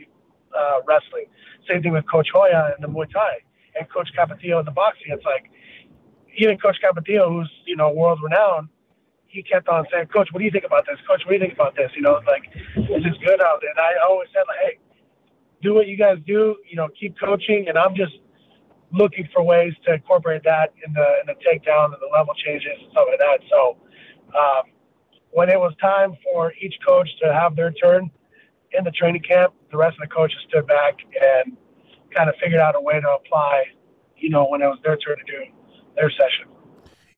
uh, 0.55 0.81
wrestling. 0.87 1.25
Same 1.67 1.83
thing 1.83 1.93
with 1.93 2.05
Coach 2.07 2.29
Hoya 2.35 2.75
and 2.77 2.85
the 2.85 2.89
Muay 2.89 3.11
Thai 3.11 3.41
and 3.81 3.89
Coach 3.89 4.11
Capetillo 4.17 4.61
in 4.61 4.67
the 4.67 4.77
boxing. 4.77 5.07
It's 5.09 5.25
like, 5.25 5.51
even 6.37 6.59
Coach 6.59 6.77
Capetillo, 6.85 7.33
who's, 7.33 7.51
you 7.65 7.77
know, 7.77 7.91
world 7.91 8.21
renowned, 8.23 8.69
he 9.27 9.43
kept 9.43 9.67
on 9.69 9.87
saying, 9.91 10.09
Coach, 10.09 10.29
what 10.33 10.41
do 10.41 10.45
you 10.45 10.51
think 10.51 10.65
about 10.65 10.85
this? 10.85 10.99
Coach, 11.09 11.23
what 11.25 11.31
do 11.31 11.35
you 11.35 11.41
think 11.41 11.55
about 11.55 11.75
this? 11.77 11.91
You 11.97 12.03
know, 12.03 12.21
like, 12.27 12.45
this 12.77 13.05
is 13.09 13.17
good 13.25 13.41
out 13.41 13.63
there. 13.63 13.71
And 13.71 13.81
I 13.81 14.05
always 14.07 14.29
said, 14.35 14.45
like, 14.47 14.59
hey, 14.63 14.79
do 15.63 15.73
what 15.73 15.87
you 15.87 15.97
guys 15.97 16.19
do, 16.27 16.57
you 16.69 16.77
know, 16.77 16.89
keep 17.01 17.19
coaching. 17.19 17.67
And 17.69 17.79
I'm 17.79 17.97
just 17.97 18.13
looking 18.95 19.29
for 19.33 19.43
ways 19.43 19.75
to 19.85 19.95
incorporate 19.95 20.43
that 20.45 20.73
in 20.87 20.93
the, 20.93 21.07
in 21.21 21.27
the 21.27 21.35
takedown 21.35 21.87
and 21.87 22.01
the 22.01 22.09
level 22.13 22.35
changes 22.35 22.73
and 22.81 22.91
stuff 22.93 23.07
like 23.11 23.19
that. 23.19 23.41
So, 23.51 23.77
um, 24.39 24.63
when 25.33 25.49
it 25.49 25.59
was 25.59 25.75
time 25.81 26.15
for 26.23 26.53
each 26.61 26.75
coach 26.87 27.09
to 27.21 27.33
have 27.33 27.57
their 27.57 27.73
turn 27.73 28.09
in 28.73 28.85
the 28.85 28.93
training 28.93 29.23
camp, 29.23 29.53
the 29.71 29.77
rest 29.77 29.97
of 30.01 30.09
the 30.09 30.15
coaches 30.15 30.39
stood 30.49 30.67
back 30.67 30.99
and 31.21 31.57
kind 32.15 32.29
of 32.29 32.37
figured 32.41 32.61
out 32.61 32.77
a 32.77 32.81
way 32.81 33.01
to 33.01 33.11
apply, 33.11 33.65
you 34.17 34.31
know, 34.31 34.47
when 34.47 34.63
it 34.63 34.67
was 34.67 34.79
their 34.85 34.97
turn 34.97 35.17
to 35.19 35.25
do 35.25 35.45
their 35.97 36.11
session. 36.11 36.54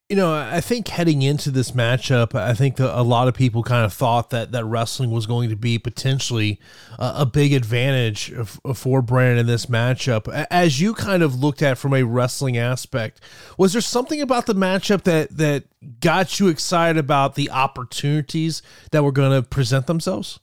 You 0.09 0.15
know, 0.15 0.33
I 0.33 0.61
think 0.61 0.87
heading 0.87 1.23
into 1.23 1.51
this 1.51 1.73
matchup, 1.73 2.33
I 2.33 2.55
think 2.55 2.79
a 2.79 3.03
lot 3.03 3.27
of 3.27 3.35
people 3.35 3.65
kind 3.65 3.85
of 3.85 3.93
thought 3.93 4.31
that 4.31 4.53
that 4.53 4.65
wrestling 4.65 5.11
was 5.11 5.27
going 5.27 5.51
to 5.51 5.57
be 5.57 5.81
potentially 5.81 6.61
a, 6.97 7.15
a 7.19 7.27
big 7.27 7.53
advantage 7.53 8.33
for 8.73 9.03
Brandon 9.03 9.39
in 9.39 9.47
this 9.47 9.67
matchup. 9.67 10.29
As 10.49 10.81
you 10.81 10.95
kind 10.95 11.25
of 11.25 11.35
looked 11.35 11.61
at 11.61 11.77
from 11.77 11.93
a 11.93 12.05
wrestling 12.05 12.57
aspect, 12.57 13.21
was 13.59 13.73
there 13.73 13.83
something 13.83 14.21
about 14.21 14.47
the 14.47 14.55
matchup 14.55 15.03
that 15.03 15.37
that 15.39 15.65
got 15.99 16.39
you 16.39 16.47
excited 16.47 16.99
about 16.99 17.35
the 17.35 17.51
opportunities 17.51 18.63
that 18.93 19.03
were 19.03 19.11
going 19.11 19.43
to 19.43 19.49
present 19.49 19.89
themselves? 19.89 20.39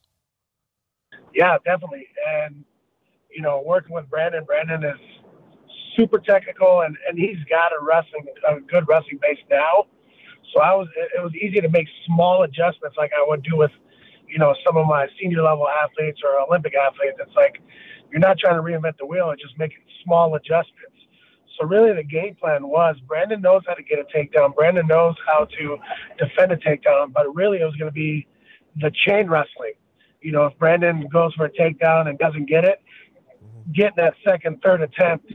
Yeah, 1.34 1.58
definitely. 1.63 2.08
And 2.43 2.65
you 3.34 3.41
know, 3.41 3.63
working 3.65 3.95
with 3.95 4.10
Brandon, 4.10 4.43
Brandon 4.43 4.84
is 4.84 4.99
super 5.95 6.19
technical, 6.19 6.82
and, 6.82 6.95
and 7.08 7.17
he's 7.17 7.38
got 7.49 7.71
a 7.71 7.84
wrestling 7.84 8.25
a 8.47 8.60
good 8.62 8.86
wrestling 8.88 9.19
base 9.21 9.39
now. 9.49 9.86
So 10.53 10.62
I 10.62 10.73
was 10.73 10.88
it 10.95 11.21
was 11.21 11.34
easy 11.36 11.62
to 11.62 11.69
make 11.69 11.88
small 12.06 12.43
adjustments 12.43 12.97
like 12.97 13.12
I 13.17 13.25
would 13.27 13.43
do 13.43 13.58
with 13.58 13.71
you 14.27 14.38
know 14.38 14.53
some 14.65 14.77
of 14.77 14.86
my 14.88 15.08
senior 15.19 15.41
level 15.41 15.67
athletes 15.67 16.21
or 16.23 16.39
Olympic 16.39 16.73
athletes. 16.75 17.17
It's 17.19 17.36
like 17.36 17.62
you're 18.12 18.19
not 18.19 18.38
trying 18.38 18.56
to 18.56 18.62
reinvent 18.62 18.97
the 18.97 19.06
wheel; 19.06 19.32
it's 19.32 19.41
just 19.41 19.58
making 19.58 19.79
small 20.03 20.36
adjustments. 20.36 20.93
So 21.60 21.67
really, 21.67 21.93
the 21.93 22.03
game 22.03 22.36
plan 22.36 22.67
was 22.67 22.95
Brandon 23.08 23.41
knows 23.41 23.62
how 23.67 23.73
to 23.73 23.84
get 23.84 23.99
a 23.99 24.06
takedown. 24.15 24.56
Brandon 24.56 24.88
knows 24.88 25.15
how 25.27 25.45
to 25.45 25.77
defend 26.17 26.51
a 26.51 26.58
takedown, 26.58 27.13
but 27.13 27.34
really 27.36 27.60
it 27.60 27.65
was 27.65 27.75
going 27.75 27.89
to 27.89 27.93
be 27.93 28.27
the 28.77 28.91
chain 29.06 29.27
wrestling. 29.27 29.73
You 30.21 30.32
know, 30.32 30.45
if 30.45 30.58
Brandon 30.58 31.08
goes 31.12 31.34
for 31.36 31.45
a 31.45 31.51
takedown 31.51 32.08
and 32.08 32.17
doesn't 32.17 32.47
get 32.47 32.63
it, 32.63 32.82
getting 33.73 33.95
that 33.97 34.13
second, 34.26 34.62
third 34.62 34.82
attempt 34.82 35.34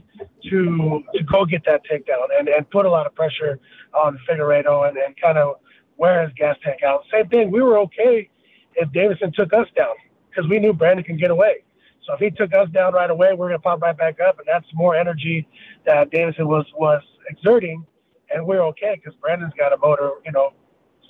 to 0.49 1.03
to 1.15 1.23
go 1.23 1.45
get 1.45 1.63
that 1.65 1.81
takedown 1.89 2.27
and, 2.37 2.47
and 2.47 2.69
put 2.69 2.85
a 2.85 2.89
lot 2.89 3.05
of 3.05 3.15
pressure 3.15 3.59
on 3.93 4.19
Figueiredo 4.27 4.87
and, 4.87 4.97
and 4.97 5.19
kind 5.19 5.37
of 5.37 5.55
wear 5.97 6.23
his 6.23 6.33
gas 6.35 6.57
tank 6.63 6.83
out. 6.83 7.03
Same 7.11 7.27
thing, 7.27 7.51
we 7.51 7.61
were 7.61 7.77
okay 7.79 8.29
if 8.75 8.89
Deiveson 8.89 9.33
took 9.33 9.53
us 9.53 9.67
down 9.75 9.95
because 10.29 10.49
we 10.49 10.59
knew 10.59 10.73
Brandon 10.73 11.03
can 11.03 11.17
get 11.17 11.31
away. 11.31 11.63
So 12.05 12.13
if 12.13 12.19
he 12.19 12.31
took 12.31 12.53
us 12.55 12.69
down 12.69 12.93
right 12.93 13.09
away, 13.09 13.33
we're 13.33 13.49
going 13.49 13.59
to 13.59 13.61
pop 13.61 13.81
right 13.81 13.95
back 13.95 14.19
up, 14.19 14.39
and 14.39 14.47
that's 14.47 14.65
more 14.73 14.95
energy 14.95 15.47
that 15.85 16.11
Deiveson 16.11 16.45
was 16.45 16.65
was 16.75 17.03
exerting, 17.29 17.85
and 18.33 18.45
we're 18.45 18.61
okay 18.67 18.95
because 18.95 19.17
Brandon's 19.19 19.53
got 19.57 19.73
a 19.73 19.77
motor, 19.77 20.11
you 20.25 20.31
know, 20.31 20.53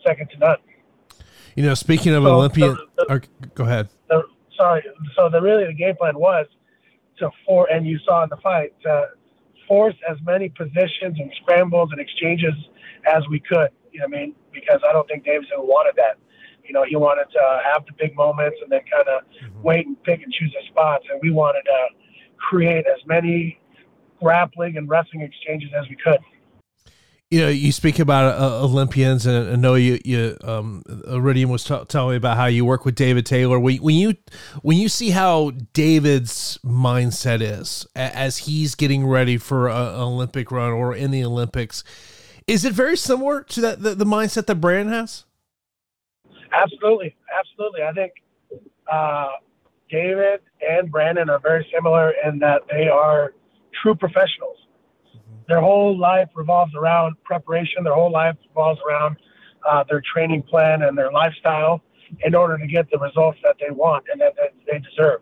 second 0.05 0.29
to 0.32 0.38
none. 0.38 0.58
You 1.55 1.63
know, 1.63 1.73
speaking 1.73 2.13
of 2.13 2.23
so, 2.23 2.36
Olympian, 2.36 2.77
the, 2.97 3.21
the, 3.39 3.47
go 3.55 3.63
ahead. 3.63 3.89
The, 4.10 4.23
sorry. 4.58 4.84
So 5.15 5.29
the 5.29 5.41
really 5.41 5.65
the 5.65 5.73
game 5.73 5.95
plan 5.95 6.17
was 6.17 6.47
to 7.19 7.29
for 7.45 7.69
and 7.71 7.86
you 7.88 7.99
saw 8.05 8.23
in 8.23 8.29
the 8.29 8.38
fight 8.38 8.73
to 8.84 9.08
force 9.67 9.95
as 10.10 10.17
many 10.25 10.49
positions 10.49 11.17
and 11.19 11.32
scrambles 11.41 11.89
and 11.91 12.01
exchanges 12.01 12.53
as 13.05 13.23
we 13.29 13.39
could. 13.39 13.69
You 13.91 13.99
know 13.99 14.08
what 14.08 14.17
I 14.17 14.21
mean? 14.21 14.36
Because 14.51 14.82
I 14.88 14.91
don't 14.91 15.08
think 15.08 15.25
Deiveson 15.25 15.60
wanted 15.60 15.95
that. 15.97 16.17
You 16.65 16.73
know, 16.73 16.84
he 16.84 16.95
wanted 16.95 17.25
to 17.32 17.62
have 17.71 17.86
the 17.86 17.93
big 17.97 18.15
moments 18.15 18.58
and 18.62 18.71
then 18.71 18.82
kind 18.91 19.08
of 19.08 19.23
mm-hmm. 19.23 19.62
wait 19.63 19.88
and 19.88 20.01
pick 20.03 20.21
and 20.21 20.32
choose 20.32 20.53
the 20.53 20.65
spots. 20.67 21.05
And 21.12 21.19
we 21.21 21.32
wanted 21.32 21.63
to 21.63 21.88
create 22.38 22.86
as 22.86 22.99
many 23.05 23.60
grappling 24.19 24.77
and 24.77 24.89
wrestling 24.89 25.21
exchanges 25.21 25.69
as 25.77 25.88
we 25.89 25.95
could. 25.95 26.19
You 27.32 27.42
know, 27.42 27.50
you 27.50 27.72
speak 27.72 28.00
about 28.00 28.39
uh, 28.39 28.63
Olympians, 28.63 29.28
and 29.28 29.52
I 29.52 29.56
know 29.56 29.76
you, 29.76 30.00
you 30.04 30.36
um, 30.44 30.84
Iridium 31.08 31.52
was 31.52 31.63
t- 31.63 31.86
telling 31.88 32.12
me 32.12 32.18
about 32.18 32.38
how 32.38 32.48
you 32.48 32.65
work 32.65 32.86
with 32.86 32.96
David 32.96 33.26
Taylor. 33.26 33.60
When, 33.60 33.78
when 33.78 33.96
you 33.96 34.15
when 34.63 34.78
you 34.78 34.89
see 34.89 35.12
how 35.12 35.52
David's 35.74 36.58
mindset 36.65 37.42
is 37.42 37.86
as 37.96 38.39
he's 38.39 38.74
getting 38.74 39.06
ready 39.06 39.38
for 39.38 39.68
a, 39.68 39.76
an 39.76 40.02
Olympic 40.02 40.52
run 40.52 40.72
or 40.72 40.96
in 40.96 41.12
the 41.12 41.24
Olympics, 41.24 41.84
is 42.48 42.65
it 42.65 42.74
very 42.74 42.98
similar 42.98 43.44
to 43.44 43.62
that 43.62 43.84
the, 43.84 43.94
the 43.94 44.06
mindset 44.06 44.48
that 44.48 44.56
Brandon 44.56 44.92
has? 44.92 45.26
Absolutely, 46.52 47.15
absolutely. 47.38 47.84
I 47.84 47.92
think 47.92 48.13
uh, 48.92 49.28
David 49.92 50.42
and 50.68 50.92
Brandon 50.92 51.30
are 51.30 51.39
very 51.39 51.68
similar 51.72 52.12
in 52.26 52.39
that 52.39 52.63
they 52.72 52.88
are 52.88 53.36
true 53.84 53.94
professionals 53.94 54.58
their 55.49 55.59
whole 55.59 55.97
life 55.97 56.29
revolves 56.35 56.73
around 56.75 57.15
preparation. 57.23 57.83
Their 57.83 57.95
whole 57.95 58.12
life 58.12 58.35
revolves 58.49 58.79
around 58.88 59.17
uh, 59.67 59.83
their 59.89 60.01
training 60.13 60.43
plan 60.43 60.83
and 60.83 60.97
their 60.97 61.12
lifestyle 61.12 61.81
in 62.23 62.35
order 62.35 62.57
to 62.57 62.67
get 62.67 62.89
the 62.91 62.99
results 62.99 63.39
that 63.43 63.55
they 63.59 63.71
want 63.71 64.05
and 64.12 64.21
that, 64.21 64.35
that 64.35 64.53
they 64.71 64.79
deserve. 64.79 65.21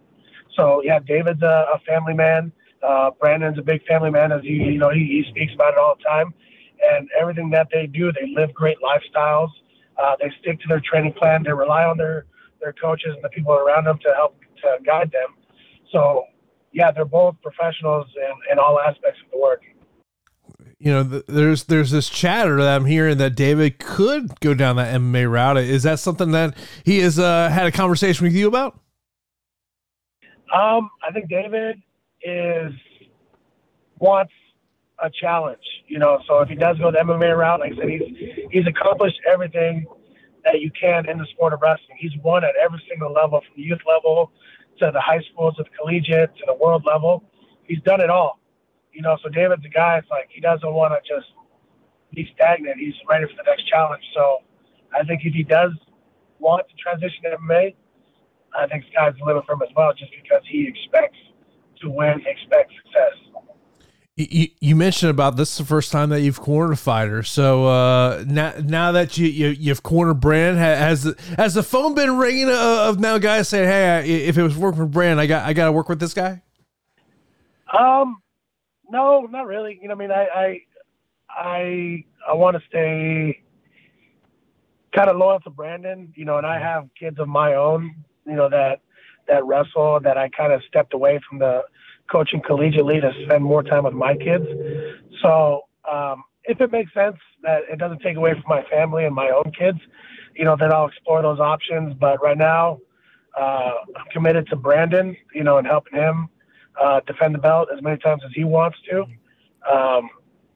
So 0.56 0.82
yeah, 0.84 1.00
David's 1.00 1.42
a, 1.42 1.66
a 1.74 1.80
family 1.88 2.14
man. 2.14 2.52
Uh, 2.84 3.12
Brandon's 3.20 3.58
a 3.58 3.62
big 3.62 3.84
family 3.86 4.12
man, 4.12 4.32
as 4.32 4.42
he 4.44 4.54
you 4.54 4.78
know 4.78 4.90
he, 4.90 5.00
he 5.00 5.24
speaks 5.30 5.54
about 5.54 5.74
it 5.74 5.80
all 5.80 5.96
the 5.98 6.04
time. 6.04 6.34
And 6.92 7.10
everything 7.20 7.50
that 7.52 7.70
they 7.74 7.88
do, 7.88 8.12
they 8.12 8.32
live 8.36 8.54
great 8.54 8.78
lifestyles. 8.84 9.50
Uh, 9.98 10.16
they 10.20 10.32
stick 10.42 10.60
to 10.62 10.68
their 10.68 10.82
training 10.82 11.14
plan. 11.14 11.44
They 11.44 11.54
rely 11.54 11.86
on 11.86 11.98
their 11.98 12.26
their 12.62 12.74
coaches 12.74 13.14
and 13.16 13.24
the 13.24 13.30
people 13.30 13.54
around 13.54 13.86
them 13.86 13.98
to 14.04 14.14
help 14.14 14.38
to 14.62 14.78
guide 14.86 15.12
them. 15.12 15.36
So 15.92 16.26
yeah, 16.74 16.92
they're 16.92 17.06
both 17.06 17.36
professionals 17.42 18.08
in, 18.16 18.52
in 18.52 18.60
all 18.60 18.80
aspects 18.80 19.20
of 19.26 19.32
the 19.32 19.40
work 19.40 19.62
you 20.80 20.92
know, 20.92 21.04
there's 21.04 21.64
there's 21.64 21.90
this 21.90 22.08
chatter 22.08 22.58
that 22.58 22.76
I'm 22.76 22.86
hearing 22.86 23.18
that 23.18 23.36
David 23.36 23.80
could 23.80 24.40
go 24.40 24.54
down 24.54 24.76
that 24.76 24.94
MMA 24.94 25.32
route. 25.32 25.58
Is 25.58 25.84
that 25.84 26.00
something 26.00 26.32
that 26.32 26.56
he 26.84 27.00
has 27.00 27.18
uh, 27.18 27.50
had 27.50 27.66
a 27.66 27.72
conversation 27.72 28.26
with 28.26 28.34
you 28.34 28.48
about? 28.48 28.80
Um, 30.54 30.90
I 31.04 31.12
think 31.12 31.30
David 31.30 31.82
is 32.22 32.74
wants 34.00 34.34
a 35.04 35.10
challenge. 35.10 35.64
You 35.88 35.98
know, 35.98 36.20
so 36.28 36.40
if 36.40 36.50
he 36.50 36.56
does 36.56 36.78
go 36.78 36.92
the 36.92 37.00
MMA 37.00 37.36
route, 37.36 37.60
like 37.60 37.74
I 37.74 37.76
said, 37.76 37.90
he's 37.90 38.48
he's 38.52 38.68
accomplished 38.68 39.20
everything 39.28 39.88
that 40.44 40.62
you 40.62 40.70
can 40.80 41.10
in 41.10 41.18
the 41.18 41.26
sport 41.34 41.54
of 41.54 41.62
wrestling. 41.62 41.98
He's 41.98 42.16
won 42.24 42.44
at 42.44 42.52
every 42.62 42.82
single 42.88 43.12
level, 43.12 43.42
from 43.42 43.56
the 43.56 43.64
youth 43.64 43.82
level 43.88 44.32
to 44.80 44.92
the 44.94 45.02
high 45.02 45.22
school 45.32 45.52
to 45.54 45.64
the 45.64 45.70
collegiate 45.78 46.36
to 46.38 46.44
the 46.46 46.54
world 46.54 46.86
level. 46.86 47.24
He's 47.68 47.82
done 47.82 48.00
it 48.00 48.12
all. 48.12 48.40
You 48.98 49.04
know, 49.04 49.16
so 49.22 49.30
David's 49.30 49.64
a 49.64 49.70
guy. 49.70 50.00
It's 50.00 50.10
like 50.10 50.28
he 50.34 50.42
doesn't 50.42 50.74
want 50.74 50.92
to 50.92 51.00
just 51.08 51.28
be 52.16 52.28
stagnant. 52.34 52.80
He's 52.80 52.96
ready 53.08 53.26
for 53.26 53.36
the 53.38 53.44
next 53.46 53.68
challenge. 53.68 54.02
So 54.16 54.40
I 54.92 55.04
think 55.04 55.22
if 55.24 55.36
he 55.36 55.44
does 55.44 55.72
want 56.40 56.68
to 56.68 56.76
transition 56.82 57.22
to 57.26 57.38
MMA, 57.38 57.76
I 58.58 58.66
think 58.66 58.86
sky's 58.92 59.14
the 59.20 59.24
limit 59.24 59.46
for 59.46 59.54
him 59.54 59.62
as 59.62 59.70
well, 59.76 59.94
just 59.94 60.12
because 60.20 60.42
he 60.50 60.68
expects 60.68 61.20
to 61.82 61.92
win, 61.92 62.24
expects 62.26 62.74
success. 62.86 63.14
You, 64.16 64.48
you 64.60 64.76
mentioned 64.76 65.12
about 65.12 65.36
this 65.36 65.52
is 65.52 65.58
the 65.60 65.66
first 65.66 65.92
time 65.92 66.10
that 66.10 66.22
you've 66.22 66.40
cornered 66.40 66.74
a 66.74 66.76
fighter. 66.76 67.22
So 67.22 67.68
uh, 67.68 68.24
now 68.26 68.56
now 68.64 68.92
that 68.94 69.16
you, 69.20 69.28
you 69.28 69.50
you've 69.50 69.84
cornered 69.84 70.20
Brand, 70.22 70.58
has 70.58 71.04
the, 71.04 71.16
has 71.38 71.54
the 71.54 71.62
phone 71.62 71.94
been 71.94 72.18
ringing 72.18 72.50
of 72.50 73.00
now 73.00 73.20
guys 73.20 73.48
saying, 73.48 73.68
"Hey, 73.68 74.26
if 74.26 74.40
it 74.40 74.42
was 74.42 74.58
working 74.58 74.80
for 74.80 74.88
Brand, 74.88 75.22
I 75.22 75.28
got 75.28 75.46
I 75.46 75.54
got 75.54 75.66
to 75.66 75.72
work 75.72 75.88
with 75.88 76.00
this 76.00 76.16
guy." 76.16 76.42
Um, 77.78 78.24
no, 78.90 79.22
not 79.30 79.48
really. 79.48 79.80
You 79.82 79.88
know, 79.88 79.96
I 79.96 79.98
mean, 79.98 80.12
I 80.12 80.28
I 80.36 80.62
I, 81.30 82.06
I 82.30 82.34
want 82.34 82.58
to 82.58 82.64
stay 82.68 83.42
kind 84.96 85.10
of 85.10 85.18
loyal 85.18 85.40
to 85.42 85.50
Brandon. 85.50 86.14
You 86.16 86.26
know, 86.26 86.38
and 86.38 86.46
I 86.46 86.60
have 86.60 86.90
kids 87.00 87.20
of 87.20 87.28
my 87.28 87.56
own. 87.56 87.96
You 88.26 88.36
know 88.36 88.50
that 88.50 88.82
that 89.28 89.46
wrestle 89.46 90.00
that 90.02 90.18
I 90.18 90.30
kind 90.30 90.54
of 90.54 90.62
stepped 90.68 90.94
away 90.94 91.20
from 91.30 91.40
the 91.40 91.64
coaching 92.12 92.42
collegiately 92.42 93.02
to 93.02 93.12
spend 93.26 93.44
more 93.44 93.64
time 93.64 93.84
with 93.84 93.94
my 93.94 94.16
kids. 94.16 94.46
So 95.22 95.64
um, 95.90 96.24
if 96.46 96.62
it 96.62 96.72
makes 96.72 96.94
sense 96.94 97.18
that 97.44 97.64
it 97.70 97.78
doesn't 97.78 98.02
take 98.02 98.16
away 98.16 98.34
from 98.34 98.44
my 98.48 98.64
family 98.70 99.06
and 99.06 99.14
my 99.14 99.30
own 99.30 99.52
kids, 99.58 99.80
you 100.36 100.46
know, 100.46 100.56
then 100.58 100.72
I'll 100.72 100.88
explore 100.88 101.22
those 101.22 101.40
options. 101.40 101.94
But 102.00 102.22
right 102.22 102.38
now, 102.38 102.80
uh, 103.38 103.74
I'm 103.96 104.06
committed 104.12 104.48
to 104.48 104.56
Brandon, 104.56 105.16
you 105.34 105.44
know, 105.44 105.58
and 105.58 105.68
helping 105.68 106.00
him 106.00 106.30
uh, 106.82 107.02
defend 107.06 107.36
the 107.36 107.40
belt 107.40 107.70
as 107.76 107.82
many 107.82 107.98
times 107.98 108.22
as 108.26 108.32
he 108.34 108.44
wants 108.44 108.78
to. 108.90 109.06
Um, 109.72 110.10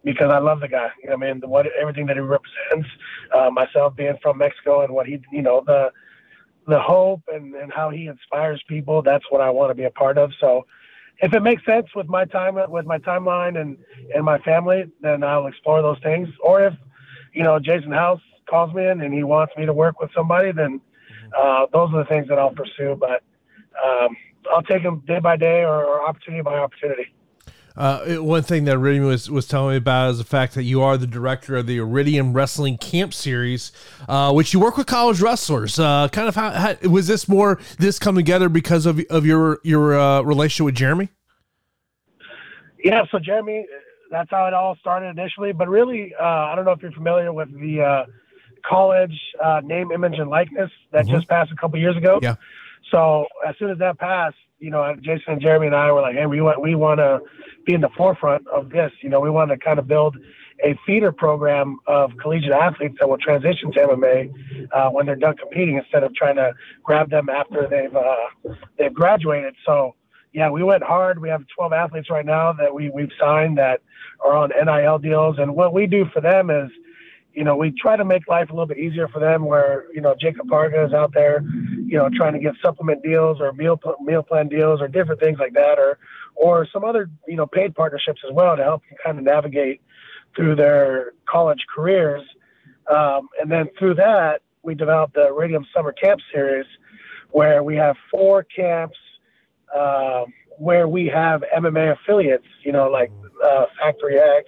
because 0.03 0.31
I 0.31 0.39
love 0.39 0.61
the 0.61 0.67
guy. 0.67 0.89
I 1.11 1.15
mean, 1.15 1.39
the, 1.39 1.47
what 1.47 1.67
everything 1.79 2.05
that 2.07 2.15
he 2.15 2.21
represents. 2.21 2.89
Uh, 3.33 3.49
myself 3.49 3.95
being 3.95 4.17
from 4.21 4.37
Mexico 4.39 4.83
and 4.83 4.93
what 4.93 5.05
he, 5.07 5.21
you 5.31 5.41
know, 5.41 5.63
the 5.65 5.91
the 6.67 6.79
hope 6.79 7.21
and 7.31 7.55
and 7.55 7.71
how 7.71 7.89
he 7.89 8.07
inspires 8.07 8.61
people. 8.67 9.01
That's 9.01 9.25
what 9.29 9.41
I 9.41 9.49
want 9.49 9.69
to 9.69 9.75
be 9.75 9.83
a 9.83 9.91
part 9.91 10.17
of. 10.17 10.31
So, 10.39 10.65
if 11.21 11.33
it 11.33 11.41
makes 11.41 11.63
sense 11.65 11.87
with 11.95 12.07
my 12.07 12.25
time 12.25 12.57
with 12.69 12.85
my 12.85 12.97
timeline 12.99 13.59
and 13.59 13.77
and 14.13 14.23
my 14.23 14.39
family, 14.39 14.85
then 15.01 15.23
I'll 15.23 15.47
explore 15.47 15.81
those 15.81 15.99
things. 16.03 16.29
Or 16.43 16.65
if 16.65 16.73
you 17.33 17.43
know 17.43 17.59
Jason 17.59 17.91
House 17.91 18.21
calls 18.49 18.73
me 18.73 18.87
in 18.87 19.01
and 19.01 19.13
he 19.13 19.23
wants 19.23 19.53
me 19.57 19.65
to 19.65 19.73
work 19.73 19.99
with 20.01 20.11
somebody, 20.15 20.51
then 20.51 20.81
uh, 21.37 21.67
those 21.71 21.93
are 21.93 21.99
the 21.99 22.09
things 22.09 22.27
that 22.27 22.37
I'll 22.37 22.53
pursue. 22.53 22.97
But 22.99 23.23
um, 23.83 24.15
I'll 24.51 24.63
take 24.63 24.83
them 24.83 25.03
day 25.07 25.19
by 25.19 25.37
day 25.37 25.63
or, 25.63 25.83
or 25.83 26.07
opportunity 26.07 26.41
by 26.41 26.57
opportunity. 26.57 27.13
Uh, 27.75 28.15
one 28.15 28.43
thing 28.43 28.65
that 28.65 28.73
Iridium 28.73 29.05
was, 29.05 29.29
was 29.29 29.47
telling 29.47 29.71
me 29.71 29.77
about 29.77 30.11
is 30.11 30.17
the 30.17 30.25
fact 30.25 30.55
that 30.55 30.63
you 30.63 30.81
are 30.81 30.97
the 30.97 31.07
director 31.07 31.55
of 31.55 31.67
the 31.67 31.77
Iridium 31.77 32.33
Wrestling 32.33 32.77
Camp 32.77 33.13
Series, 33.13 33.71
uh, 34.09 34.31
which 34.33 34.53
you 34.53 34.59
work 34.59 34.77
with 34.77 34.87
college 34.87 35.21
wrestlers. 35.21 35.79
Uh, 35.79 36.09
kind 36.09 36.27
of 36.27 36.35
how, 36.35 36.49
how, 36.51 36.75
was 36.89 37.07
this 37.07 37.29
more 37.29 37.59
this 37.79 37.97
come 37.97 38.15
together 38.15 38.49
because 38.49 38.85
of 38.85 38.99
of 39.09 39.25
your 39.25 39.59
your 39.63 39.97
uh, 39.97 40.21
relationship 40.21 40.65
with 40.65 40.75
Jeremy? 40.75 41.09
Yeah, 42.83 43.03
so 43.09 43.19
Jeremy, 43.19 43.65
that's 44.09 44.29
how 44.29 44.47
it 44.47 44.53
all 44.53 44.75
started 44.81 45.17
initially. 45.17 45.53
But 45.53 45.69
really, 45.69 46.13
uh, 46.19 46.23
I 46.23 46.55
don't 46.55 46.65
know 46.65 46.71
if 46.71 46.81
you're 46.81 46.91
familiar 46.91 47.31
with 47.31 47.53
the 47.57 47.81
uh, 47.81 48.05
college 48.67 49.17
name, 49.63 49.91
image, 49.91 50.19
and 50.19 50.29
likeness 50.29 50.71
that 50.91 51.05
mm-hmm. 51.05 51.15
just 51.15 51.29
passed 51.29 51.51
a 51.53 51.55
couple 51.55 51.79
years 51.79 51.95
ago. 51.95 52.19
Yeah. 52.21 52.35
So 52.91 53.25
as 53.47 53.55
soon 53.57 53.71
as 53.71 53.77
that 53.79 53.97
passed, 53.97 54.35
you 54.59 54.69
know, 54.69 54.95
Jason 55.01 55.33
and 55.33 55.41
Jeremy 55.41 55.67
and 55.67 55.75
I 55.75 55.91
were 55.91 56.01
like, 56.01 56.15
hey, 56.15 56.27
we 56.27 56.41
want 56.41 56.61
we 56.61 56.75
want 56.75 56.99
to 56.99 57.21
be 57.65 57.73
in 57.73 57.81
the 57.81 57.89
forefront 57.97 58.47
of 58.47 58.69
this. 58.69 58.91
You 59.01 59.09
know, 59.09 59.19
we 59.19 59.29
want 59.29 59.49
to 59.51 59.57
kind 59.57 59.79
of 59.79 59.87
build 59.87 60.17
a 60.63 60.77
feeder 60.85 61.11
program 61.11 61.79
of 61.87 62.11
collegiate 62.21 62.51
athletes 62.51 62.97
that 62.99 63.09
will 63.09 63.17
transition 63.17 63.71
to 63.71 63.79
MMA 63.79 64.31
uh, 64.71 64.89
when 64.89 65.05
they're 65.07 65.15
done 65.15 65.35
competing 65.37 65.77
instead 65.77 66.03
of 66.03 66.13
trying 66.13 66.35
to 66.35 66.53
grab 66.83 67.09
them 67.09 67.29
after 67.29 67.67
they've 67.67 67.95
uh, 67.95 68.53
they've 68.77 68.93
graduated. 68.93 69.55
So 69.65 69.95
yeah, 70.33 70.49
we 70.49 70.63
went 70.63 70.83
hard. 70.83 71.19
We 71.19 71.29
have 71.29 71.43
12 71.55 71.73
athletes 71.73 72.09
right 72.09 72.25
now 72.25 72.53
that 72.53 72.73
we 72.73 72.89
we've 72.89 73.11
signed 73.19 73.57
that 73.57 73.81
are 74.23 74.35
on 74.35 74.49
NIL 74.49 74.99
deals, 74.99 75.37
and 75.39 75.55
what 75.55 75.73
we 75.73 75.87
do 75.87 76.05
for 76.13 76.21
them 76.21 76.49
is 76.49 76.69
you 77.33 77.43
know, 77.43 77.55
we 77.55 77.71
try 77.71 77.95
to 77.95 78.03
make 78.03 78.27
life 78.27 78.49
a 78.49 78.53
little 78.53 78.67
bit 78.67 78.77
easier 78.77 79.07
for 79.07 79.19
them 79.19 79.45
where, 79.45 79.85
you 79.93 80.01
know, 80.01 80.15
Jacob 80.19 80.47
Parga 80.49 80.85
is 80.85 80.93
out 80.93 81.13
there, 81.13 81.43
you 81.91 81.97
know, 81.97 82.07
trying 82.15 82.31
to 82.31 82.39
get 82.39 82.53
supplement 82.63 83.03
deals 83.03 83.41
or 83.41 83.51
meal, 83.51 83.77
meal 83.99 84.23
plan 84.23 84.47
deals 84.47 84.79
or 84.79 84.87
different 84.87 85.19
things 85.19 85.37
like 85.39 85.51
that, 85.51 85.77
or, 85.77 85.99
or 86.35 86.65
some 86.71 86.85
other, 86.85 87.09
you 87.27 87.35
know, 87.35 87.45
paid 87.45 87.75
partnerships 87.75 88.21
as 88.25 88.33
well 88.33 88.55
to 88.55 88.63
help 88.63 88.81
them 88.87 88.97
kind 89.03 89.19
of 89.19 89.25
navigate 89.25 89.81
through 90.33 90.55
their 90.55 91.11
college 91.25 91.59
careers. 91.75 92.21
Um, 92.89 93.27
and 93.41 93.51
then 93.51 93.67
through 93.77 93.95
that, 93.95 94.41
we 94.63 94.73
developed 94.73 95.15
the 95.15 95.27
Iridium 95.27 95.65
Summer 95.75 95.91
Camp 95.91 96.21
Series 96.31 96.65
where 97.31 97.61
we 97.61 97.75
have 97.75 97.97
four 98.09 98.43
camps 98.43 98.97
uh, 99.75 100.23
where 100.57 100.87
we 100.87 101.07
have 101.07 101.43
MMA 101.53 101.91
affiliates, 101.91 102.47
you 102.63 102.71
know, 102.71 102.87
like 102.89 103.11
uh, 103.43 103.65
Factory 103.77 104.17
X 104.17 104.45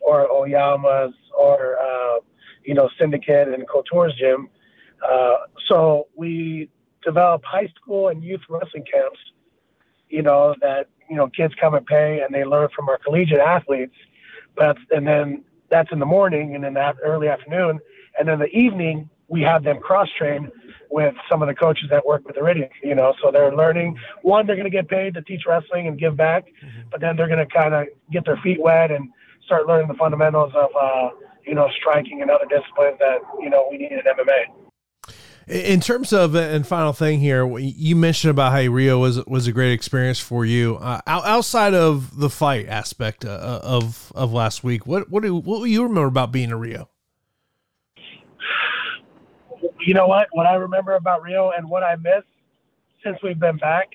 or 0.00 0.28
Oyama's 0.28 1.14
or 1.36 1.76
uh, 1.76 2.20
you 2.64 2.74
know 2.74 2.88
Syndicate 3.00 3.48
and 3.48 3.66
Couture's 3.66 4.14
gym. 4.16 4.48
Uh, 5.02 5.38
so 5.68 6.06
we 6.16 6.68
develop 7.04 7.44
high 7.44 7.68
school 7.76 8.08
and 8.08 8.22
youth 8.22 8.40
wrestling 8.48 8.84
camps. 8.90 9.18
You 10.08 10.22
know 10.22 10.54
that 10.60 10.88
you 11.08 11.16
know 11.16 11.28
kids 11.28 11.54
come 11.60 11.74
and 11.74 11.84
pay 11.86 12.20
and 12.20 12.34
they 12.34 12.44
learn 12.44 12.68
from 12.74 12.88
our 12.88 12.98
collegiate 12.98 13.40
athletes. 13.40 13.94
But 14.56 14.76
and 14.90 15.06
then 15.06 15.44
that's 15.70 15.90
in 15.92 15.98
the 15.98 16.06
morning 16.06 16.54
and 16.54 16.62
then 16.64 16.74
that 16.74 16.96
early 17.02 17.28
afternoon, 17.28 17.80
and 18.18 18.28
then 18.28 18.38
the 18.38 18.48
evening 18.56 19.10
we 19.28 19.40
have 19.42 19.64
them 19.64 19.80
cross 19.80 20.08
train 20.16 20.50
with 20.90 21.14
some 21.28 21.42
of 21.42 21.48
the 21.48 21.54
coaches 21.54 21.86
that 21.90 22.04
work 22.06 22.24
with 22.26 22.36
the 22.36 22.40
Iridium, 22.40 22.68
you 22.82 22.94
know, 22.94 23.14
so 23.20 23.30
they're 23.32 23.54
learning. 23.54 23.98
One, 24.22 24.46
they're 24.46 24.54
going 24.54 24.70
to 24.70 24.70
get 24.70 24.88
paid 24.88 25.14
to 25.14 25.22
teach 25.22 25.42
wrestling 25.46 25.88
and 25.88 25.98
give 25.98 26.16
back, 26.16 26.44
mm-hmm. 26.46 26.88
but 26.90 27.00
then 27.00 27.16
they're 27.16 27.26
going 27.26 27.44
to 27.44 27.46
kind 27.46 27.74
of 27.74 27.88
get 28.12 28.24
their 28.24 28.36
feet 28.38 28.60
wet 28.60 28.90
and 28.90 29.08
start 29.44 29.66
learning 29.66 29.88
the 29.88 29.94
fundamentals 29.94 30.52
of 30.54 30.70
uh, 30.80 31.10
you 31.46 31.54
know 31.54 31.68
striking 31.80 32.22
and 32.22 32.30
other 32.30 32.46
disciplines 32.46 32.98
that 32.98 33.18
you 33.40 33.50
know 33.50 33.66
we 33.70 33.78
need 33.78 33.92
in 33.92 34.00
MMA. 34.00 34.63
In 35.46 35.80
terms 35.80 36.12
of 36.12 36.34
and 36.34 36.66
final 36.66 36.94
thing 36.94 37.20
here, 37.20 37.46
you 37.58 37.96
mentioned 37.96 38.30
about 38.30 38.52
how 38.52 38.62
Rio 38.62 38.98
was 38.98 39.24
was 39.26 39.46
a 39.46 39.52
great 39.52 39.72
experience 39.72 40.18
for 40.18 40.46
you. 40.46 40.76
Uh, 40.76 41.02
outside 41.06 41.74
of 41.74 42.16
the 42.18 42.30
fight 42.30 42.66
aspect 42.66 43.26
uh, 43.26 43.60
of 43.62 44.10
of 44.14 44.32
last 44.32 44.64
week, 44.64 44.86
what 44.86 45.10
what 45.10 45.22
do 45.22 45.34
what 45.34 45.64
do 45.64 45.66
you 45.66 45.82
remember 45.82 46.06
about 46.06 46.32
being 46.32 46.48
in 46.48 46.58
Rio? 46.58 46.88
You 49.80 49.92
know 49.92 50.06
what? 50.06 50.28
What 50.32 50.46
I 50.46 50.54
remember 50.54 50.94
about 50.94 51.22
Rio 51.22 51.50
and 51.54 51.68
what 51.68 51.82
I 51.82 51.96
miss 51.96 52.24
since 53.04 53.18
we've 53.22 53.38
been 53.38 53.58
back 53.58 53.90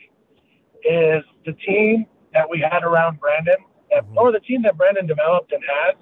is 0.83 1.23
the 1.47 1.53
team 1.65 2.05
that 2.33 2.47
we 2.47 2.59
had 2.59 2.83
around 2.83 3.19
Brandon, 3.19 3.57
mm-hmm. 3.91 4.17
or 4.17 4.31
the 4.31 4.39
team 4.41 4.61
that 4.63 4.77
Brandon 4.77 5.07
developed 5.07 5.51
and 5.51 5.63
has. 5.63 5.95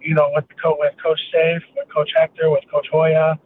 You 0.00 0.14
know, 0.14 0.30
with 0.34 0.46
the 0.46 0.54
co- 0.62 0.76
with 0.78 0.94
Coach 1.02 1.20
Safe, 1.32 1.62
with 1.76 1.92
Coach 1.92 2.10
Hector, 2.16 2.50
with 2.50 2.62
Coach 2.70 2.86
Hoya, 2.92 3.38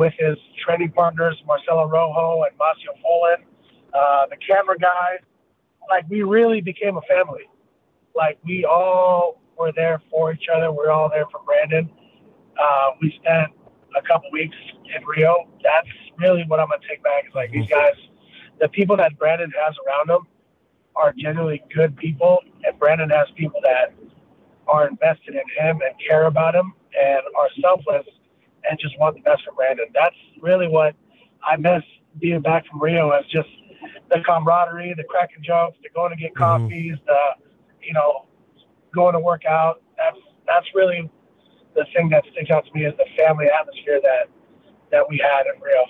with 0.00 0.14
his 0.18 0.38
training 0.64 0.90
partners 0.92 1.36
Marcelo 1.46 1.86
Rojo 1.86 2.42
and 2.44 2.58
Macio 2.58 2.96
Folin, 3.04 3.44
uh, 3.92 4.24
the 4.30 4.36
camera 4.36 4.78
guy. 4.78 5.18
Like 5.90 6.08
we 6.08 6.22
really 6.22 6.62
became 6.62 6.96
a 6.96 7.02
family. 7.02 7.44
Like 8.16 8.38
we 8.42 8.64
all 8.64 9.42
were 9.58 9.72
there 9.76 10.00
for 10.10 10.32
each 10.32 10.46
other. 10.54 10.72
We're 10.72 10.90
all 10.90 11.10
there 11.10 11.26
for 11.30 11.42
Brandon. 11.44 11.90
Uh, 12.58 12.90
we 13.02 13.12
spent 13.22 13.52
a 13.94 14.00
couple 14.00 14.30
weeks 14.32 14.56
in 14.96 15.04
Rio. 15.04 15.46
That's 15.62 15.88
really 16.16 16.44
what 16.48 16.60
I'm 16.60 16.68
gonna 16.68 16.80
take 16.88 17.02
back. 17.02 17.26
Is 17.28 17.34
like 17.34 17.50
these 17.50 17.66
mm-hmm. 17.66 17.74
guys 17.74 18.08
the 18.58 18.68
people 18.68 18.96
that 18.96 19.18
Brandon 19.18 19.52
has 19.62 19.74
around 19.86 20.08
him 20.08 20.26
are 20.96 21.12
genuinely 21.12 21.62
good 21.74 21.94
people, 21.96 22.38
and 22.64 22.78
Brandon 22.78 23.10
has 23.10 23.28
people 23.36 23.60
that 23.64 23.92
are 24.66 24.88
invested 24.88 25.34
in 25.34 25.42
him 25.58 25.80
and 25.84 25.94
care 26.08 26.24
about 26.24 26.54
him 26.54 26.72
and 26.98 27.20
are 27.38 27.48
selfless 27.60 28.06
and 28.68 28.78
just 28.78 28.98
want 28.98 29.16
the 29.16 29.22
best 29.22 29.42
for 29.44 29.52
Brandon. 29.52 29.86
That's 29.94 30.16
really 30.40 30.68
what 30.68 30.94
I 31.44 31.56
miss 31.56 31.82
being 32.18 32.40
back 32.40 32.66
from 32.66 32.82
Rio 32.82 33.12
is 33.18 33.26
just 33.30 33.48
the 34.10 34.20
camaraderie, 34.26 34.94
the 34.96 35.04
cracking 35.04 35.42
jokes, 35.42 35.78
the 35.82 35.88
going 35.94 36.10
to 36.10 36.16
get 36.16 36.34
mm-hmm. 36.34 36.42
coffees, 36.42 36.96
the 37.06 37.20
you 37.82 37.92
know 37.92 38.26
going 38.94 39.14
to 39.14 39.20
work 39.20 39.44
out. 39.44 39.82
That's 39.96 40.18
that's 40.46 40.66
really 40.74 41.10
the 41.74 41.86
thing 41.94 42.08
that 42.10 42.24
sticks 42.32 42.50
out 42.50 42.66
to 42.66 42.70
me 42.74 42.84
is 42.84 42.94
the 42.96 43.06
family 43.16 43.46
atmosphere 43.46 44.00
that 44.02 44.28
that 44.90 45.08
we 45.08 45.18
had 45.18 45.44
in 45.46 45.60
Rio. 45.60 45.86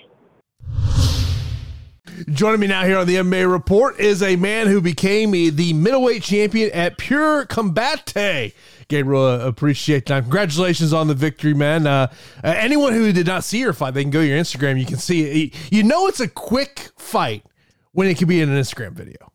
Joining 2.29 2.59
me 2.59 2.67
now 2.67 2.83
here 2.85 2.97
on 2.97 3.07
the 3.07 3.15
MMA 3.15 3.51
Report 3.51 3.99
is 3.99 4.21
a 4.21 4.35
man 4.35 4.67
who 4.67 4.79
became 4.79 5.31
the 5.31 5.73
middleweight 5.73 6.21
champion 6.21 6.69
at 6.71 6.97
Pure 6.97 7.47
Combate. 7.47 8.53
Gabriel, 8.91 9.23
uh, 9.23 9.39
appreciate 9.39 10.05
that. 10.07 10.23
Congratulations 10.23 10.91
on 10.91 11.07
the 11.07 11.13
victory, 11.13 11.53
man. 11.53 11.87
Uh, 11.87 12.13
anyone 12.43 12.91
who 12.91 13.11
did 13.13 13.25
not 13.25 13.45
see 13.45 13.59
your 13.59 13.71
fight, 13.71 13.93
they 13.93 14.03
can 14.03 14.11
go 14.11 14.19
to 14.19 14.27
your 14.27 14.37
Instagram. 14.37 14.77
You 14.77 14.85
can 14.85 14.97
see 14.97 15.45
it. 15.45 15.55
You 15.71 15.83
know 15.83 16.07
it's 16.07 16.19
a 16.19 16.27
quick 16.27 16.91
fight 16.97 17.45
when 17.93 18.07
it 18.07 18.17
can 18.17 18.27
be 18.27 18.41
in 18.41 18.49
an 18.49 18.61
Instagram 18.61 18.91
video. 18.91 19.31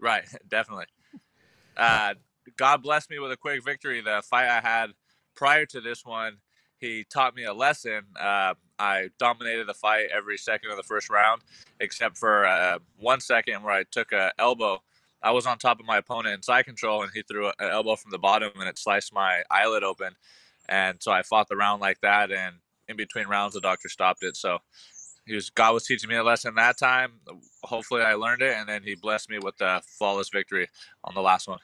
Right, 0.00 0.22
definitely. 0.48 0.86
Uh, 1.76 2.14
God 2.56 2.82
bless 2.82 3.10
me 3.10 3.18
with 3.18 3.32
a 3.32 3.36
quick 3.36 3.64
victory. 3.64 4.00
The 4.00 4.22
fight 4.30 4.48
I 4.48 4.60
had 4.60 4.90
prior 5.34 5.66
to 5.66 5.80
this 5.80 6.04
one, 6.04 6.38
he 6.78 7.04
taught 7.12 7.34
me 7.34 7.44
a 7.44 7.52
lesson. 7.52 8.02
Uh, 8.18 8.54
I 8.78 9.08
dominated 9.18 9.66
the 9.66 9.74
fight 9.74 10.06
every 10.14 10.38
second 10.38 10.70
of 10.70 10.76
the 10.76 10.84
first 10.84 11.10
round, 11.10 11.42
except 11.80 12.16
for 12.16 12.46
uh, 12.46 12.78
one 12.96 13.20
second 13.20 13.64
where 13.64 13.74
I 13.74 13.82
took 13.90 14.12
a 14.12 14.32
elbow. 14.38 14.82
I 15.22 15.30
was 15.30 15.46
on 15.46 15.58
top 15.58 15.80
of 15.80 15.86
my 15.86 15.98
opponent 15.98 16.34
in 16.34 16.42
side 16.42 16.64
control, 16.64 17.02
and 17.02 17.10
he 17.14 17.22
threw 17.22 17.48
an 17.48 17.54
elbow 17.60 17.96
from 17.96 18.10
the 18.10 18.18
bottom, 18.18 18.52
and 18.56 18.68
it 18.68 18.78
sliced 18.78 19.14
my 19.14 19.42
eyelid 19.50 19.84
open. 19.84 20.14
And 20.68 20.98
so 21.00 21.12
I 21.12 21.22
fought 21.22 21.48
the 21.48 21.56
round 21.56 21.80
like 21.80 22.00
that, 22.00 22.32
and 22.32 22.56
in 22.88 22.96
between 22.96 23.26
rounds, 23.26 23.54
the 23.54 23.60
doctor 23.60 23.88
stopped 23.88 24.22
it. 24.22 24.36
So 24.36 24.58
he 25.26 25.34
was 25.34 25.50
God 25.50 25.74
was 25.74 25.86
teaching 25.86 26.10
me 26.10 26.16
a 26.16 26.24
lesson 26.24 26.54
that 26.56 26.78
time. 26.78 27.20
Hopefully, 27.64 28.02
I 28.02 28.14
learned 28.14 28.42
it, 28.42 28.56
and 28.56 28.68
then 28.68 28.82
he 28.82 28.94
blessed 28.94 29.30
me 29.30 29.38
with 29.38 29.56
the 29.58 29.82
flawless 29.98 30.28
victory 30.30 30.68
on 31.04 31.14
the 31.14 31.22
last 31.22 31.48
one 31.48 31.58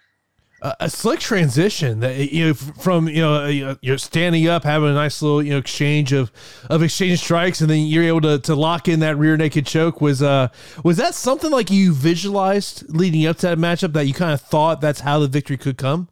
uh, 0.63 0.75
a 0.81 0.91
slick 0.91 1.21
transition 1.21 2.01
that 2.01 2.33
you 2.33 2.49
know 2.49 2.55
from 2.55 3.09
you 3.09 3.23
know 3.23 3.77
you're 3.81 3.99
standing 3.99 4.49
up 4.49 4.65
having 4.65 4.89
a 4.89 4.95
nice 4.95 5.23
little 5.23 5.43
you 5.43 5.51
know 5.51 5.59
exchange 5.59 6.13
of 6.13 6.33
of 6.69 6.83
exchange 6.83 7.21
strikes 7.21 7.61
and 7.61 7.71
then 7.71 7.87
you're 7.87 8.05
able 8.05 8.21
to, 8.21 8.39
to 8.39 8.55
lock 8.55 8.89
in 8.89 9.01
that 9.01 9.17
rear 9.17 9.37
naked 9.37 9.67
choke. 9.67 10.01
Was 10.01 10.23
uh 10.23 10.49
was 10.83 10.97
that 10.97 11.15
something 11.15 11.51
like 11.51 11.71
you 11.71 11.93
visualized 11.93 12.89
leading 12.89 13.27
up 13.27 13.37
to 13.39 13.47
that 13.49 13.59
matchup 13.59 13.93
that 13.93 14.07
you 14.07 14.15
kind 14.15 14.33
of 14.33 14.41
thought 14.41 14.81
that's 14.81 15.01
how 15.01 15.19
the 15.19 15.29
victory 15.29 15.57
could 15.57 15.79
come? 15.79 16.09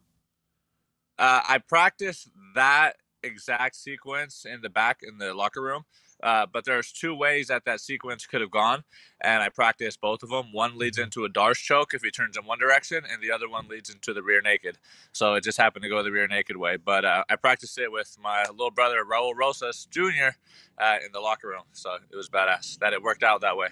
Uh, 1.19 1.41
i 1.47 1.57
practiced 1.57 2.29
that 2.53 2.93
exact 3.23 3.75
sequence 3.75 4.45
in 4.45 4.61
the 4.61 4.69
back 4.69 4.99
in 5.01 5.17
the 5.17 5.33
locker 5.33 5.61
room 5.61 5.83
uh, 6.23 6.45
but 6.51 6.65
there's 6.65 6.91
two 6.91 7.15
ways 7.15 7.47
that 7.47 7.65
that 7.65 7.79
sequence 7.79 8.25
could 8.25 8.41
have 8.41 8.51
gone, 8.51 8.83
and 9.21 9.43
I 9.43 9.49
practiced 9.49 10.01
both 10.01 10.23
of 10.23 10.29
them. 10.29 10.47
One 10.51 10.77
leads 10.77 10.97
into 10.97 11.25
a 11.25 11.29
Darce 11.29 11.59
choke 11.59 11.93
if 11.93 12.01
he 12.01 12.11
turns 12.11 12.37
in 12.37 12.45
one 12.45 12.59
direction, 12.59 13.03
and 13.11 13.21
the 13.21 13.31
other 13.31 13.49
one 13.49 13.67
leads 13.67 13.89
into 13.89 14.13
the 14.13 14.23
rear 14.23 14.41
naked. 14.41 14.77
So 15.11 15.35
it 15.35 15.43
just 15.43 15.57
happened 15.57 15.83
to 15.83 15.89
go 15.89 16.01
the 16.03 16.11
rear 16.11 16.27
naked 16.27 16.57
way. 16.57 16.77
But 16.77 17.05
uh, 17.05 17.23
I 17.29 17.35
practiced 17.35 17.77
it 17.77 17.91
with 17.91 18.17
my 18.21 18.45
little 18.49 18.71
brother 18.71 19.03
Raul 19.03 19.33
Rosas 19.35 19.87
Jr. 19.91 20.35
Uh, 20.77 20.97
in 21.05 21.11
the 21.11 21.19
locker 21.19 21.49
room, 21.49 21.63
so 21.71 21.95
it 22.11 22.15
was 22.15 22.29
badass 22.29 22.79
that 22.79 22.93
it 22.93 23.01
worked 23.01 23.23
out 23.23 23.41
that 23.41 23.57
way. 23.57 23.69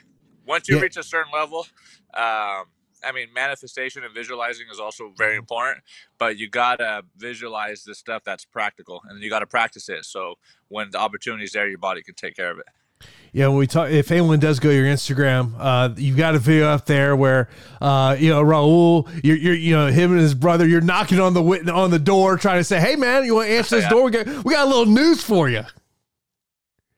Once 0.47 0.69
you 0.69 0.75
yeah. 0.75 0.83
reach 0.83 0.97
a 0.97 1.03
certain 1.03 1.31
level, 1.33 1.65
um, 2.13 2.65
I 3.05 3.11
mean, 3.11 3.27
manifestation 3.33 4.03
and 4.03 4.13
visualizing 4.13 4.67
is 4.71 4.79
also 4.79 5.13
very 5.17 5.33
mm-hmm. 5.33 5.39
important, 5.39 5.83
but 6.17 6.37
you 6.37 6.49
gotta 6.49 7.03
visualize 7.17 7.83
the 7.83 7.95
stuff 7.95 8.23
that's 8.25 8.45
practical, 8.45 9.01
and 9.07 9.21
you 9.21 9.29
gotta 9.29 9.45
practice 9.45 9.89
it. 9.89 10.05
So 10.05 10.35
when 10.69 10.91
the 10.91 10.97
opportunity 10.97 11.45
is 11.45 11.51
there, 11.51 11.67
your 11.67 11.77
body 11.77 12.01
can 12.01 12.15
take 12.15 12.35
care 12.35 12.51
of 12.51 12.59
it. 12.59 12.65
Yeah, 13.33 13.49
when 13.49 13.57
we 13.57 13.67
talk, 13.67 13.89
if 13.89 14.11
anyone 14.11 14.39
does 14.39 14.59
go 14.59 14.69
to 14.69 14.75
your 14.75 14.85
Instagram, 14.85 15.53
uh, 15.59 15.93
you've 15.97 16.15
got 16.15 16.35
a 16.35 16.39
video 16.39 16.67
up 16.67 16.85
there 16.85 17.17
where, 17.17 17.49
uh, 17.81 18.15
you 18.17 18.29
know, 18.29 18.41
Raul, 18.41 19.09
you're, 19.25 19.35
you're, 19.35 19.53
you 19.53 19.75
know, 19.75 19.87
him 19.87 20.11
and 20.11 20.21
his 20.21 20.33
brother, 20.33 20.65
you're 20.65 20.79
knocking 20.79 21.19
on 21.19 21.33
the 21.33 21.73
on 21.73 21.91
the 21.91 21.99
door, 21.99 22.37
trying 22.37 22.59
to 22.59 22.63
say, 22.63 22.79
"Hey, 22.79 22.95
man, 22.95 23.25
you 23.25 23.35
want 23.35 23.49
to 23.49 23.57
answer 23.57 23.75
this 23.75 23.83
yeah. 23.85 23.89
door? 23.89 24.05
We 24.05 24.11
got, 24.11 24.45
we 24.45 24.53
got 24.53 24.65
a 24.65 24.69
little 24.69 24.85
news 24.85 25.21
for 25.21 25.49
you." 25.49 25.63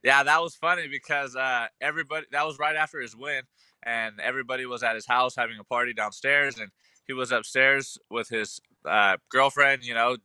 Yeah, 0.04 0.22
that 0.22 0.40
was 0.40 0.54
funny 0.54 0.86
because 0.86 1.34
uh, 1.34 1.66
everybody 1.80 2.26
that 2.30 2.46
was 2.46 2.56
right 2.58 2.76
after 2.76 3.00
his 3.00 3.16
win 3.16 3.42
and 3.82 4.20
everybody 4.20 4.66
was 4.66 4.82
at 4.82 4.94
his 4.94 5.06
house 5.06 5.34
having 5.36 5.58
a 5.58 5.64
party 5.64 5.92
downstairs, 5.92 6.58
and 6.58 6.70
he 7.06 7.12
was 7.12 7.32
upstairs 7.32 7.98
with 8.10 8.28
his 8.28 8.60
uh, 8.84 9.16
girlfriend, 9.30 9.84
you 9.84 9.94
know, 9.94 10.16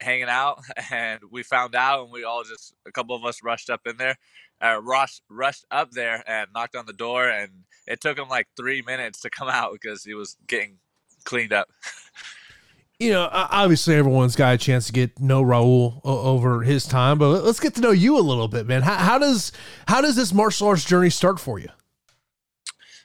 hanging 0.00 0.28
out, 0.28 0.60
and 0.90 1.20
we 1.30 1.42
found 1.42 1.74
out, 1.74 2.04
and 2.04 2.12
we 2.12 2.24
all 2.24 2.44
just 2.44 2.74
a 2.86 2.92
couple 2.92 3.14
of 3.14 3.24
us 3.24 3.42
rushed 3.42 3.70
up 3.70 3.82
in 3.86 3.96
there, 3.96 4.16
uh, 4.62 4.80
rushed 4.82 5.22
rushed 5.28 5.64
up 5.70 5.90
there 5.92 6.22
and 6.26 6.48
knocked 6.54 6.76
on 6.76 6.86
the 6.86 6.92
door, 6.92 7.28
and 7.28 7.50
it 7.86 8.00
took 8.00 8.18
him 8.18 8.28
like 8.28 8.48
three 8.56 8.82
minutes 8.82 9.20
to 9.20 9.30
come 9.30 9.48
out 9.50 9.72
because 9.72 10.04
he 10.04 10.14
was 10.14 10.36
getting 10.46 10.78
cleaned 11.24 11.52
up. 11.52 11.68
you 12.98 13.10
know, 13.10 13.28
obviously 13.32 13.94
everyone's 13.94 14.36
got 14.36 14.54
a 14.54 14.58
chance 14.58 14.86
to 14.86 14.92
get 14.92 15.20
know 15.20 15.42
Raul 15.42 16.00
over 16.04 16.62
his 16.62 16.86
time, 16.86 17.18
but 17.18 17.44
let's 17.44 17.60
get 17.60 17.74
to 17.76 17.80
know 17.80 17.90
you 17.90 18.18
a 18.18 18.20
little 18.20 18.48
bit, 18.48 18.66
man. 18.66 18.82
How, 18.82 18.96
how 18.96 19.18
does 19.18 19.52
how 19.86 20.00
does 20.00 20.16
this 20.16 20.32
martial 20.32 20.68
arts 20.68 20.84
journey 20.84 21.10
start 21.10 21.40
for 21.40 21.58
you? 21.58 21.68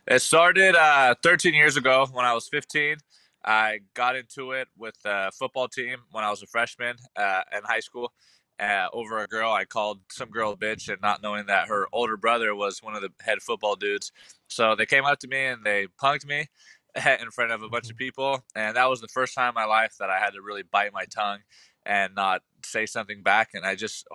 It 0.08 0.22
started 0.22 0.76
uh, 0.76 1.16
13 1.24 1.56
years 1.56 1.78
ago 1.78 2.08
when 2.12 2.26
I 2.26 2.34
was 2.34 2.48
15. 2.48 2.98
I 3.44 3.80
got 3.96 4.16
into 4.16 4.52
it 4.52 4.68
with 4.78 4.94
a 5.04 5.32
football 5.32 5.68
team 5.68 5.98
when 6.12 6.24
I 6.24 6.30
was 6.30 6.44
a 6.44 6.46
freshman 6.48 6.98
uh, 7.16 7.42
in 7.52 7.64
high 7.64 7.80
school. 7.80 8.14
Uh, 8.60 8.86
over 8.94 9.18
a 9.18 9.28
girl, 9.28 9.52
I 9.52 9.66
called 9.66 10.02
some 10.12 10.30
girl 10.30 10.52
a 10.52 10.58
bitch, 10.58 10.90
and 10.90 11.02
not 11.02 11.24
knowing 11.24 11.48
that 11.48 11.70
her 11.70 11.88
older 11.92 12.18
brother 12.18 12.54
was 12.54 12.84
one 12.84 12.96
of 12.96 13.02
the 13.02 13.10
head 13.22 13.42
football 13.42 13.76
dudes. 13.76 14.12
So 14.48 14.76
they 14.76 14.86
came 14.86 15.06
up 15.06 15.18
to 15.22 15.28
me 15.28 15.44
and 15.44 15.64
they 15.64 15.88
punked 16.00 16.28
me 16.28 16.50
in 17.20 17.32
front 17.32 17.52
of 17.52 17.64
a 17.64 17.70
bunch 17.70 17.90
of 17.90 17.98
people, 17.98 18.44
and 18.56 18.76
that 18.76 18.88
was 18.88 19.02
the 19.02 19.08
first 19.08 19.34
time 19.34 19.50
in 19.50 19.56
my 19.56 19.66
life 19.66 19.96
that 20.00 20.12
I 20.12 20.20
had 20.20 20.34
to 20.34 20.42
really 20.42 20.64
bite 20.64 20.94
my 20.94 21.06
tongue 21.06 21.40
and 21.84 22.14
not 22.14 22.44
say 22.64 22.86
something 22.86 23.24
back. 23.24 23.50
And 23.56 23.66
I 23.66 23.74
just 23.74 24.08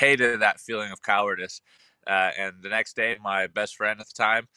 hated 0.00 0.40
that 0.40 0.58
feeling 0.58 0.90
of 0.90 1.02
cowardice. 1.02 1.60
Uh, 2.04 2.30
and 2.36 2.54
the 2.62 2.68
next 2.68 2.96
day, 2.96 3.16
my 3.22 3.46
best 3.46 3.76
friend 3.76 4.00
at 4.00 4.08
the 4.08 4.14
time 4.14 4.48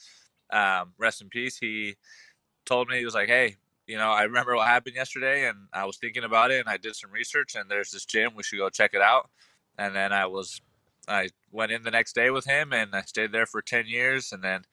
um, 0.52 0.94
rest 0.98 1.22
in 1.22 1.30
peace, 1.30 1.58
he 1.58 1.96
told 2.66 2.88
me 2.88 2.98
he 2.98 3.06
was 3.06 3.14
like, 3.16 3.28
"Hey, 3.30 3.58
you 3.88 3.98
know, 3.98 4.10
I 4.10 4.24
remember 4.24 4.56
what 4.56 4.68
happened 4.68 4.96
yesterday, 4.96 5.48
and 5.48 5.68
I 5.74 5.86
was 5.86 5.98
thinking 5.98 6.24
about 6.24 6.52
it, 6.52 6.60
and 6.60 6.70
I 6.70 6.78
did 6.78 6.96
some 6.96 7.12
research, 7.12 7.56
and 7.56 7.70
there's 7.70 7.92
this 7.92 8.06
gym. 8.06 8.32
We 8.36 8.44
should 8.44 8.60
go 8.60 8.70
check 8.70 8.94
it 8.94 9.02
out." 9.02 9.30
And 9.78 9.96
then 9.96 10.12
I 10.12 10.26
was, 10.26 10.62
I 11.08 11.30
went 11.52 11.72
in 11.72 11.84
the 11.84 11.92
next 11.92 12.14
day 12.14 12.30
with 12.30 12.46
him, 12.46 12.74
and 12.74 12.96
I 12.96 13.02
stayed 13.02 13.32
there 13.32 13.46
for 13.46 13.62
ten 13.62 13.88
years, 13.88 14.32
and 14.32 14.44
then 14.44 14.64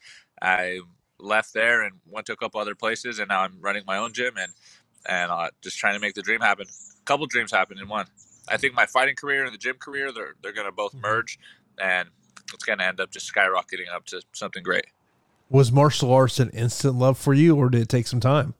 I 0.43 0.81
left 1.19 1.55
there 1.55 1.83
and 1.83 2.01
went 2.07 2.27
to 2.27 2.33
a 2.33 2.37
couple 2.37 2.61
other 2.61 2.75
places, 2.75 3.19
and 3.19 3.29
now 3.29 3.41
I'm 3.41 3.61
running 3.61 3.85
my 3.87 3.99
own 3.99 4.13
gym 4.13 4.37
and 4.37 4.53
and 5.09 5.31
uh, 5.31 5.51
just 5.63 5.79
trying 5.79 5.95
to 5.95 6.01
make 6.01 6.15
the 6.15 6.23
dream 6.23 6.41
happen. 6.41 6.67
A 6.69 7.05
couple 7.05 7.27
dreams 7.27 7.53
happen 7.53 7.79
in 7.79 7.89
one. 7.89 8.07
I 8.49 8.57
think 8.57 8.75
my 8.75 8.87
fighting 8.87 9.15
career 9.15 9.45
and 9.45 9.55
the 9.55 9.59
gym 9.59 9.77
career 9.77 10.13
they're 10.13 10.35
they're 10.43 10.53
gonna 10.53 10.73
both 10.73 10.93
mm-hmm. 10.93 11.03
merge, 11.03 11.39
and 11.81 12.09
it's 12.53 12.65
gonna 12.65 12.85
end 12.85 13.01
up 13.01 13.11
just 13.11 13.33
skyrocketing 13.33 13.93
up 13.93 14.05
to 14.07 14.23
something 14.33 14.63
great. 14.63 14.87
Was 15.49 15.71
martial 15.71 16.13
arts 16.13 16.41
an 16.41 16.51
instant 16.51 16.97
love 16.97 17.19
for 17.19 17.33
you, 17.33 17.57
or 17.57 17.69
did 17.69 17.83
it 17.83 17.89
take 17.89 18.07
some 18.07 18.21
time? 18.21 18.55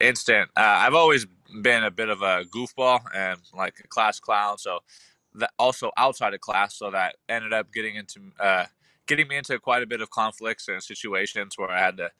Instant. 0.00 0.50
Uh, 0.56 0.60
I've 0.62 0.94
always 0.94 1.26
been 1.62 1.84
a 1.84 1.90
bit 1.90 2.08
of 2.08 2.22
a 2.22 2.44
goofball 2.44 3.00
and 3.14 3.40
like 3.54 3.74
a 3.84 3.88
class 3.88 4.18
clown, 4.20 4.58
so 4.58 4.80
that 5.34 5.50
also 5.58 5.90
outside 5.96 6.34
of 6.34 6.40
class. 6.40 6.76
So 6.76 6.90
that 6.90 7.16
ended 7.28 7.52
up 7.52 7.72
getting 7.72 7.96
into 7.96 8.20
uh, 8.40 8.66
getting 9.06 9.28
me 9.28 9.36
into 9.36 9.58
quite 9.58 9.82
a 9.82 9.86
bit 9.86 10.00
of 10.00 10.10
conflicts 10.10 10.68
and 10.68 10.82
situations 10.82 11.54
where 11.56 11.70
I 11.70 11.80
had 11.80 11.96
to 11.98 12.10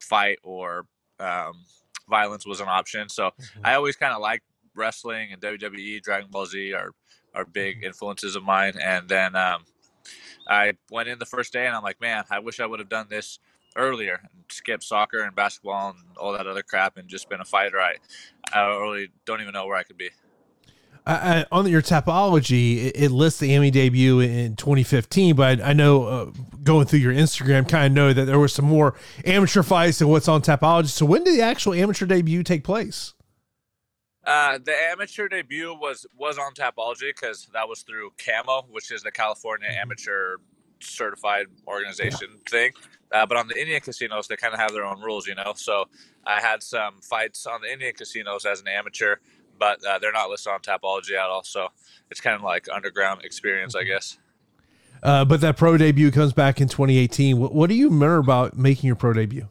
fight 0.00 0.38
or 0.42 0.86
um, 1.20 1.64
violence 2.08 2.46
was 2.46 2.60
an 2.60 2.68
option. 2.68 3.08
So 3.08 3.26
mm-hmm. 3.28 3.60
I 3.64 3.74
always 3.74 3.96
kind 3.96 4.14
of 4.14 4.20
liked 4.20 4.44
wrestling 4.74 5.32
and 5.32 5.40
WWE, 5.40 6.02
Dragon 6.02 6.30
Ball 6.30 6.46
Z 6.46 6.72
are 6.72 6.92
are 7.34 7.44
big 7.44 7.76
mm-hmm. 7.76 7.86
influences 7.86 8.36
of 8.36 8.42
mine. 8.42 8.74
And 8.82 9.08
then 9.08 9.36
um, 9.36 9.64
I 10.48 10.74
went 10.90 11.08
in 11.08 11.18
the 11.18 11.26
first 11.26 11.52
day 11.52 11.66
and 11.66 11.76
I'm 11.76 11.82
like, 11.82 12.00
man, 12.00 12.24
I 12.30 12.38
wish 12.38 12.60
I 12.60 12.66
would 12.66 12.80
have 12.80 12.88
done 12.88 13.06
this 13.10 13.38
earlier 13.76 14.20
and 14.22 14.44
skipped 14.48 14.82
soccer 14.82 15.20
and 15.22 15.34
basketball 15.34 15.90
and 15.90 15.98
all 16.16 16.32
that 16.32 16.46
other 16.46 16.62
crap 16.62 16.96
and 16.96 17.08
just 17.08 17.28
been 17.28 17.40
a 17.40 17.44
fighter. 17.44 17.78
I, 17.78 17.96
I 18.52 18.66
really 18.66 19.10
don't 19.24 19.40
even 19.40 19.52
know 19.52 19.66
where 19.66 19.76
I 19.76 19.82
could 19.82 19.98
be. 19.98 20.10
On 21.06 21.66
your 21.66 21.80
Tapology, 21.80 22.84
it, 22.84 22.96
it, 22.96 23.10
lists 23.10 23.40
the 23.40 23.54
Emmy 23.54 23.70
debut 23.70 24.20
in 24.20 24.56
2015, 24.56 25.36
but 25.36 25.58
I, 25.62 25.70
I 25.70 25.72
know 25.72 26.04
uh, 26.04 26.30
going 26.62 26.86
through 26.86 26.98
your 26.98 27.14
Instagram, 27.14 27.66
kind 27.66 27.86
of 27.86 27.92
know 27.92 28.12
that 28.12 28.26
there 28.26 28.38
were 28.38 28.48
some 28.48 28.66
more 28.66 28.94
amateur 29.24 29.62
fights 29.62 30.00
than 30.00 30.08
what's 30.08 30.28
on 30.28 30.42
Tapology. 30.42 30.88
So 30.88 31.06
when 31.06 31.24
did 31.24 31.34
the 31.34 31.40
actual 31.40 31.72
amateur 31.72 32.04
debut 32.04 32.42
take 32.42 32.62
place? 32.62 33.14
Uh, 34.28 34.58
the 34.62 34.74
amateur 34.92 35.26
debut 35.26 35.74
was 35.74 36.06
was 36.16 36.38
on 36.38 36.52
Tapology 36.52 37.08
because 37.08 37.48
that 37.54 37.68
was 37.68 37.82
through 37.82 38.10
CAMO, 38.18 38.66
which 38.70 38.92
is 38.92 39.02
the 39.02 39.10
California 39.10 39.68
mm-hmm. 39.68 39.80
Amateur 39.80 40.36
Certified 40.80 41.46
Organization 41.66 42.28
thing. 42.48 42.72
Uh, 43.10 43.24
but 43.24 43.38
on 43.38 43.48
the 43.48 43.58
Indian 43.58 43.80
casinos, 43.80 44.28
they 44.28 44.36
kind 44.36 44.52
of 44.52 44.60
have 44.60 44.72
their 44.72 44.84
own 44.84 45.00
rules, 45.00 45.26
you 45.26 45.34
know. 45.34 45.54
So 45.56 45.86
I 46.26 46.40
had 46.40 46.62
some 46.62 47.00
fights 47.00 47.46
on 47.46 47.62
the 47.62 47.72
Indian 47.72 47.94
casinos 47.94 48.44
as 48.44 48.60
an 48.60 48.68
amateur 48.68 49.16
but 49.58 49.84
uh, 49.84 49.98
they're 49.98 50.12
not 50.12 50.30
listed 50.30 50.52
on 50.52 50.60
Tapology 50.60 51.12
at 51.12 51.28
all. 51.28 51.42
So 51.42 51.68
it's 52.10 52.20
kind 52.20 52.36
of 52.36 52.42
like 52.42 52.68
underground 52.72 53.24
experience, 53.24 53.74
I 53.74 53.84
guess. 53.84 54.18
Uh, 55.02 55.24
but 55.24 55.40
that 55.40 55.56
pro 55.56 55.76
debut 55.76 56.10
comes 56.10 56.32
back 56.32 56.60
in 56.60 56.68
2018. 56.68 57.38
What, 57.38 57.54
what 57.54 57.68
do 57.68 57.74
you 57.74 57.88
remember 57.88 58.18
about 58.18 58.56
making 58.56 58.86
your 58.86 58.96
pro 58.96 59.12
debut? 59.12 59.48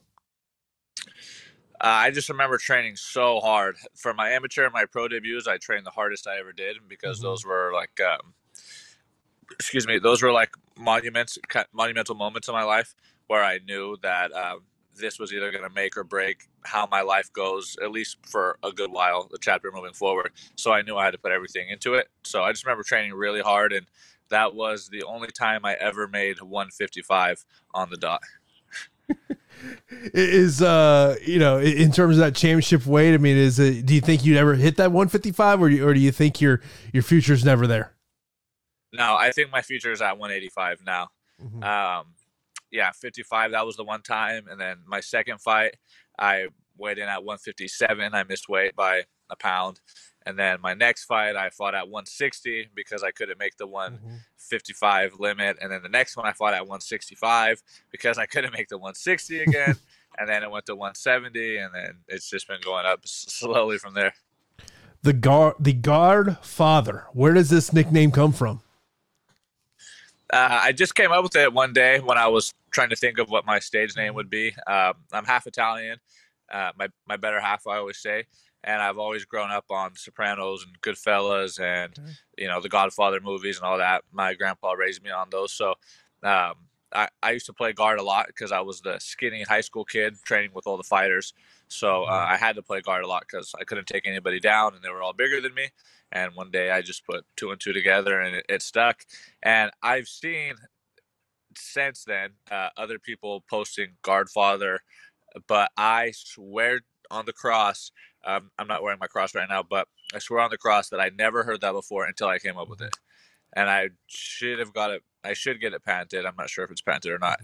Uh, 1.80 1.86
I 1.86 2.11
just 2.11 2.30
remember 2.30 2.57
training 2.57 2.95
so 2.95 3.39
hard 3.39 3.78
for 3.95 4.13
my 4.13 4.30
amateur 4.32 4.63
and 4.63 4.73
my 4.73 4.86
pro 4.86 5.07
debuts. 5.07 5.47
I 5.47 5.57
trained 5.57 5.86
the 5.86 5.91
hardest 5.91 6.28
I 6.28 6.39
ever 6.39 6.51
did 6.51 6.78
because 6.88 7.17
mm-hmm. 7.17 7.28
those 7.28 7.45
were 7.45 7.71
like, 7.73 7.99
um, 8.01 8.34
excuse 9.51 9.86
me, 9.86 9.99
those 9.99 10.23
were 10.23 10.32
like 10.32 10.49
monuments, 10.78 11.38
monumental 11.73 12.15
moments 12.15 12.47
in 12.47 12.53
my 12.53 12.63
life 12.63 12.95
where 13.28 13.43
I 13.43 13.59
knew 13.59 13.97
that 14.01 14.32
um, 14.34 14.61
this 14.95 15.19
was 15.19 15.32
either 15.34 15.51
going 15.51 15.63
to 15.63 15.69
make 15.69 15.95
or 15.97 16.03
break 16.03 16.47
how 16.63 16.88
my 16.89 17.01
life 17.01 17.32
goes, 17.32 17.75
at 17.84 17.91
least 17.91 18.17
for 18.25 18.57
a 18.63 18.71
good 18.71 18.91
while, 18.91 19.28
the 19.30 19.38
chapter 19.39 19.71
moving 19.71 19.93
forward. 19.93 20.32
So 20.55 20.71
I 20.71 20.82
knew 20.82 20.97
I 20.97 21.05
had 21.05 21.11
to 21.11 21.17
put 21.17 21.32
everything 21.32 21.69
into 21.69 21.93
it. 21.93 22.07
So 22.23 22.43
I 22.43 22.51
just 22.51 22.65
remember 22.65 22.84
training 22.84 23.13
really 23.13 23.41
hard, 23.41 23.71
and 23.71 23.86
that 24.30 24.55
was 24.55 24.89
the 24.89 25.03
only 25.03 25.30
time 25.30 25.63
I 25.63 25.75
ever 25.75 26.07
made 26.07 26.41
155 26.41 27.45
on 27.73 27.89
the 27.89 27.97
dot. 27.97 28.21
Is 29.89 30.62
uh 30.62 31.16
you 31.26 31.39
know 31.39 31.60
in 31.60 31.91
terms 31.91 32.18
of 32.18 32.20
that 32.20 32.36
championship 32.36 32.86
weight 32.86 33.14
i 33.14 33.18
mean 33.18 33.38
is 33.38 33.60
it 33.60 33.86
do 33.86 33.95
you 33.95 34.01
think 34.01 34.26
you'd 34.26 34.38
ever 34.38 34.55
hit 34.55 34.78
that 34.78 34.91
155 34.91 35.62
or 35.62 35.70
do 35.70 35.76
you, 35.76 35.88
or 35.88 35.93
do 35.93 35.99
you 35.99 36.12
think 36.12 36.39
your 36.39 36.62
your 36.93 37.03
future's 37.03 37.43
never 37.43 37.68
there 37.68 37.93
no 38.93 39.16
i 39.16 39.32
think 39.32 39.51
my 39.51 39.62
future 39.62 39.91
is 39.91 40.01
at 40.01 40.18
185 40.18 40.82
now 40.86 41.08
mm-hmm. 41.41 41.64
um 41.64 42.05
yeah, 42.72 42.91
55. 42.91 43.51
That 43.51 43.66
was 43.66 43.76
the 43.76 43.84
one 43.84 44.01
time. 44.01 44.45
And 44.49 44.60
then 44.60 44.78
my 44.86 44.99
second 44.99 45.39
fight, 45.39 45.76
I 46.20 46.47
weighed 46.78 46.97
in 46.97 47.08
at 47.08 47.24
157. 47.24 48.14
I 48.14 48.24
missed 48.24 48.49
weight 48.49 48.76
by 48.76 49.03
a 49.30 49.36
pound. 49.36 49.80
And 50.28 50.38
then 50.38 50.59
my 50.61 50.73
next 50.73 51.05
fight, 51.05 51.38
I 51.38 51.49
fought 51.49 51.73
at 51.73 51.88
160 51.88 52.67
because 52.75 53.01
I 53.01 53.11
couldn't 53.11 53.39
make 53.39 53.55
the 53.55 53.65
155 53.65 55.11
mm-hmm. 55.13 55.23
limit. 55.23 55.57
And 55.61 55.71
then 55.71 55.82
the 55.82 55.89
next 55.89 56.17
one, 56.17 56.25
I 56.25 56.34
fought 56.34 56.53
at 56.53 56.63
165 56.63 57.63
because 57.91 58.17
I 58.17 58.25
couldn't 58.25 58.51
make 58.51 58.67
the 58.67 58.78
160 58.78 59.39
again. 59.43 59.78
and 60.19 60.28
then 60.28 60.43
it 60.43 60.51
went 60.51 60.65
to 60.65 60.75
170, 60.75 61.57
and 61.57 61.73
then 61.73 61.93
it's 62.09 62.30
just 62.30 62.45
been 62.45 62.59
going 62.61 62.86
up 62.86 62.99
slowly 63.05 63.78
from 63.78 63.93
there. 63.93 64.13
The 65.01 65.13
guard, 65.13 65.55
the 65.59 65.73
guard 65.73 66.38
father. 66.41 67.05
Where 67.13 67.34
does 67.34 67.49
this 67.49 67.71
nickname 67.71 68.11
come 68.11 68.34
from? 68.34 68.61
Uh, 70.34 70.59
I 70.63 70.73
just 70.73 70.93
came 70.93 71.13
up 71.13 71.23
with 71.23 71.38
it 71.38 71.53
one 71.53 71.71
day 71.71 72.01
when 72.01 72.17
I 72.17 72.28
was 72.28 72.53
trying 72.71 72.89
to 72.89 72.97
think 72.97 73.17
of 73.17 73.30
what 73.30 73.45
my 73.45 73.59
stage 73.59 73.95
name 73.95 74.13
would 74.15 74.30
be. 74.30 74.53
Um, 74.67 74.95
I'm 75.13 75.23
half 75.23 75.47
Italian, 75.47 75.99
uh, 76.51 76.71
my 76.78 76.88
my 77.07 77.17
better 77.17 77.39
half, 77.39 77.67
I 77.67 77.78
always 77.78 77.97
say, 77.97 78.25
and 78.64 78.82
I've 78.82 78.97
always 78.97 79.26
grown 79.26 79.51
up 79.51 79.66
on 79.70 79.95
Sopranos 79.95 80.66
and 80.66 80.80
Goodfellas 80.82 81.60
and 81.60 81.97
okay. 81.97 82.12
you 82.38 82.47
know 82.47 82.62
the 82.62 82.70
Godfather 82.70 83.20
movies 83.22 83.58
and 83.58 83.66
all 83.66 83.78
that. 83.78 84.03
My 84.12 84.34
grandpa 84.34 84.74
raised 84.74 85.03
me 85.03 85.12
on 85.12 85.30
those, 85.32 85.53
so 85.53 85.76
um, 86.24 86.55
I 86.93 87.08
I 87.22 87.32
used 87.32 87.45
to 87.47 87.53
play 87.53 87.74
guard 87.74 87.99
a 87.99 88.03
lot 88.03 88.28
because 88.28 88.51
I 88.51 88.62
was 88.62 88.82
the 88.82 88.99
skinny 88.99 89.43
high 89.43 89.62
school 89.62 89.86
kid 89.86 90.16
training 90.24 90.51
with 90.53 90.68
all 90.68 90.78
the 90.78 90.84
fighters. 90.84 91.34
So 91.68 92.03
uh, 92.03 92.12
mm-hmm. 92.12 92.34
I 92.34 92.38
had 92.38 92.55
to 92.55 92.62
play 92.62 92.82
guard 92.82 93.03
a 93.03 93.08
lot 93.08 93.24
because 93.30 93.53
I 93.60 93.64
couldn't 93.64 93.88
take 93.88 94.08
anybody 94.08 94.39
down, 94.39 94.74
and 94.74 94.84
they 94.84 94.89
were 94.89 95.01
all 95.01 95.14
bigger 95.14 95.41
than 95.41 95.53
me. 95.53 95.70
And 96.12 96.36
one 96.36 96.51
day 96.51 96.72
I 96.72 96.82
just 96.82 97.05
put 97.05 97.26
two 97.36 97.51
and 97.51 97.60
two 97.60 97.74
together 97.74 98.22
and 98.22 98.36
it, 98.38 98.45
it 98.47 98.62
stuck. 98.62 99.05
And 99.43 99.72
I've 99.84 100.08
seen 100.08 100.55
since 101.55 102.03
then 102.05 102.32
uh, 102.49 102.70
other 102.78 102.99
people 102.99 103.43
posting 103.49 103.89
Guardfather, 104.03 104.78
but 105.47 105.72
I 105.76 106.12
swear 106.16 106.82
on 107.12 107.26
the 107.26 107.34
cross, 107.34 107.91
um, 108.26 108.51
I'm 108.58 108.68
not 108.68 108.84
wearing 108.84 108.99
my 108.99 109.08
cross 109.08 109.36
right 109.36 109.47
now, 109.49 109.64
but 109.64 109.88
I 110.14 110.20
swear 110.20 110.41
on 110.41 110.51
the 110.51 110.58
cross 110.58 110.89
that 110.89 110.99
I 110.99 111.10
never 111.18 111.43
heard 111.43 111.62
that 111.62 111.74
before 111.74 112.05
until 112.05 112.28
I 112.28 112.39
came 112.39 112.58
up 112.58 112.70
with 112.70 112.82
it. 112.82 112.95
And 113.55 113.70
I 113.70 113.89
should 114.08 114.60
have 114.60 114.74
got 114.74 114.91
it. 114.91 115.03
I 115.24 115.34
should 115.34 115.62
get 115.62 115.74
it 115.74 115.84
patented. 115.84 116.26
I'm 116.26 116.36
not 116.38 116.49
sure 116.49 116.66
if 116.66 116.72
it's 116.72 116.82
patented 116.82 117.12
or 117.12 117.20
not. 117.20 117.39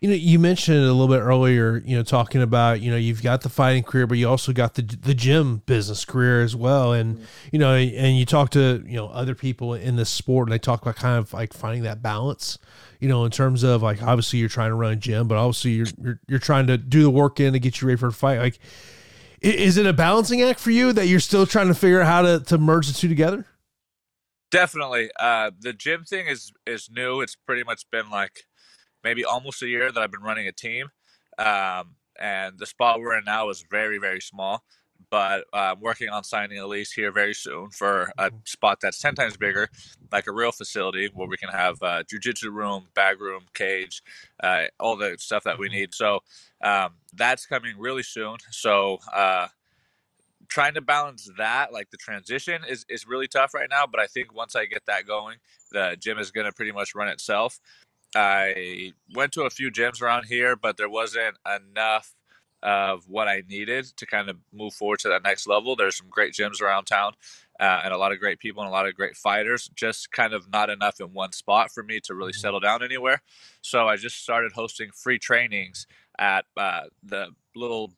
You 0.00 0.08
know, 0.08 0.14
you 0.14 0.38
mentioned 0.38 0.76
it 0.76 0.88
a 0.88 0.92
little 0.92 1.08
bit 1.08 1.20
earlier. 1.20 1.82
You 1.84 1.96
know, 1.96 2.04
talking 2.04 2.40
about 2.40 2.80
you 2.80 2.90
know 2.90 2.96
you've 2.96 3.22
got 3.22 3.40
the 3.40 3.48
fighting 3.48 3.82
career, 3.82 4.06
but 4.06 4.16
you 4.16 4.28
also 4.28 4.52
got 4.52 4.74
the 4.74 4.82
the 4.82 5.14
gym 5.14 5.62
business 5.66 6.04
career 6.04 6.42
as 6.42 6.54
well. 6.54 6.92
And 6.92 7.16
mm-hmm. 7.16 7.24
you 7.52 7.58
know, 7.58 7.74
and 7.74 8.16
you 8.16 8.24
talk 8.24 8.50
to 8.50 8.82
you 8.86 8.96
know 8.96 9.08
other 9.08 9.34
people 9.34 9.74
in 9.74 9.96
this 9.96 10.08
sport, 10.08 10.48
and 10.48 10.52
they 10.52 10.58
talk 10.58 10.82
about 10.82 10.96
kind 10.96 11.18
of 11.18 11.32
like 11.32 11.52
finding 11.52 11.82
that 11.82 12.00
balance. 12.00 12.58
You 13.00 13.08
know, 13.08 13.24
in 13.24 13.32
terms 13.32 13.64
of 13.64 13.82
like 13.82 14.00
obviously 14.02 14.38
you're 14.38 14.48
trying 14.48 14.70
to 14.70 14.74
run 14.74 14.92
a 14.92 14.96
gym, 14.96 15.26
but 15.26 15.36
obviously 15.36 15.72
you're 15.72 15.86
you're, 16.00 16.20
you're 16.28 16.38
trying 16.38 16.68
to 16.68 16.78
do 16.78 17.02
the 17.02 17.10
work 17.10 17.40
in 17.40 17.52
to 17.54 17.58
get 17.58 17.80
you 17.80 17.88
ready 17.88 17.98
for 17.98 18.08
a 18.08 18.12
fight. 18.12 18.38
Like, 18.38 18.60
is 19.40 19.76
it 19.76 19.86
a 19.86 19.92
balancing 19.92 20.42
act 20.42 20.60
for 20.60 20.70
you 20.70 20.92
that 20.92 21.06
you're 21.06 21.18
still 21.18 21.44
trying 21.44 21.68
to 21.68 21.74
figure 21.74 22.00
out 22.00 22.06
how 22.06 22.22
to 22.22 22.44
to 22.44 22.58
merge 22.58 22.86
the 22.86 22.92
two 22.92 23.08
together? 23.08 23.46
Definitely. 24.50 25.10
Uh, 25.18 25.50
the 25.58 25.72
gym 25.72 26.04
thing 26.04 26.26
is 26.26 26.52
is 26.66 26.88
new. 26.90 27.20
It's 27.20 27.34
pretty 27.34 27.64
much 27.64 27.84
been 27.90 28.10
like 28.10 28.44
maybe 29.04 29.24
almost 29.24 29.62
a 29.62 29.68
year 29.68 29.90
that 29.90 30.02
I've 30.02 30.10
been 30.10 30.22
running 30.22 30.48
a 30.48 30.52
team. 30.52 30.88
Um, 31.38 31.96
and 32.18 32.58
the 32.58 32.66
spot 32.66 33.00
we're 33.00 33.16
in 33.16 33.24
now 33.24 33.48
is 33.48 33.64
very, 33.70 33.98
very 33.98 34.20
small. 34.20 34.64
But 35.10 35.44
uh, 35.54 35.72
I'm 35.74 35.80
working 35.80 36.08
on 36.08 36.24
signing 36.24 36.58
a 36.58 36.66
lease 36.66 36.92
here 36.92 37.12
very 37.12 37.32
soon 37.32 37.70
for 37.70 38.12
a 38.18 38.30
mm-hmm. 38.30 38.36
spot 38.44 38.78
that's 38.82 39.00
10 39.00 39.14
times 39.14 39.36
bigger, 39.36 39.68
like 40.12 40.26
a 40.26 40.32
real 40.32 40.52
facility 40.52 41.08
where 41.14 41.28
we 41.28 41.36
can 41.36 41.48
have 41.48 41.80
a 41.82 42.04
jujitsu 42.04 42.52
room, 42.52 42.88
bag 42.94 43.20
room, 43.20 43.44
cage, 43.54 44.02
uh, 44.42 44.64
all 44.78 44.96
the 44.96 45.16
stuff 45.18 45.44
that 45.44 45.58
we 45.58 45.68
mm-hmm. 45.68 45.76
need. 45.76 45.94
So 45.94 46.20
um, 46.62 46.94
that's 47.14 47.46
coming 47.46 47.74
really 47.78 48.02
soon. 48.02 48.36
So 48.50 48.98
uh, 49.14 49.48
trying 50.48 50.74
to 50.74 50.80
balance 50.80 51.30
that, 51.38 51.72
like 51.72 51.90
the 51.90 51.96
transition, 51.96 52.62
is, 52.68 52.84
is 52.88 53.06
really 53.06 53.28
tough 53.28 53.54
right 53.54 53.68
now. 53.70 53.86
But 53.86 54.00
I 54.00 54.06
think 54.08 54.34
once 54.34 54.56
I 54.56 54.66
get 54.66 54.84
that 54.86 55.06
going, 55.06 55.36
the 55.70 55.96
gym 55.98 56.18
is 56.18 56.30
going 56.30 56.46
to 56.46 56.52
pretty 56.52 56.72
much 56.72 56.94
run 56.94 57.08
itself. 57.08 57.60
I 58.14 58.92
went 59.14 59.32
to 59.32 59.42
a 59.42 59.50
few 59.50 59.70
gyms 59.70 60.00
around 60.00 60.24
here, 60.24 60.56
but 60.56 60.76
there 60.76 60.88
wasn't 60.88 61.36
enough 61.46 62.14
of 62.62 63.08
what 63.08 63.28
I 63.28 63.42
needed 63.48 63.84
to 63.96 64.06
kind 64.06 64.28
of 64.28 64.36
move 64.52 64.74
forward 64.74 64.98
to 65.00 65.08
that 65.08 65.22
next 65.22 65.46
level. 65.46 65.76
There's 65.76 65.96
some 65.96 66.08
great 66.08 66.34
gyms 66.34 66.60
around 66.60 66.86
town 66.86 67.12
uh, 67.60 67.82
and 67.84 67.92
a 67.92 67.98
lot 67.98 68.12
of 68.12 68.18
great 68.18 68.40
people 68.40 68.62
and 68.62 68.68
a 68.68 68.72
lot 68.72 68.88
of 68.88 68.94
great 68.94 69.16
fighters, 69.16 69.70
just 69.74 70.10
kind 70.10 70.32
of 70.32 70.50
not 70.50 70.70
enough 70.70 71.00
in 71.00 71.12
one 71.12 71.32
spot 71.32 71.70
for 71.70 71.82
me 71.82 72.00
to 72.04 72.14
really 72.14 72.32
mm-hmm. 72.32 72.40
settle 72.40 72.60
down 72.60 72.82
anywhere. 72.82 73.22
So 73.62 73.86
I 73.88 73.96
just 73.96 74.22
started 74.22 74.52
hosting 74.52 74.90
free 74.90 75.18
trainings 75.18 75.86
at 76.18 76.46
uh, 76.56 76.84
the 77.02 77.28
little 77.54 77.92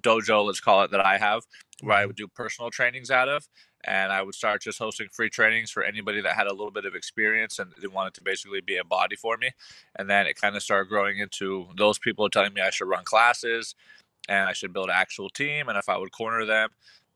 dojo, 0.00 0.46
let's 0.46 0.60
call 0.60 0.82
it, 0.82 0.90
that 0.92 1.04
I 1.04 1.18
have, 1.18 1.44
where 1.80 1.96
I 1.96 2.00
mm-hmm. 2.00 2.08
would 2.08 2.16
do 2.16 2.28
personal 2.28 2.70
trainings 2.70 3.10
out 3.10 3.28
of 3.28 3.48
and 3.86 4.12
I 4.12 4.22
would 4.22 4.34
start 4.34 4.62
just 4.62 4.78
hosting 4.78 5.08
free 5.10 5.30
trainings 5.30 5.70
for 5.70 5.84
anybody 5.84 6.20
that 6.20 6.34
had 6.34 6.48
a 6.48 6.52
little 6.52 6.72
bit 6.72 6.84
of 6.84 6.94
experience 6.94 7.58
and 7.58 7.72
they 7.80 7.86
wanted 7.86 8.14
to 8.14 8.22
basically 8.22 8.60
be 8.60 8.76
a 8.76 8.84
body 8.84 9.16
for 9.16 9.36
me. 9.36 9.50
And 9.96 10.10
then 10.10 10.26
it 10.26 10.40
kind 10.40 10.56
of 10.56 10.62
started 10.62 10.88
growing 10.88 11.18
into 11.18 11.68
those 11.76 11.98
people 11.98 12.28
telling 12.28 12.52
me 12.52 12.60
I 12.60 12.70
should 12.70 12.88
run 12.88 13.04
classes 13.04 13.74
and 14.28 14.48
I 14.48 14.52
should 14.52 14.72
build 14.72 14.88
an 14.88 14.96
actual 14.96 15.30
team 15.30 15.68
and 15.68 15.78
if 15.78 15.88
I 15.88 15.96
would 15.96 16.10
corner 16.10 16.44
them. 16.44 16.70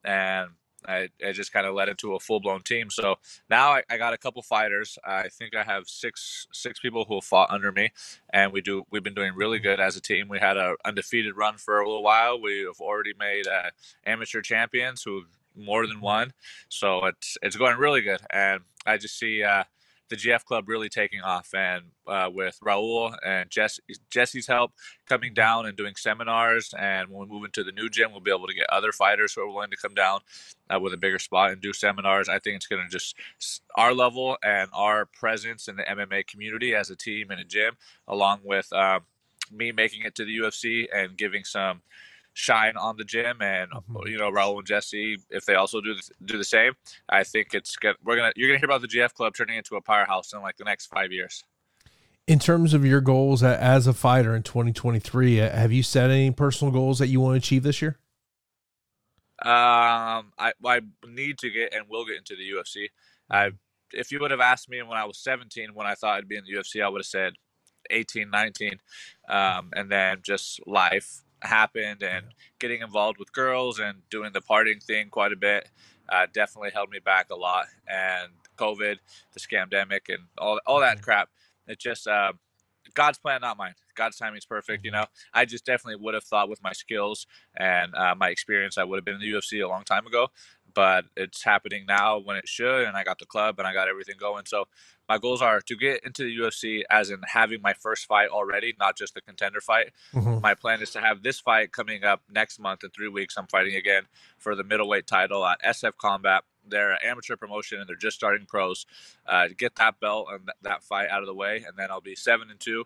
And 0.04 0.50
I, 0.86 1.08
it 1.18 1.34
just 1.34 1.52
kind 1.52 1.66
of 1.66 1.74
led 1.74 1.88
into 1.88 2.14
a 2.14 2.20
full 2.20 2.40
blown 2.40 2.62
team. 2.62 2.88
So 2.90 3.16
now 3.50 3.70
I, 3.70 3.82
I, 3.90 3.98
got 3.98 4.14
a 4.14 4.18
couple 4.18 4.40
fighters. 4.40 4.98
I 5.04 5.28
think 5.28 5.54
I 5.54 5.62
have 5.62 5.88
six 5.88 6.46
six 6.52 6.80
people 6.80 7.04
who 7.04 7.16
have 7.16 7.24
fought 7.24 7.50
under 7.50 7.70
me, 7.70 7.90
and 8.32 8.50
we 8.50 8.62
do 8.62 8.84
we've 8.90 9.02
been 9.02 9.14
doing 9.14 9.34
really 9.34 9.58
good 9.58 9.78
as 9.78 9.96
a 9.96 10.00
team. 10.00 10.28
We 10.28 10.38
had 10.38 10.56
an 10.56 10.76
undefeated 10.84 11.36
run 11.36 11.58
for 11.58 11.80
a 11.80 11.86
little 11.86 12.02
while. 12.02 12.40
We 12.40 12.60
have 12.60 12.80
already 12.80 13.12
made 13.18 13.46
uh, 13.46 13.70
amateur 14.06 14.40
champions 14.40 15.02
who 15.02 15.24
more 15.64 15.86
than 15.86 16.00
one. 16.00 16.32
So 16.68 17.06
it's 17.06 17.36
it's 17.42 17.56
going 17.56 17.78
really 17.78 18.00
good, 18.02 18.20
and 18.30 18.60
I 18.86 18.96
just 18.96 19.18
see 19.18 19.42
uh, 19.42 19.64
the 20.10 20.16
GF 20.16 20.44
Club 20.44 20.68
really 20.68 20.88
taking 20.88 21.20
off, 21.20 21.54
and 21.54 21.84
uh, 22.06 22.28
with 22.32 22.58
Raul 22.64 23.14
and 23.24 23.48
Jesse, 23.48 23.82
Jesse's 24.10 24.46
help 24.46 24.72
coming 25.08 25.32
down 25.32 25.66
and 25.66 25.76
doing 25.76 25.94
seminars, 25.96 26.74
and 26.78 27.08
when 27.08 27.20
we 27.28 27.34
move 27.34 27.44
into 27.44 27.62
the 27.62 27.72
new 27.72 27.88
gym, 27.88 28.10
we'll 28.10 28.20
be 28.20 28.32
able 28.32 28.48
to 28.48 28.54
get 28.54 28.68
other 28.70 28.92
fighters 28.92 29.32
who 29.32 29.42
are 29.42 29.48
willing 29.48 29.70
to 29.70 29.76
come 29.76 29.94
down 29.94 30.20
uh, 30.68 30.80
with 30.80 30.92
a 30.92 30.98
bigger 30.98 31.20
spot 31.20 31.52
and 31.52 31.62
do 31.62 31.72
seminars. 31.72 32.28
I 32.28 32.40
think 32.40 32.56
it's 32.56 32.66
going 32.66 32.82
to 32.82 32.90
just 32.90 33.16
our 33.76 33.94
level 33.94 34.36
and 34.42 34.68
our 34.74 35.06
presence 35.06 35.68
in 35.68 35.76
the 35.76 35.84
MMA 35.84 36.26
community 36.26 36.74
as 36.74 36.90
a 36.90 36.96
team 36.96 37.30
and 37.30 37.40
a 37.40 37.44
gym, 37.44 37.76
along 38.08 38.40
with 38.44 38.70
um, 38.72 39.02
me 39.52 39.70
making 39.72 40.02
it 40.02 40.14
to 40.16 40.24
the 40.24 40.36
UFC 40.38 40.86
and 40.92 41.16
giving 41.16 41.44
some 41.44 41.82
shine 42.34 42.76
on 42.76 42.96
the 42.96 43.04
gym 43.04 43.40
and 43.40 43.70
mm-hmm. 43.70 44.06
you 44.06 44.18
know 44.18 44.30
Raul 44.30 44.58
and 44.58 44.66
Jesse 44.66 45.18
if 45.30 45.44
they 45.46 45.54
also 45.54 45.80
do 45.80 45.94
the, 45.94 46.02
do 46.24 46.38
the 46.38 46.44
same 46.44 46.72
I 47.08 47.24
think 47.24 47.54
it's 47.54 47.76
good 47.76 47.96
we're 48.04 48.16
gonna 48.16 48.32
you're 48.36 48.48
gonna 48.48 48.58
hear 48.58 48.66
about 48.66 48.82
the 48.82 48.88
GF 48.88 49.12
club 49.14 49.34
turning 49.36 49.56
into 49.56 49.76
a 49.76 49.80
powerhouse 49.80 50.32
in 50.32 50.40
like 50.40 50.56
the 50.56 50.64
next 50.64 50.86
five 50.86 51.12
years. 51.12 51.44
In 52.26 52.38
terms 52.38 52.74
of 52.74 52.84
your 52.86 53.00
goals 53.00 53.42
as 53.42 53.86
a 53.86 53.92
fighter 53.92 54.34
in 54.36 54.42
2023 54.42 55.40
uh, 55.40 55.50
have 55.50 55.72
you 55.72 55.82
set 55.82 56.10
any 56.10 56.30
personal 56.30 56.72
goals 56.72 56.98
that 56.98 57.08
you 57.08 57.20
want 57.20 57.34
to 57.34 57.38
achieve 57.38 57.62
this 57.62 57.82
year? 57.82 57.98
Um 59.42 60.32
I, 60.38 60.52
I 60.64 60.80
need 61.06 61.38
to 61.38 61.50
get 61.50 61.74
and 61.74 61.86
will 61.88 62.04
get 62.04 62.16
into 62.16 62.36
the 62.36 62.48
UFC 62.48 62.88
I 63.30 63.50
if 63.92 64.12
you 64.12 64.20
would 64.20 64.30
have 64.30 64.40
asked 64.40 64.68
me 64.68 64.80
when 64.82 64.96
I 64.96 65.04
was 65.04 65.18
17 65.18 65.70
when 65.74 65.86
I 65.86 65.94
thought 65.94 66.16
I'd 66.16 66.28
be 66.28 66.36
in 66.36 66.44
the 66.44 66.52
UFC 66.52 66.82
I 66.82 66.88
would 66.88 67.00
have 67.00 67.06
said 67.06 67.32
18 67.90 68.30
19 68.30 68.78
um, 69.28 69.70
and 69.74 69.90
then 69.90 70.18
just 70.22 70.60
life 70.66 71.22
happened 71.42 72.02
and 72.02 72.26
getting 72.58 72.80
involved 72.82 73.18
with 73.18 73.32
girls 73.32 73.78
and 73.78 73.98
doing 74.10 74.32
the 74.32 74.40
partying 74.40 74.82
thing 74.82 75.08
quite 75.10 75.32
a 75.32 75.36
bit 75.36 75.68
uh, 76.10 76.26
definitely 76.32 76.70
held 76.72 76.90
me 76.90 76.98
back 76.98 77.30
a 77.30 77.36
lot. 77.36 77.66
And 77.88 78.32
COVID, 78.56 78.96
the 79.32 79.40
scamdemic, 79.40 80.08
and 80.08 80.24
all 80.38 80.60
all 80.66 80.80
that 80.80 81.02
crap. 81.02 81.30
It 81.66 81.78
just 81.78 82.06
uh, 82.06 82.32
God's 82.94 83.18
plan, 83.18 83.40
not 83.40 83.56
mine. 83.56 83.74
God's 83.94 84.16
timing 84.16 84.38
is 84.38 84.44
perfect. 84.44 84.84
You 84.84 84.90
know, 84.90 85.04
I 85.32 85.44
just 85.44 85.64
definitely 85.64 86.02
would 86.02 86.14
have 86.14 86.24
thought 86.24 86.48
with 86.48 86.62
my 86.62 86.72
skills 86.72 87.26
and 87.56 87.94
uh, 87.94 88.14
my 88.16 88.28
experience, 88.28 88.78
I 88.78 88.84
would 88.84 88.96
have 88.96 89.04
been 89.04 89.14
in 89.14 89.20
the 89.20 89.32
UFC 89.32 89.64
a 89.64 89.68
long 89.68 89.84
time 89.84 90.06
ago 90.06 90.28
but 90.74 91.04
it's 91.16 91.44
happening 91.44 91.84
now 91.86 92.18
when 92.18 92.36
it 92.36 92.48
should. 92.48 92.86
And 92.86 92.96
I 92.96 93.04
got 93.04 93.18
the 93.18 93.26
club 93.26 93.58
and 93.58 93.66
I 93.66 93.72
got 93.72 93.88
everything 93.88 94.16
going. 94.18 94.44
So 94.46 94.66
my 95.10 95.18
goals 95.18 95.42
are 95.42 95.60
to 95.60 95.74
get 95.74 96.04
into 96.04 96.22
the 96.22 96.36
UFC 96.38 96.82
as 96.88 97.10
in 97.10 97.18
having 97.26 97.60
my 97.60 97.72
first 97.72 98.06
fight 98.06 98.28
already, 98.28 98.76
not 98.78 98.96
just 98.96 99.12
the 99.12 99.20
contender 99.20 99.60
fight. 99.60 99.90
Mm-hmm. 100.14 100.40
My 100.40 100.54
plan 100.54 100.80
is 100.82 100.92
to 100.92 101.00
have 101.00 101.24
this 101.24 101.40
fight 101.40 101.72
coming 101.72 102.04
up 102.04 102.22
next 102.32 102.60
month 102.60 102.84
in 102.84 102.90
three 102.90 103.08
weeks. 103.08 103.36
I'm 103.36 103.48
fighting 103.48 103.74
again 103.74 104.04
for 104.38 104.54
the 104.54 104.62
middleweight 104.62 105.08
title 105.08 105.44
at 105.44 105.60
SF 105.64 105.96
Combat. 105.96 106.44
They're 106.64 106.92
an 106.92 106.98
amateur 107.04 107.34
promotion 107.34 107.80
and 107.80 107.88
they're 107.88 107.96
just 107.96 108.16
starting 108.16 108.46
pros. 108.46 108.86
Uh, 109.26 109.48
get 109.58 109.74
that 109.76 109.98
belt 109.98 110.28
and 110.30 110.46
th- 110.46 110.56
that 110.62 110.84
fight 110.84 111.08
out 111.10 111.22
of 111.22 111.26
the 111.26 111.34
way, 111.34 111.64
and 111.66 111.76
then 111.76 111.90
I'll 111.90 112.00
be 112.00 112.14
seven 112.14 112.48
and 112.48 112.60
two. 112.60 112.84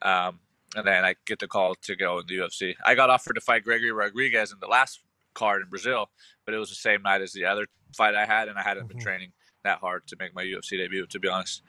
Um, 0.00 0.40
and 0.74 0.86
then 0.86 1.04
I 1.04 1.14
get 1.26 1.40
the 1.40 1.46
call 1.46 1.74
to 1.74 1.94
go 1.94 2.20
in 2.20 2.26
the 2.26 2.38
UFC. 2.38 2.74
I 2.86 2.94
got 2.94 3.10
offered 3.10 3.34
to 3.34 3.42
fight 3.42 3.64
Gregory 3.64 3.92
Rodrigues 3.92 4.50
in 4.50 4.60
the 4.60 4.66
last 4.66 5.00
card 5.34 5.60
in 5.60 5.68
Brazil, 5.68 6.08
but 6.46 6.54
it 6.54 6.58
was 6.58 6.70
the 6.70 6.74
same 6.74 7.02
night 7.02 7.20
as 7.20 7.34
the 7.34 7.44
other 7.44 7.66
fight 7.94 8.14
I 8.14 8.24
had, 8.24 8.48
and 8.48 8.58
I 8.58 8.62
hadn't 8.62 8.84
mm-hmm. 8.84 8.96
been 8.96 9.04
training 9.04 9.32
that 9.66 9.78
hard 9.78 10.06
to 10.08 10.16
make 10.18 10.34
my 10.34 10.44
UFC 10.44 10.78
debut. 10.78 11.06
To 11.06 11.18
be 11.18 11.28
honest, 11.28 11.62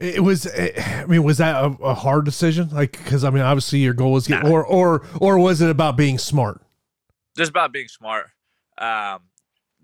it 0.00 0.22
was. 0.22 0.46
I 0.46 1.04
mean, 1.06 1.22
was 1.22 1.38
that 1.38 1.56
a, 1.56 1.68
a 1.82 1.94
hard 1.94 2.24
decision? 2.24 2.68
Like, 2.70 2.92
because 2.92 3.24
I 3.24 3.30
mean, 3.30 3.42
obviously 3.42 3.80
your 3.80 3.94
goal 3.94 4.12
was 4.12 4.26
get, 4.26 4.44
nah. 4.44 4.50
or 4.50 4.64
or 4.64 5.06
or 5.20 5.38
was 5.38 5.60
it 5.60 5.70
about 5.70 5.96
being 5.96 6.18
smart? 6.18 6.60
Just 7.36 7.50
about 7.50 7.72
being 7.72 7.88
smart. 7.88 8.26
Um, 8.78 9.20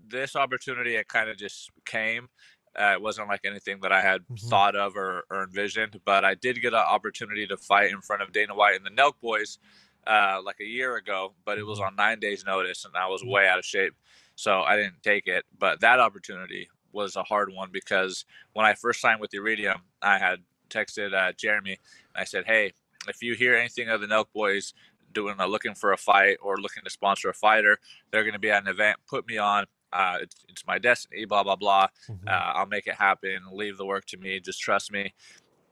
this 0.07 0.35
opportunity, 0.35 0.95
it 0.95 1.07
kind 1.07 1.29
of 1.29 1.37
just 1.37 1.69
came. 1.85 2.29
Uh, 2.77 2.93
it 2.93 3.01
wasn't 3.01 3.27
like 3.27 3.41
anything 3.45 3.79
that 3.81 3.91
I 3.91 4.01
had 4.01 4.21
mm-hmm. 4.21 4.49
thought 4.49 4.75
of 4.75 4.97
or, 4.97 5.23
or, 5.29 5.43
envisioned, 5.43 6.01
but 6.03 6.25
I 6.25 6.35
did 6.35 6.61
get 6.61 6.73
an 6.73 6.79
opportunity 6.79 7.47
to 7.47 7.55
fight 7.55 7.91
in 7.91 8.01
front 8.01 8.21
of 8.21 8.33
Dana 8.33 8.53
White 8.53 8.75
and 8.75 8.85
the 8.85 8.89
Nelk 8.89 9.13
Boys 9.21 9.59
uh, 10.05 10.41
like 10.43 10.57
a 10.59 10.65
year 10.65 10.97
ago, 10.97 11.33
but 11.45 11.57
it 11.57 11.63
was 11.63 11.79
mm-hmm. 11.79 11.87
on 11.87 11.95
nine 11.95 12.19
days' 12.19 12.43
notice, 12.45 12.83
and 12.83 12.93
I 12.97 13.07
was 13.07 13.23
way 13.23 13.47
out 13.47 13.59
of 13.59 13.65
shape, 13.65 13.93
so 14.35 14.61
I 14.61 14.75
didn't 14.75 15.01
take 15.03 15.27
it. 15.27 15.45
But 15.57 15.79
that 15.81 16.01
opportunity 16.01 16.67
was 16.95 17.15
a 17.15 17.23
hard 17.23 17.53
one 17.53 17.69
because 17.71 18.25
when 18.53 18.65
I 18.65 18.73
first 18.73 19.01
signed 19.01 19.21
with 19.21 19.33
Iridium, 19.33 19.81
I 20.01 20.17
had 20.17 20.39
texted 20.69 21.13
uh, 21.13 21.33
Jeremy 21.37 21.71
and 22.15 22.21
I 22.21 22.23
said, 22.23 22.45
"Hey, 22.45 22.73
if 23.07 23.21
you 23.21 23.35
hear 23.35 23.55
anything 23.55 23.89
of 23.89 24.01
the 24.01 24.07
Nelk 24.07 24.25
Boys 24.33 24.73
doing 25.13 25.35
a 25.39 25.47
looking 25.47 25.75
for 25.75 25.93
a 25.93 25.97
fight 25.97 26.37
or 26.41 26.57
looking 26.57 26.83
to 26.83 26.89
sponsor 26.89 27.29
a 27.29 27.33
fighter, 27.33 27.77
they're 28.11 28.23
going 28.23 28.33
to 28.33 28.39
be 28.39 28.51
at 28.51 28.63
an 28.63 28.67
event. 28.67 28.97
Put 29.07 29.27
me 29.27 29.37
on. 29.37 29.65
Uh, 29.93 30.17
it's, 30.21 30.35
it's, 30.49 30.65
my 30.65 30.79
destiny. 30.79 31.25
Blah 31.25 31.43
blah 31.43 31.55
blah. 31.55 31.87
Mm-hmm. 32.09 32.27
Uh, 32.27 32.31
I'll 32.31 32.65
make 32.65 32.87
it 32.87 32.95
happen. 32.95 33.39
Leave 33.51 33.77
the 33.77 33.85
work 33.85 34.05
to 34.07 34.17
me. 34.17 34.39
Just 34.39 34.61
trust 34.61 34.91
me." 34.91 35.13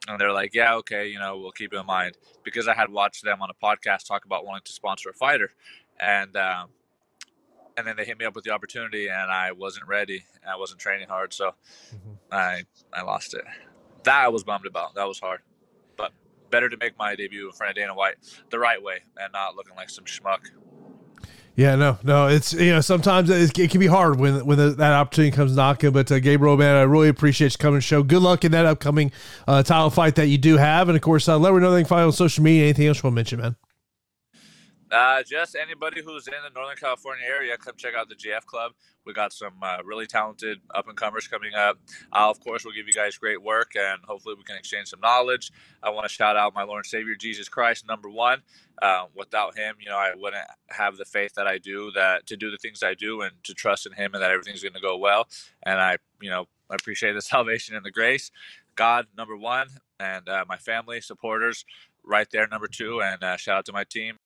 and 0.07 0.19
they're 0.19 0.33
like, 0.33 0.53
yeah, 0.53 0.75
okay, 0.75 1.07
you 1.07 1.19
know, 1.19 1.37
we'll 1.37 1.51
keep 1.51 1.73
it 1.73 1.77
in 1.77 1.85
mind 1.85 2.17
because 2.43 2.67
I 2.67 2.73
had 2.73 2.91
watched 2.91 3.23
them 3.23 3.41
on 3.41 3.49
a 3.49 3.65
podcast 3.65 4.05
talk 4.05 4.25
about 4.25 4.45
wanting 4.45 4.63
to 4.65 4.73
sponsor 4.73 5.09
a 5.09 5.13
fighter, 5.13 5.51
and 5.99 6.35
um, 6.35 6.69
and 7.77 7.87
then 7.87 7.95
they 7.95 8.05
hit 8.05 8.17
me 8.19 8.25
up 8.25 8.35
with 8.35 8.43
the 8.43 8.51
opportunity, 8.51 9.07
and 9.07 9.31
I 9.31 9.51
wasn't 9.51 9.87
ready. 9.87 10.23
I 10.47 10.55
wasn't 10.57 10.79
training 10.79 11.07
hard, 11.07 11.33
so 11.33 11.51
mm-hmm. 11.93 12.13
I 12.31 12.63
I 12.93 13.03
lost 13.03 13.33
it. 13.33 13.43
That 14.03 14.25
I 14.25 14.27
was 14.27 14.43
bummed 14.43 14.65
about. 14.65 14.95
That 14.95 15.07
was 15.07 15.19
hard, 15.19 15.41
but 15.97 16.11
better 16.49 16.69
to 16.69 16.77
make 16.77 16.97
my 16.97 17.15
debut 17.15 17.47
in 17.47 17.53
front 17.53 17.71
of 17.71 17.75
Dana 17.75 17.95
White 17.95 18.15
the 18.49 18.59
right 18.59 18.81
way 18.81 18.99
and 19.17 19.31
not 19.33 19.55
looking 19.55 19.75
like 19.75 19.89
some 19.89 20.05
schmuck. 20.05 20.49
Yeah, 21.55 21.75
no, 21.75 21.99
no. 22.01 22.27
It's 22.27 22.51
you 22.53 22.71
know 22.71 22.81
sometimes 22.81 23.29
it, 23.29 23.57
it 23.57 23.69
can 23.69 23.79
be 23.79 23.87
hard 23.87 24.19
when 24.19 24.43
when 24.45 24.57
the, 24.57 24.69
that 24.71 24.93
opportunity 24.93 25.35
comes 25.35 25.55
knocking. 25.55 25.91
But 25.91 26.11
uh, 26.11 26.19
Gabriel, 26.19 26.57
man, 26.57 26.75
I 26.75 26.81
really 26.81 27.09
appreciate 27.09 27.53
you 27.53 27.57
coming 27.59 27.79
to 27.79 27.85
show. 27.85 28.01
Good 28.01 28.23
luck 28.23 28.43
in 28.43 28.51
that 28.53 28.65
upcoming 28.65 29.11
uh, 29.47 29.61
title 29.61 29.91
fight 29.91 30.15
that 30.15 30.27
you 30.27 30.39
do 30.39 30.57
have, 30.57 30.89
and 30.89 30.95
of 30.95 31.01
course, 31.03 31.29
uh, 31.29 31.37
let 31.37 31.53
me 31.53 31.59
know 31.59 31.71
anything 31.71 31.85
find 31.85 32.05
on 32.05 32.11
social 32.11 32.43
media. 32.43 32.63
Anything 32.63 32.87
else 32.87 32.97
you 32.97 33.03
want 33.03 33.13
to 33.13 33.15
mention, 33.15 33.39
man? 33.39 33.55
Uh, 34.93 35.23
just 35.23 35.57
anybody 35.57 36.03
who's 36.03 36.27
in 36.27 36.35
the 36.45 36.51
Northern 36.55 36.77
California 36.77 37.25
area, 37.27 37.57
come 37.57 37.75
check 37.77 37.95
out 37.95 38.09
the 38.09 38.15
GF 38.15 38.45
Club. 38.45 38.73
We 39.05 39.13
got 39.13 39.33
some 39.33 39.55
uh, 39.63 39.79
really 39.85 40.07
talented 40.07 40.59
up 40.75 40.87
and 40.89 40.97
comers 40.97 41.27
coming 41.27 41.55
up. 41.55 41.79
Uh, 42.13 42.29
of 42.29 42.39
course, 42.41 42.65
we'll 42.65 42.75
give 42.75 42.87
you 42.87 42.93
guys 42.93 43.17
great 43.17 43.43
work, 43.43 43.73
and 43.75 44.01
hopefully, 44.07 44.35
we 44.37 44.43
can 44.45 44.57
exchange 44.57 44.89
some 44.89 45.01
knowledge. 45.01 45.51
I 45.83 45.91
want 45.91 46.07
to 46.07 46.13
shout 46.13 46.37
out 46.37 46.55
my 46.55 46.63
Lord 46.63 46.81
and 46.81 46.87
Savior 46.87 47.15
Jesus 47.15 47.49
Christ, 47.49 47.87
number 47.87 48.09
one. 48.09 48.43
Uh, 48.81 49.05
without 49.15 49.57
Him, 49.57 49.77
you 49.81 49.89
know, 49.89 49.97
I 49.97 50.13
wouldn't 50.15 50.43
have 50.71 50.97
the 50.97 51.05
faith 51.05 51.33
that 51.35 51.47
I 51.47 51.59
do 51.59 51.91
that 51.95 52.27
to 52.27 52.37
do 52.37 52.51
the 52.51 52.57
things 52.59 52.83
I 52.83 52.95
do, 52.95 53.21
and 53.23 53.33
to 53.45 53.55
trust 53.55 53.87
in 53.87 53.93
Him, 53.93 54.15
and 54.15 54.23
that 54.23 54.31
everything's 54.31 54.63
going 54.63 54.73
to 54.75 54.81
go 54.81 54.97
well. 54.97 55.27
And 55.63 55.81
I, 55.81 55.97
you 56.21 56.31
know, 56.31 56.47
I 56.71 56.75
appreciate 56.75 57.13
the 57.13 57.21
salvation 57.23 57.75
and 57.75 57.85
the 57.85 57.91
grace. 57.91 58.31
God, 58.75 59.07
number 59.17 59.37
one, 59.37 59.69
and 59.99 60.29
uh, 60.29 60.45
my 60.49 60.57
family, 60.57 61.01
supporters, 61.01 61.65
right 62.05 62.27
there, 62.31 62.47
number 62.47 62.67
two. 62.67 63.01
And 63.01 63.23
uh, 63.23 63.37
shout 63.37 63.57
out 63.59 63.65
to 63.67 63.73
my 63.73 63.85
team. 63.85 64.19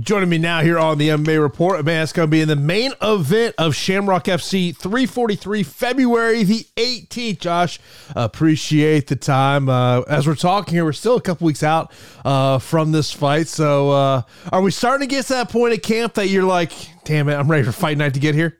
Joining 0.00 0.28
me 0.28 0.38
now 0.38 0.60
here 0.60 0.76
on 0.76 0.98
the 0.98 1.10
MMA 1.10 1.40
Report, 1.40 1.84
man, 1.84 2.02
it's 2.02 2.12
going 2.12 2.26
to 2.26 2.30
be 2.30 2.40
in 2.40 2.48
the 2.48 2.56
main 2.56 2.94
event 3.00 3.54
of 3.58 3.76
Shamrock 3.76 4.24
FC 4.24 4.76
343, 4.76 5.62
February 5.62 6.42
the 6.42 6.66
18th. 6.76 7.38
Josh, 7.38 7.78
appreciate 8.16 9.06
the 9.06 9.14
time. 9.14 9.68
Uh, 9.68 10.00
as 10.08 10.26
we're 10.26 10.34
talking 10.34 10.74
here, 10.74 10.84
we're 10.84 10.92
still 10.92 11.14
a 11.14 11.20
couple 11.20 11.44
weeks 11.46 11.62
out 11.62 11.92
uh, 12.24 12.58
from 12.58 12.90
this 12.90 13.12
fight. 13.12 13.46
So, 13.46 13.92
uh, 13.92 14.22
are 14.50 14.62
we 14.62 14.72
starting 14.72 15.08
to 15.08 15.14
get 15.14 15.26
to 15.26 15.34
that 15.34 15.48
point 15.48 15.74
at 15.74 15.84
camp 15.84 16.14
that 16.14 16.26
you're 16.26 16.42
like, 16.42 16.72
damn 17.04 17.28
it, 17.28 17.34
I'm 17.36 17.48
ready 17.48 17.62
for 17.62 17.70
fight 17.70 17.96
night 17.96 18.14
to 18.14 18.20
get 18.20 18.34
here? 18.34 18.58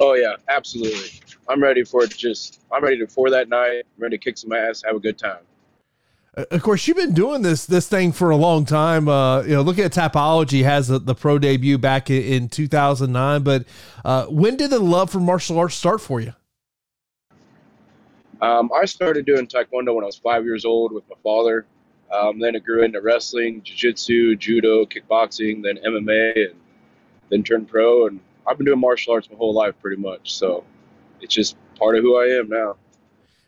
Oh, 0.00 0.14
yeah, 0.14 0.34
absolutely. 0.48 1.20
I'm 1.48 1.62
ready 1.62 1.84
for 1.84 2.02
it. 2.02 2.10
Just, 2.10 2.62
I'm 2.72 2.82
ready 2.82 3.06
for 3.06 3.30
that 3.30 3.48
night. 3.48 3.84
I'm 3.96 4.02
ready 4.02 4.18
to 4.18 4.24
kick 4.24 4.36
some 4.36 4.50
ass, 4.50 4.82
have 4.84 4.96
a 4.96 5.00
good 5.00 5.16
time. 5.16 5.42
Uh, 6.36 6.44
of 6.50 6.62
course, 6.62 6.86
you've 6.86 6.96
been 6.96 7.14
doing 7.14 7.42
this 7.42 7.66
this 7.66 7.88
thing 7.88 8.12
for 8.12 8.30
a 8.30 8.36
long 8.36 8.64
time. 8.64 9.08
Uh, 9.08 9.42
you 9.42 9.50
know, 9.50 9.62
looking 9.62 9.84
at 9.84 9.92
Tapology 9.92 10.62
has 10.62 10.88
the, 10.88 10.98
the 10.98 11.14
pro 11.14 11.38
debut 11.38 11.78
back 11.78 12.10
in, 12.10 12.22
in 12.22 12.48
2009. 12.48 13.42
But 13.42 13.64
uh, 14.04 14.26
when 14.26 14.56
did 14.56 14.70
the 14.70 14.78
love 14.78 15.10
for 15.10 15.20
martial 15.20 15.58
arts 15.58 15.74
start 15.74 16.00
for 16.00 16.20
you? 16.20 16.34
Um, 18.40 18.70
I 18.74 18.86
started 18.86 19.26
doing 19.26 19.46
Taekwondo 19.46 19.94
when 19.94 20.04
I 20.04 20.06
was 20.06 20.16
five 20.16 20.44
years 20.44 20.64
old 20.64 20.92
with 20.92 21.04
my 21.10 21.16
father. 21.22 21.66
Um, 22.12 22.38
then 22.38 22.54
it 22.54 22.64
grew 22.64 22.82
into 22.82 23.00
wrestling, 23.00 23.62
jiu-jitsu, 23.62 24.34
judo, 24.36 24.84
kickboxing, 24.84 25.62
then 25.62 25.76
MMA, 25.76 26.50
and 26.50 26.54
then 27.28 27.44
turned 27.44 27.68
pro. 27.68 28.06
And 28.06 28.18
I've 28.46 28.56
been 28.56 28.66
doing 28.66 28.80
martial 28.80 29.12
arts 29.12 29.28
my 29.30 29.36
whole 29.36 29.52
life, 29.52 29.74
pretty 29.80 30.00
much. 30.00 30.32
So 30.32 30.64
it's 31.20 31.34
just 31.34 31.56
part 31.78 31.96
of 31.96 32.02
who 32.02 32.16
I 32.16 32.38
am 32.38 32.48
now. 32.48 32.76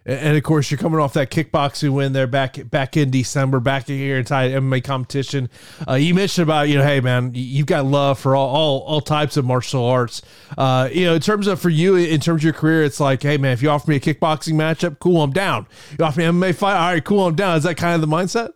And 0.05 0.37
of 0.37 0.43
course, 0.43 0.71
you're 0.71 0.79
coming 0.79 0.99
off 0.99 1.13
that 1.13 1.31
kickboxing 1.31 1.91
win 1.91 2.13
there 2.13 2.27
back 2.27 2.69
back 2.69 2.97
in 2.97 3.11
December, 3.11 3.61
back 3.61 3.89
in 3.89 3.97
here 3.97 4.19
inside 4.19 4.51
MMA 4.51 4.83
competition. 4.83 5.49
Uh, 5.87 5.95
you 5.95 6.13
mentioned 6.13 6.43
about 6.43 6.69
you 6.69 6.77
know, 6.77 6.85
hey 6.85 7.01
man, 7.01 7.31
you've 7.35 7.67
got 7.67 7.85
love 7.85 8.19
for 8.19 8.35
all 8.35 8.49
all, 8.49 8.81
all 8.81 9.01
types 9.01 9.37
of 9.37 9.45
martial 9.45 9.85
arts. 9.85 10.21
Uh, 10.59 10.89
you 10.93 11.05
know, 11.05 11.15
in 11.15 11.21
terms 11.21 11.47
of 11.47 11.61
for 11.61 11.71
you, 11.71 11.95
in 11.95 12.21
terms 12.21 12.41
of 12.41 12.45
your 12.45 12.53
career, 12.53 12.83
it's 12.83 12.99
like, 12.99 13.23
hey 13.23 13.37
man, 13.37 13.53
if 13.53 13.63
you 13.63 13.71
offer 13.71 13.89
me 13.89 13.97
a 13.97 14.01
kickboxing 14.01 14.55
matchup, 14.55 14.99
cool, 14.99 15.23
I'm 15.23 15.33
down. 15.33 15.67
You 15.97 16.05
offer 16.05 16.19
me 16.19 16.27
MMA 16.27 16.55
fight, 16.57 16.75
all 16.75 16.93
right, 16.93 17.05
cool, 17.05 17.27
I'm 17.27 17.37
down. 17.37 17.57
Is 17.57 17.63
that 17.63 17.77
kind 17.77 17.95
of 17.95 18.01
the 18.01 18.15
mindset? 18.15 18.53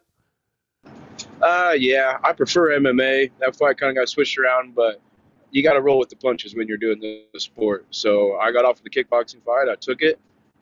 Uh, 1.40 1.74
yeah, 1.78 2.18
I 2.24 2.32
prefer 2.32 2.70
MMA. 2.78 3.30
That 3.38 3.54
fight 3.54 3.78
kind 3.78 3.90
of 3.90 3.96
got 3.96 4.08
switched 4.08 4.36
around, 4.36 4.74
but 4.74 5.00
you 5.52 5.62
got 5.62 5.74
to 5.74 5.80
roll 5.80 5.98
with 5.98 6.08
the 6.08 6.16
punches 6.16 6.56
when 6.56 6.66
you're 6.66 6.76
doing 6.76 6.98
the 6.98 7.38
sport. 7.38 7.86
So 7.90 8.36
I 8.36 8.50
got 8.50 8.64
off 8.64 8.78
of 8.78 8.84
the 8.84 8.90
kickboxing 8.90 9.44
fight. 9.44 9.68
I 9.70 9.76
took 9.76 10.02
it 10.02 10.18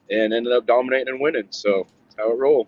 and 0.09 0.33
ended 0.33 0.53
up 0.53 0.65
dominating 0.65 1.09
and 1.09 1.19
winning. 1.19 1.47
So 1.49 1.87
that's 2.05 2.15
how 2.17 2.31
it 2.31 2.37
rolled. 2.37 2.67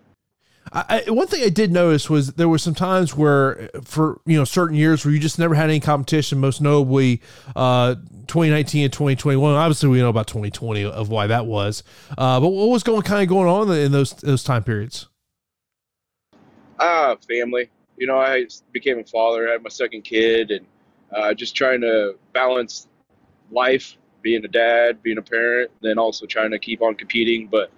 I, 0.72 1.04
one 1.08 1.26
thing 1.26 1.42
I 1.42 1.48
did 1.48 1.72
notice 1.72 2.10
was 2.10 2.34
there 2.34 2.48
were 2.48 2.58
some 2.58 2.74
times 2.74 3.16
where, 3.16 3.70
for 3.82 4.20
you 4.26 4.36
know, 4.36 4.44
certain 4.44 4.76
years 4.76 5.04
where 5.04 5.14
you 5.14 5.20
just 5.20 5.38
never 5.38 5.54
had 5.54 5.70
any 5.70 5.80
competition. 5.80 6.38
Most 6.38 6.60
notably, 6.60 7.22
uh, 7.56 7.94
2019 7.94 8.84
and 8.84 8.92
2021. 8.92 9.54
Obviously, 9.54 9.88
we 9.88 9.98
know 9.98 10.08
about 10.08 10.26
2020 10.26 10.84
of 10.84 11.08
why 11.08 11.26
that 11.26 11.46
was. 11.46 11.82
Uh, 12.16 12.40
but 12.40 12.48
what 12.48 12.68
was 12.68 12.82
going 12.82 13.02
kind 13.02 13.22
of 13.22 13.28
going 13.28 13.48
on 13.48 13.74
in 13.76 13.92
those 13.92 14.12
those 14.14 14.44
time 14.44 14.62
periods? 14.62 15.08
Uh, 16.78 17.16
family. 17.28 17.70
You 17.96 18.06
know, 18.06 18.18
I 18.18 18.46
became 18.72 18.98
a 18.98 19.04
father. 19.04 19.48
I 19.48 19.52
had 19.52 19.62
my 19.62 19.70
second 19.70 20.02
kid, 20.02 20.50
and 20.50 20.66
uh, 21.12 21.34
just 21.34 21.56
trying 21.56 21.80
to 21.80 22.16
balance 22.32 22.86
life, 23.50 23.96
being 24.28 24.44
a 24.44 24.48
dad, 24.48 25.02
being 25.02 25.16
a 25.16 25.22
parent, 25.22 25.70
then 25.80 25.96
also 25.96 26.26
trying 26.26 26.50
to 26.50 26.58
keep 26.58 26.82
on 26.82 26.94
competing. 26.94 27.46
But 27.46 27.70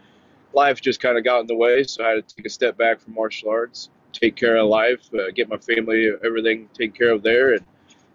life 0.53 0.81
just 0.81 1.01
kind 1.01 1.17
of 1.17 1.23
got 1.23 1.43
in 1.43 1.47
the 1.47 1.55
way, 1.55 1.85
so 1.85 2.05
I 2.05 2.09
had 2.09 2.29
to 2.29 2.35
take 2.35 2.45
a 2.45 2.51
step 2.51 2.77
back 2.77 2.99
from 3.01 3.15
martial 3.15 3.51
arts, 3.51 3.89
take 4.13 4.35
care 4.35 4.57
of 4.57 4.67
life, 4.67 5.09
uh, 5.15 5.31
get 5.33 5.49
my 5.49 5.59
family, 5.59 6.11
everything 6.25 6.69
taken 6.75 6.97
care 6.97 7.13
of 7.13 7.23
there, 7.23 7.55
and 7.55 7.65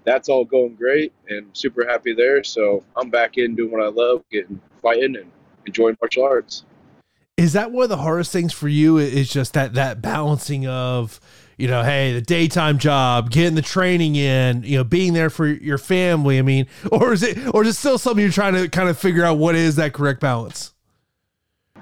that's 0.03 0.27
all 0.27 0.43
going 0.43 0.75
great, 0.75 1.13
and 1.29 1.47
super 1.53 1.85
happy 1.87 2.13
there. 2.13 2.43
So 2.43 2.83
I'm 2.97 3.09
back 3.09 3.37
in 3.37 3.55
doing 3.55 3.71
what 3.71 3.81
I 3.81 3.87
love, 3.87 4.21
getting 4.29 4.59
fighting 4.81 5.15
and 5.15 5.31
enjoying 5.65 5.95
martial 6.01 6.25
arts. 6.25 6.65
Is 7.37 7.53
that 7.53 7.71
one 7.71 7.83
of 7.83 7.89
the 7.89 7.97
hardest 7.97 8.33
things 8.33 8.51
for 8.51 8.67
you? 8.67 8.97
Is 8.97 9.29
just 9.29 9.53
that 9.53 9.75
that 9.75 10.01
balancing 10.01 10.67
of 10.67 11.21
you 11.57 11.67
know, 11.67 11.83
hey, 11.83 12.13
the 12.13 12.21
daytime 12.21 12.77
job, 12.77 13.31
getting 13.31 13.55
the 13.55 13.61
training 13.61 14.15
in, 14.15 14.63
you 14.63 14.77
know, 14.77 14.83
being 14.83 15.13
there 15.13 15.29
for 15.29 15.47
your 15.47 15.77
family. 15.77 16.37
I 16.37 16.41
mean, 16.41 16.67
or 16.91 17.13
is 17.13 17.23
it, 17.23 17.37
or 17.53 17.63
is 17.63 17.69
it 17.69 17.73
still 17.73 17.97
something 17.97 18.21
you're 18.21 18.31
trying 18.31 18.53
to 18.53 18.67
kind 18.67 18.89
of 18.89 18.97
figure 18.97 19.23
out 19.23 19.37
what 19.37 19.55
is 19.55 19.75
that 19.77 19.93
correct 19.93 20.19
balance? 20.19 20.73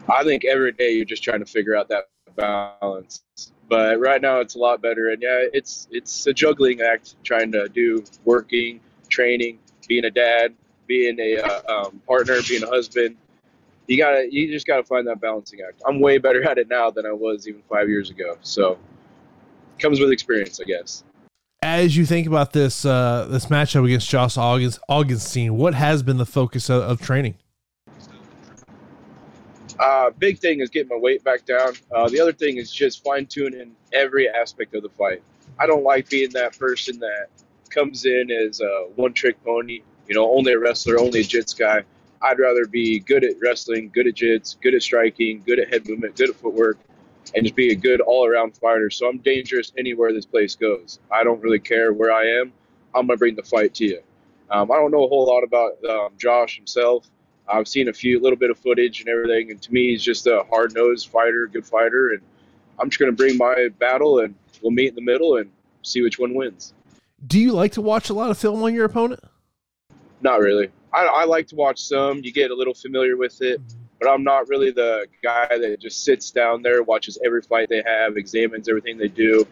I 0.10 0.24
think 0.24 0.46
every 0.46 0.74
day 0.74 0.92
you're 0.92 1.06
just 1.06 1.24
trying 1.24 1.40
to 1.40 1.46
figure 1.46 1.76
out 1.76 1.88
that 1.90 2.10
balance. 2.36 3.24
But 3.70 4.00
right 4.00 4.22
now 4.22 4.40
it's 4.40 4.56
a 4.56 4.60
lot 4.60 4.82
better, 4.82 5.10
and 5.10 5.22
yeah, 5.22 5.46
it's 5.54 5.88
it's 5.90 6.28
a 6.28 6.34
juggling 6.34 6.82
act 6.82 7.16
trying 7.24 7.52
to 7.54 7.70
do 7.70 8.04
working, 8.26 8.82
training, 9.10 9.58
being 9.88 10.06
a 10.06 10.12
dad, 10.12 10.54
being 10.86 11.18
a 11.20 11.38
uh, 11.38 11.62
um, 11.86 12.02
partner, 12.06 12.38
being 12.48 12.64
a 12.64 12.68
husband. 12.68 13.16
You 13.88 13.98
gotta, 13.98 14.28
you 14.30 14.52
just 14.52 14.68
gotta 14.68 14.84
find 14.84 15.08
that 15.08 15.22
balancing 15.22 15.62
act. 15.68 15.82
I'm 15.88 16.00
way 16.00 16.18
better 16.18 16.44
at 16.50 16.58
it 16.58 16.68
now 16.68 16.92
than 16.92 17.06
I 17.06 17.14
was 17.14 17.48
even 17.48 17.62
five 17.70 17.90
years 17.90 18.10
ago. 18.10 18.38
So 18.42 18.78
comes 19.80 20.00
with 20.00 20.12
experience, 20.12 20.60
I 20.60 20.66
guess. 20.66 21.04
As 21.62 21.96
you 21.96 22.06
think 22.06 22.28
about 22.28 22.52
this 22.52 22.84
uh, 22.84 23.28
this 23.30 23.46
matchup 23.46 23.86
against 23.86 24.10
Josh 24.10 24.38
August, 24.38 24.80
Augustine, 24.90 25.56
what 25.56 25.74
has 25.74 26.04
been 26.04 26.18
the 26.18 26.26
focus 26.26 26.70
of, 26.70 26.84
of 26.84 27.02
training? 27.02 27.36
Uh, 29.80 30.12
big 30.12 30.40
thing 30.40 30.60
is 30.60 30.70
getting 30.70 30.90
my 30.90 30.98
weight 30.98 31.24
back 31.24 31.46
down. 31.46 31.74
Uh, 31.92 32.08
the 32.10 32.20
other 32.20 32.34
thing 32.34 32.58
is 32.58 32.72
just 32.72 33.04
fine 33.04 33.26
tuning 33.26 33.76
every 33.92 34.30
aspect 34.30 34.76
of 34.76 34.84
the 34.84 34.90
fight. 34.90 35.22
I 35.60 35.66
don't 35.66 35.84
like 35.84 36.10
being 36.10 36.30
that 36.32 36.58
person 36.58 37.00
that 37.00 37.28
comes 37.70 38.06
in 38.06 38.30
as 38.32 38.62
a 38.62 38.88
one 38.96 39.14
trick 39.14 39.44
pony, 39.44 39.82
you 40.08 40.16
know, 40.16 40.32
only 40.32 40.54
a 40.54 40.60
wrestler, 40.60 41.00
only 41.00 41.22
a 41.22 41.24
jits 41.24 41.58
guy. 41.58 41.84
I'd 42.22 42.40
rather 42.40 42.66
be 42.66 43.00
good 43.00 43.24
at 43.24 43.36
wrestling, 43.42 43.90
good 43.94 44.08
at 44.08 44.16
jits, 44.16 44.56
good 44.62 44.74
at 44.74 44.82
striking, 44.84 45.44
good 45.46 45.60
at 45.60 45.70
head 45.70 45.88
movement, 45.88 46.16
good 46.16 46.30
at 46.30 46.36
footwork, 46.36 46.78
and 47.36 47.44
just 47.44 47.56
be 47.56 47.72
a 47.72 47.76
good 47.76 48.02
all 48.02 48.26
around 48.26 48.58
fighter. 48.58 48.90
So 48.90 49.08
I'm 49.08 49.20
dangerous 49.20 49.72
anywhere 49.78 50.14
this 50.14 50.26
place 50.26 50.56
goes. 50.56 51.00
I 51.12 51.24
don't 51.24 51.42
really 51.42 51.60
care 51.60 51.94
where 51.94 52.12
I 52.12 52.26
am. 52.40 52.54
I'm 52.96 53.08
gonna 53.08 53.18
bring 53.18 53.36
the 53.36 53.44
fight 53.44 53.74
to 53.76 53.86
you. 53.86 54.02
Um, 54.50 54.72
I 54.72 54.76
don't 54.76 54.92
know 54.92 55.04
a 55.04 55.08
whole 55.08 55.26
lot 55.26 55.44
about 55.44 55.84
um, 55.86 56.10
Josh 56.18 56.58
himself. 56.58 57.10
I've 57.48 57.68
seen 57.68 57.90
a 57.90 57.94
few 57.94 58.22
little 58.22 58.38
bit 58.38 58.52
of 58.52 58.58
footage 58.58 59.02
and 59.02 59.10
everything, 59.10 59.52
and 59.52 59.62
to 59.62 59.74
me, 59.74 59.90
he's 59.90 60.04
just 60.04 60.28
a 60.28 60.44
hard 60.50 60.74
nosed 60.74 61.10
fighter, 61.10 61.48
good 61.48 61.66
fighter, 61.66 62.12
and 62.12 62.22
I'm 62.80 62.90
just 62.90 63.00
gonna 63.00 63.12
bring 63.12 63.38
my 63.38 63.70
battle, 63.80 64.20
and 64.20 64.36
we'll 64.62 64.72
meet 64.72 64.90
in 64.90 64.96
the 64.96 65.02
middle 65.02 65.38
and 65.38 65.50
see 65.82 66.02
which 66.02 66.20
one 66.20 66.34
wins. 66.34 66.74
Do 67.26 67.40
you 67.40 67.52
like 67.54 67.74
to 67.74 67.82
watch 67.82 68.10
a 68.10 68.14
lot 68.14 68.32
of 68.32 68.38
film 68.38 68.62
on 68.64 68.74
your 68.74 68.86
opponent? 68.86 69.22
Not 70.22 70.40
really. 70.40 70.70
I, 70.94 71.06
I 71.06 71.26
like 71.26 71.48
to 71.48 71.56
watch 71.56 71.82
some. 71.82 72.20
You 72.24 72.32
get 72.32 72.52
a 72.52 72.56
little 72.56 72.74
familiar 72.74 73.18
with 73.18 73.42
it 73.42 73.60
but 74.04 74.12
I'm 74.12 74.24
not 74.24 74.50
really 74.50 74.72
the 74.72 75.08
guy 75.22 75.48
that 75.50 75.80
just 75.80 76.04
sits 76.04 76.32
down 76.32 76.62
there, 76.62 76.84
watches 76.84 77.18
every 77.24 77.42
fight 77.42 77.70
they 77.70 77.82
have, 77.86 78.18
examines 78.18 78.68
everything 78.68 78.98
they 78.98 79.08
do. 79.08 79.48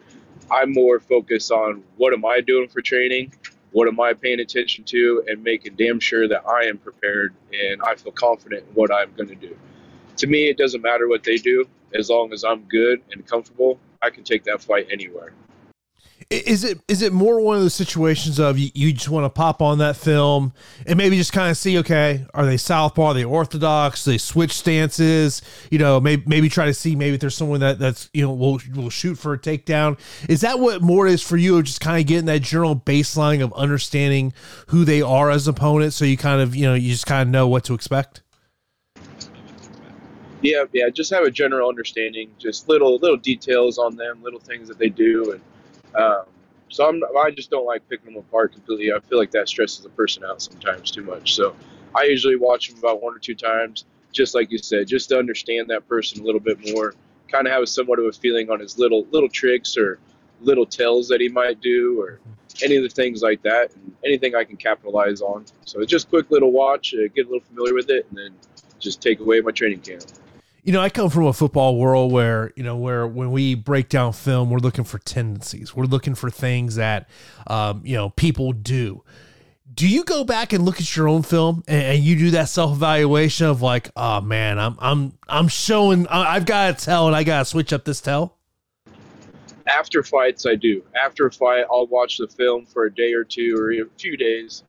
I'm 0.50 0.72
more 0.72 1.00
focused 1.00 1.50
on 1.50 1.82
what 1.96 2.12
am 2.12 2.26
I 2.26 2.42
doing 2.42 2.68
for 2.68 2.82
training, 2.82 3.32
what 3.70 3.88
am 3.88 3.98
I 3.98 4.12
paying 4.12 4.40
attention 4.40 4.84
to, 4.84 5.24
and 5.26 5.42
making 5.42 5.76
damn 5.76 6.00
sure 6.00 6.28
that 6.28 6.46
I 6.46 6.66
am 6.66 6.76
prepared 6.76 7.34
and 7.50 7.80
I 7.82 7.94
feel 7.94 8.12
confident 8.12 8.64
in 8.68 8.74
what 8.74 8.92
I'm 8.92 9.14
going 9.14 9.30
to 9.30 9.34
do. 9.34 9.56
To 10.18 10.26
me, 10.26 10.50
it 10.50 10.58
doesn't 10.58 10.82
matter 10.82 11.08
what 11.08 11.24
they 11.24 11.36
do, 11.36 11.66
as 11.94 12.10
long 12.10 12.34
as 12.34 12.44
I'm 12.44 12.64
good 12.64 13.00
and 13.10 13.26
comfortable, 13.26 13.78
I 14.02 14.10
can 14.10 14.22
take 14.22 14.44
that 14.44 14.62
fight 14.62 14.88
anywhere. 14.90 15.32
Is 16.30 16.64
it 16.64 16.80
is 16.88 17.02
it 17.02 17.12
more 17.12 17.40
one 17.40 17.56
of 17.56 17.62
those 17.62 17.74
situations 17.74 18.38
of 18.38 18.58
you, 18.58 18.70
you 18.74 18.92
just 18.92 19.08
want 19.08 19.24
to 19.24 19.30
pop 19.30 19.62
on 19.62 19.78
that 19.78 19.96
film 19.96 20.52
and 20.86 20.96
maybe 20.96 21.16
just 21.16 21.32
kind 21.32 21.50
of 21.50 21.56
see 21.56 21.78
okay 21.78 22.26
are 22.34 22.44
they 22.44 22.56
southpaw 22.56 23.08
are 23.08 23.14
they 23.14 23.24
orthodox 23.24 24.04
they 24.04 24.18
switch 24.18 24.52
stances 24.52 25.42
you 25.70 25.78
know 25.78 26.00
maybe 26.00 26.22
maybe 26.26 26.48
try 26.48 26.66
to 26.66 26.74
see 26.74 26.94
maybe 26.94 27.14
if 27.14 27.20
there's 27.20 27.36
someone 27.36 27.60
that 27.60 27.78
that's 27.78 28.10
you 28.12 28.22
know 28.22 28.32
will 28.32 28.60
will 28.74 28.90
shoot 28.90 29.16
for 29.16 29.32
a 29.32 29.38
takedown. 29.38 29.98
Is 30.28 30.40
that 30.42 30.58
what 30.58 30.82
more 30.82 31.06
is 31.06 31.22
for 31.22 31.36
you 31.36 31.62
just 31.62 31.80
kind 31.80 32.00
of 32.00 32.06
getting 32.06 32.26
that 32.26 32.42
general 32.42 32.76
baseline 32.76 33.42
of 33.42 33.52
understanding 33.54 34.32
who 34.68 34.84
they 34.84 35.02
are 35.02 35.30
as 35.30 35.48
opponents 35.48 35.96
so 35.96 36.04
you 36.04 36.16
kind 36.16 36.40
of 36.40 36.54
you 36.54 36.66
know 36.66 36.74
you 36.74 36.90
just 36.90 37.06
kind 37.06 37.22
of 37.22 37.28
know 37.28 37.48
what 37.48 37.64
to 37.64 37.74
expect? 37.74 38.22
Yeah 40.40 40.64
yeah 40.72 40.88
just 40.88 41.12
have 41.12 41.24
a 41.24 41.30
general 41.30 41.68
understanding 41.68 42.30
just 42.38 42.68
little 42.68 42.98
little 42.98 43.16
details 43.16 43.78
on 43.78 43.96
them 43.96 44.22
little 44.22 44.40
things 44.40 44.68
that 44.68 44.78
they 44.78 44.88
do 44.88 45.32
and 45.32 45.40
um, 45.94 46.24
so 46.68 46.88
I'm, 46.88 47.02
I 47.18 47.30
just 47.30 47.50
don't 47.50 47.66
like 47.66 47.86
picking 47.88 48.14
them 48.14 48.16
apart 48.16 48.52
completely. 48.52 48.92
I 48.92 49.00
feel 49.00 49.18
like 49.18 49.30
that 49.32 49.48
stresses 49.48 49.84
a 49.84 49.90
person 49.90 50.24
out 50.24 50.40
sometimes 50.40 50.90
too 50.90 51.02
much. 51.02 51.34
So 51.34 51.54
I 51.94 52.04
usually 52.04 52.36
watch 52.36 52.70
them 52.70 52.78
about 52.78 53.02
one 53.02 53.14
or 53.14 53.18
two 53.18 53.34
times, 53.34 53.84
just 54.10 54.34
like 54.34 54.50
you 54.50 54.58
said, 54.58 54.88
just 54.88 55.10
to 55.10 55.18
understand 55.18 55.68
that 55.68 55.86
person 55.86 56.22
a 56.22 56.24
little 56.24 56.40
bit 56.40 56.72
more, 56.72 56.94
kind 57.28 57.46
of 57.46 57.52
have 57.52 57.68
somewhat 57.68 57.98
of 57.98 58.06
a 58.06 58.12
feeling 58.12 58.50
on 58.50 58.60
his 58.60 58.78
little 58.78 59.06
little 59.10 59.28
tricks 59.28 59.76
or 59.76 59.98
little 60.40 60.66
tells 60.66 61.08
that 61.08 61.20
he 61.20 61.28
might 61.28 61.60
do 61.60 62.00
or 62.00 62.20
any 62.62 62.76
of 62.76 62.82
the 62.82 62.88
things 62.88 63.22
like 63.22 63.42
that 63.42 63.74
and 63.74 63.94
anything 64.04 64.34
I 64.34 64.44
can 64.44 64.56
capitalize 64.56 65.20
on. 65.20 65.44
So 65.66 65.80
it's 65.80 65.90
just 65.90 66.08
quick 66.08 66.30
little 66.30 66.52
watch, 66.52 66.94
uh, 66.94 67.08
get 67.14 67.26
a 67.26 67.28
little 67.28 67.46
familiar 67.46 67.74
with 67.74 67.90
it, 67.90 68.06
and 68.08 68.18
then 68.18 68.34
just 68.78 69.00
take 69.02 69.20
away 69.20 69.40
my 69.40 69.50
training 69.50 69.80
camp 69.80 70.04
you 70.62 70.72
know, 70.72 70.80
I 70.80 70.90
come 70.90 71.10
from 71.10 71.26
a 71.26 71.32
football 71.32 71.76
world 71.76 72.12
where, 72.12 72.52
you 72.54 72.62
know, 72.62 72.76
where 72.76 73.06
when 73.06 73.32
we 73.32 73.54
break 73.54 73.88
down 73.88 74.12
film, 74.12 74.48
we're 74.48 74.58
looking 74.58 74.84
for 74.84 74.98
tendencies. 74.98 75.74
We're 75.74 75.86
looking 75.86 76.14
for 76.14 76.30
things 76.30 76.76
that, 76.76 77.08
um, 77.48 77.82
you 77.84 77.96
know, 77.96 78.10
people 78.10 78.52
do. 78.52 79.02
Do 79.74 79.88
you 79.88 80.04
go 80.04 80.22
back 80.22 80.52
and 80.52 80.64
look 80.64 80.80
at 80.80 80.96
your 80.96 81.08
own 81.08 81.22
film 81.22 81.64
and, 81.66 81.82
and 81.82 82.04
you 82.04 82.16
do 82.16 82.30
that 82.32 82.48
self 82.48 82.72
evaluation 82.72 83.46
of 83.46 83.60
like, 83.60 83.90
oh 83.96 84.20
man, 84.20 84.60
I'm, 84.60 84.76
I'm, 84.78 85.18
I'm 85.28 85.48
showing, 85.48 86.06
I've 86.08 86.46
got 86.46 86.78
to 86.78 86.84
tell 86.84 87.08
and 87.08 87.16
I 87.16 87.24
got 87.24 87.40
to 87.40 87.44
switch 87.44 87.72
up 87.72 87.84
this 87.84 88.00
tell? 88.00 88.36
After 89.66 90.02
fights, 90.02 90.46
I 90.46 90.54
do. 90.54 90.84
After 90.94 91.26
a 91.26 91.32
fight, 91.32 91.64
I'll 91.72 91.86
watch 91.86 92.18
the 92.18 92.28
film 92.28 92.66
for 92.66 92.84
a 92.84 92.94
day 92.94 93.14
or 93.14 93.24
two 93.24 93.56
or 93.58 93.72
a 93.72 93.84
few 93.98 94.16
days, 94.16 94.62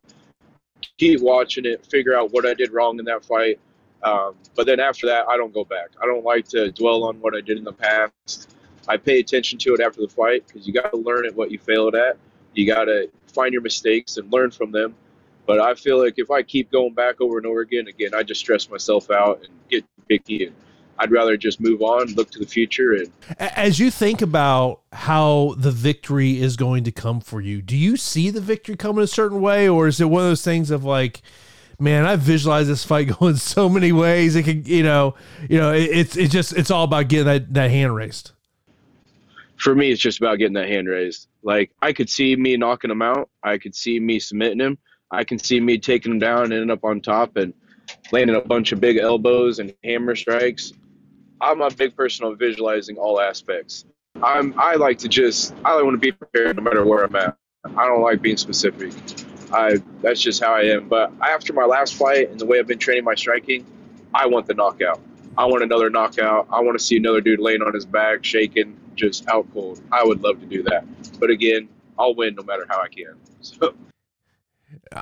keep 0.97 1.19
watching 1.21 1.65
it, 1.65 1.85
figure 1.85 2.15
out 2.15 2.31
what 2.31 2.47
I 2.47 2.55
did 2.55 2.71
wrong 2.71 2.97
in 2.97 3.05
that 3.05 3.25
fight 3.25 3.59
um, 4.03 4.35
but 4.55 4.65
then 4.65 4.79
after 4.79 5.07
that, 5.07 5.27
I 5.29 5.37
don't 5.37 5.53
go 5.53 5.63
back. 5.63 5.89
I 6.01 6.05
don't 6.05 6.25
like 6.25 6.47
to 6.49 6.71
dwell 6.71 7.05
on 7.05 7.19
what 7.21 7.35
I 7.35 7.41
did 7.41 7.57
in 7.57 7.63
the 7.63 7.73
past. 7.73 8.55
I 8.87 8.97
pay 8.97 9.19
attention 9.19 9.57
to 9.59 9.73
it 9.73 9.79
after 9.79 10.01
the 10.01 10.09
fight 10.09 10.45
because 10.45 10.67
you 10.67 10.73
got 10.73 10.91
to 10.91 10.97
learn 10.97 11.25
at 11.25 11.35
what 11.35 11.51
you 11.51 11.57
failed 11.57 11.95
at. 11.95 12.17
You 12.53 12.67
got 12.67 12.85
to 12.85 13.09
find 13.27 13.53
your 13.53 13.61
mistakes 13.61 14.17
and 14.17 14.31
learn 14.31 14.51
from 14.51 14.71
them. 14.71 14.95
But 15.45 15.59
I 15.59 15.73
feel 15.73 16.01
like 16.01 16.15
if 16.17 16.31
I 16.31 16.43
keep 16.43 16.71
going 16.71 16.93
back 16.93 17.21
over 17.21 17.37
and 17.37 17.47
over 17.47 17.61
again, 17.61 17.87
again, 17.87 18.13
I 18.13 18.23
just 18.23 18.41
stress 18.41 18.69
myself 18.69 19.09
out 19.09 19.39
and 19.39 19.49
get 19.69 19.85
picky. 20.07 20.45
And 20.45 20.55
I'd 20.99 21.11
rather 21.11 21.37
just 21.37 21.59
move 21.59 21.81
on, 21.81 22.07
look 22.15 22.29
to 22.31 22.39
the 22.39 22.45
future. 22.45 22.93
And 22.93 23.11
as 23.39 23.79
you 23.79 23.89
think 23.89 24.21
about 24.21 24.81
how 24.91 25.55
the 25.57 25.71
victory 25.71 26.41
is 26.41 26.55
going 26.55 26.83
to 26.83 26.91
come 26.91 27.19
for 27.19 27.41
you, 27.41 27.61
do 27.61 27.75
you 27.75 27.97
see 27.97 28.29
the 28.29 28.41
victory 28.41 28.75
coming 28.75 29.03
a 29.03 29.07
certain 29.07 29.41
way, 29.41 29.67
or 29.67 29.87
is 29.87 29.99
it 29.99 30.09
one 30.09 30.23
of 30.23 30.29
those 30.29 30.43
things 30.43 30.71
of 30.71 30.83
like? 30.83 31.21
Man, 31.83 32.05
I 32.05 32.15
visualize 32.15 32.67
this 32.67 32.83
fight 32.83 33.09
going 33.19 33.35
so 33.35 33.69
many 33.69 33.91
ways. 33.91 34.35
It 34.35 34.43
can, 34.43 34.63
you 34.65 34.83
know, 34.83 35.15
you 35.49 35.59
know, 35.59 35.73
it, 35.73 35.89
it's 35.91 36.17
it's 36.17 36.33
just 36.33 36.53
it's 36.53 36.71
all 36.71 36.85
about 36.85 37.09
getting 37.09 37.25
that 37.25 37.53
that 37.53 37.69
hand 37.69 37.93
raised. 37.93 38.31
For 39.57 39.75
me, 39.75 39.91
it's 39.91 40.01
just 40.01 40.19
about 40.19 40.39
getting 40.39 40.53
that 40.53 40.67
hand 40.67 40.87
raised. 40.87 41.27
Like 41.43 41.71
I 41.81 41.93
could 41.93 42.09
see 42.09 42.35
me 42.35 42.57
knocking 42.57 42.89
him 42.89 43.01
out. 43.01 43.29
I 43.43 43.57
could 43.57 43.75
see 43.75 43.99
me 43.99 44.19
submitting 44.19 44.59
him. 44.59 44.77
I 45.11 45.23
can 45.23 45.37
see 45.37 45.59
me 45.59 45.77
taking 45.77 46.13
him 46.13 46.19
down 46.19 46.45
and 46.45 46.53
ending 46.53 46.71
up 46.71 46.83
on 46.83 47.01
top 47.01 47.37
and 47.37 47.53
landing 48.11 48.35
a 48.35 48.41
bunch 48.41 48.71
of 48.71 48.81
big 48.81 48.97
elbows 48.97 49.59
and 49.59 49.73
hammer 49.83 50.15
strikes. 50.15 50.73
I'm 51.39 51.61
a 51.61 51.69
big 51.69 51.95
person 51.95 52.25
on 52.25 52.37
visualizing 52.37 52.97
all 52.97 53.19
aspects. 53.19 53.85
I'm 54.21 54.57
I 54.57 54.75
like 54.75 54.97
to 54.99 55.09
just 55.09 55.53
I 55.65 55.75
want 55.81 55.93
to 55.93 55.97
be 55.97 56.11
prepared 56.11 56.55
no 56.57 56.63
matter 56.63 56.85
where 56.85 57.03
I'm 57.03 57.15
at. 57.15 57.37
I 57.77 57.87
don't 57.87 58.01
like 58.01 58.21
being 58.21 58.37
specific. 58.37 58.93
I 59.53 59.77
that's 60.01 60.21
just 60.21 60.43
how 60.43 60.53
I 60.53 60.61
am. 60.63 60.89
But 60.89 61.11
after 61.21 61.53
my 61.53 61.65
last 61.65 61.95
fight 61.95 62.29
and 62.29 62.39
the 62.39 62.45
way 62.45 62.59
I've 62.59 62.67
been 62.67 62.79
training 62.79 63.03
my 63.03 63.15
striking, 63.15 63.65
I 64.13 64.25
want 64.27 64.47
the 64.47 64.53
knockout. 64.53 64.99
I 65.37 65.45
want 65.45 65.63
another 65.63 65.89
knockout. 65.89 66.47
I 66.51 66.59
want 66.61 66.77
to 66.77 66.83
see 66.83 66.97
another 66.97 67.21
dude 67.21 67.39
laying 67.39 67.61
on 67.61 67.73
his 67.73 67.85
back, 67.85 68.23
shaking, 68.23 68.77
just 68.95 69.27
out 69.29 69.47
cold. 69.53 69.81
I 69.91 70.03
would 70.03 70.21
love 70.21 70.39
to 70.39 70.45
do 70.45 70.63
that. 70.63 70.85
But 71.19 71.29
again, 71.29 71.69
I'll 71.97 72.15
win 72.15 72.35
no 72.35 72.43
matter 72.43 72.65
how 72.69 72.81
I 72.81 72.87
can. 72.87 73.15
So 73.43 73.75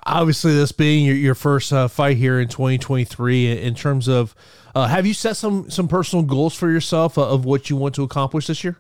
obviously 0.06 0.54
this 0.54 0.72
being 0.72 1.06
your, 1.06 1.16
your 1.16 1.36
first 1.36 1.72
uh, 1.72 1.88
fight 1.88 2.18
here 2.18 2.40
in 2.40 2.48
2023 2.48 3.62
in 3.62 3.76
terms 3.76 4.08
of 4.08 4.36
uh, 4.76 4.88
have 4.88 5.06
you 5.06 5.14
set 5.14 5.38
some 5.38 5.70
some 5.70 5.88
personal 5.88 6.24
goals 6.24 6.56
for 6.56 6.70
yourself 6.70 7.18
uh, 7.18 7.28
of 7.28 7.46
what 7.46 7.70
you 7.70 7.76
want 7.76 7.96
to 7.96 8.04
accomplish 8.04 8.48
this 8.48 8.64
year 8.64 8.78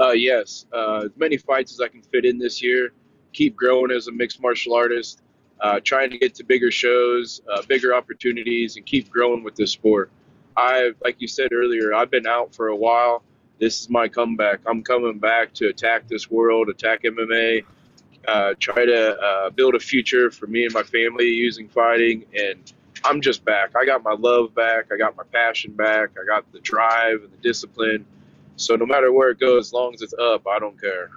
uh, 0.00 0.10
yes 0.10 0.66
uh, 0.72 1.02
as 1.04 1.10
many 1.16 1.36
fights 1.36 1.72
as 1.72 1.80
i 1.80 1.88
can 1.88 2.02
fit 2.02 2.24
in 2.24 2.38
this 2.38 2.62
year 2.62 2.92
keep 3.32 3.56
growing 3.56 3.90
as 3.90 4.08
a 4.08 4.12
mixed 4.12 4.40
martial 4.40 4.74
artist 4.74 5.22
uh, 5.60 5.80
trying 5.82 6.10
to 6.10 6.18
get 6.18 6.34
to 6.34 6.44
bigger 6.44 6.70
shows 6.70 7.40
bigger 7.66 7.94
opportunities 7.94 8.76
and 8.76 8.86
keep 8.86 9.10
growing 9.10 9.42
with 9.42 9.54
this 9.56 9.70
sport 9.70 10.10
i 10.56 10.90
like 11.04 11.20
you 11.20 11.28
said 11.28 11.52
earlier 11.52 11.94
i've 11.94 12.10
been 12.10 12.26
out 12.26 12.54
for 12.54 12.68
a 12.68 12.76
while 12.76 13.22
this 13.58 13.80
is 13.80 13.90
my 13.90 14.08
comeback 14.08 14.60
i'm 14.66 14.82
coming 14.82 15.18
back 15.18 15.52
to 15.52 15.68
attack 15.68 16.06
this 16.08 16.30
world 16.30 16.68
attack 16.68 17.02
mma 17.02 17.64
uh, 18.28 18.54
try 18.58 18.84
to 18.84 19.18
uh, 19.18 19.50
build 19.50 19.74
a 19.74 19.80
future 19.80 20.30
for 20.30 20.46
me 20.46 20.64
and 20.64 20.74
my 20.74 20.82
family 20.82 21.26
using 21.26 21.68
fighting. 21.68 22.26
And 22.38 22.72
I'm 23.04 23.20
just 23.20 23.44
back. 23.44 23.74
I 23.74 23.86
got 23.86 24.02
my 24.02 24.12
love 24.12 24.54
back. 24.54 24.86
I 24.92 24.96
got 24.96 25.16
my 25.16 25.22
passion 25.32 25.72
back. 25.72 26.10
I 26.20 26.26
got 26.26 26.50
the 26.52 26.60
drive 26.60 27.22
and 27.22 27.32
the 27.32 27.38
discipline. 27.42 28.04
So 28.56 28.76
no 28.76 28.84
matter 28.86 29.12
where 29.12 29.30
it 29.30 29.40
goes, 29.40 29.68
as 29.68 29.72
long 29.72 29.94
as 29.94 30.02
it's 30.02 30.14
up, 30.14 30.46
I 30.46 30.58
don't 30.58 30.78
care. 30.80 31.10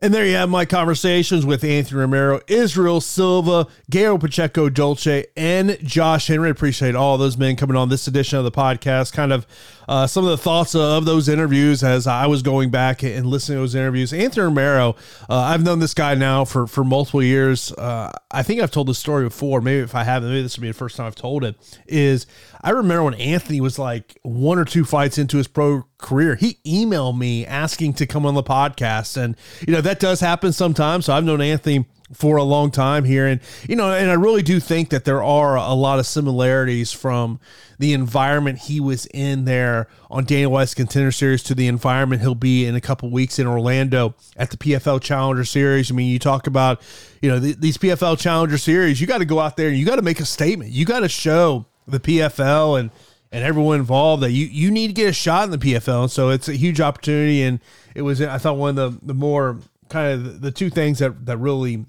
And 0.00 0.14
there 0.14 0.24
you 0.24 0.36
have 0.36 0.48
my 0.48 0.64
conversations 0.64 1.44
with 1.44 1.64
Anthony 1.64 1.98
Romero, 1.98 2.40
Israel 2.46 3.00
Silva, 3.00 3.66
Gael 3.90 4.16
Pacheco 4.16 4.68
Dolce, 4.68 5.26
and 5.36 5.76
Josh 5.82 6.28
Henry. 6.28 6.50
Appreciate 6.50 6.94
all 6.94 7.18
those 7.18 7.36
men 7.36 7.56
coming 7.56 7.76
on 7.76 7.88
this 7.88 8.06
edition 8.06 8.38
of 8.38 8.44
the 8.44 8.52
podcast. 8.52 9.12
Kind 9.12 9.32
of 9.32 9.44
uh, 9.88 10.06
some 10.06 10.22
of 10.24 10.30
the 10.30 10.38
thoughts 10.38 10.76
of 10.76 11.04
those 11.04 11.28
interviews 11.28 11.82
as 11.82 12.06
I 12.06 12.28
was 12.28 12.42
going 12.42 12.70
back 12.70 13.02
and 13.02 13.26
listening 13.26 13.56
to 13.56 13.62
those 13.62 13.74
interviews. 13.74 14.12
Anthony 14.12 14.44
Romero, 14.44 14.94
uh, 15.28 15.36
I've 15.36 15.64
known 15.64 15.80
this 15.80 15.94
guy 15.94 16.14
now 16.14 16.44
for, 16.44 16.68
for 16.68 16.84
multiple 16.84 17.22
years. 17.22 17.72
Uh, 17.72 18.12
I 18.30 18.44
think 18.44 18.60
I've 18.60 18.70
told 18.70 18.86
this 18.86 19.00
story 19.00 19.24
before. 19.24 19.60
Maybe 19.60 19.80
if 19.80 19.96
I 19.96 20.04
haven't, 20.04 20.28
maybe 20.28 20.42
this 20.42 20.56
will 20.56 20.62
be 20.62 20.68
the 20.68 20.74
first 20.74 20.96
time 20.96 21.06
I've 21.06 21.16
told 21.16 21.42
it. 21.42 21.56
Is 21.88 22.24
I 22.62 22.70
remember 22.70 23.02
when 23.02 23.14
Anthony 23.14 23.60
was 23.60 23.80
like 23.80 24.16
one 24.22 24.60
or 24.60 24.64
two 24.64 24.84
fights 24.84 25.18
into 25.18 25.38
his 25.38 25.48
pro 25.48 25.86
career, 25.98 26.36
he 26.36 26.58
emailed 26.64 27.18
me 27.18 27.44
asking 27.44 27.92
to 27.94 28.06
come 28.06 28.24
on 28.24 28.34
the 28.34 28.42
podcast. 28.42 29.16
And, 29.16 29.36
you 29.66 29.72
know, 29.72 29.80
that 29.80 30.00
does 30.00 30.20
happen 30.20 30.52
sometimes. 30.52 31.06
So 31.06 31.12
I've 31.12 31.24
known 31.24 31.40
Anthony 31.40 31.86
for 32.12 32.36
a 32.36 32.42
long 32.42 32.70
time 32.70 33.04
here. 33.04 33.26
And, 33.26 33.40
you 33.68 33.76
know, 33.76 33.92
and 33.92 34.10
I 34.10 34.14
really 34.14 34.42
do 34.42 34.60
think 34.60 34.88
that 34.90 35.04
there 35.04 35.22
are 35.22 35.56
a 35.56 35.74
lot 35.74 35.98
of 35.98 36.06
similarities 36.06 36.92
from 36.92 37.38
the 37.78 37.92
environment 37.92 38.60
he 38.60 38.80
was 38.80 39.06
in 39.06 39.44
there 39.44 39.88
on 40.10 40.24
Dana 40.24 40.48
White's 40.48 40.72
Contender 40.72 41.12
Series 41.12 41.42
to 41.44 41.54
the 41.54 41.66
environment 41.66 42.22
he'll 42.22 42.34
be 42.34 42.64
in 42.64 42.74
a 42.74 42.80
couple 42.80 43.10
weeks 43.10 43.38
in 43.38 43.46
Orlando 43.46 44.14
at 44.36 44.50
the 44.50 44.56
PFL 44.56 45.02
Challenger 45.02 45.44
Series. 45.44 45.90
I 45.90 45.94
mean, 45.94 46.10
you 46.10 46.18
talk 46.18 46.46
about, 46.46 46.80
you 47.20 47.28
know, 47.28 47.38
these 47.38 47.76
PFL 47.76 48.18
Challenger 48.18 48.56
Series, 48.56 49.00
you 49.00 49.06
got 49.06 49.18
to 49.18 49.26
go 49.26 49.40
out 49.40 49.56
there 49.56 49.68
and 49.68 49.76
you 49.76 49.84
got 49.84 49.96
to 49.96 50.02
make 50.02 50.20
a 50.20 50.24
statement. 50.24 50.70
You 50.70 50.86
got 50.86 51.00
to 51.00 51.08
show 51.08 51.66
the 51.86 52.00
PFL 52.00 52.80
and, 52.80 52.90
and 53.30 53.44
everyone 53.44 53.78
involved 53.78 54.22
that 54.22 54.30
you, 54.30 54.46
you 54.46 54.70
need 54.70 54.88
to 54.88 54.92
get 54.94 55.08
a 55.08 55.12
shot 55.12 55.44
in 55.44 55.50
the 55.50 55.58
PFL. 55.58 56.02
And 56.02 56.10
so 56.10 56.30
it's 56.30 56.48
a 56.48 56.54
huge 56.54 56.80
opportunity. 56.80 57.42
And 57.42 57.60
it 57.94 58.02
was, 58.02 58.22
I 58.22 58.38
thought, 58.38 58.56
one 58.56 58.78
of 58.78 59.00
the, 59.00 59.06
the 59.06 59.14
more 59.14 59.58
kind 59.88 60.12
of 60.12 60.40
the 60.40 60.50
two 60.50 60.70
things 60.70 60.98
that, 60.98 61.26
that 61.26 61.36
really 61.38 61.84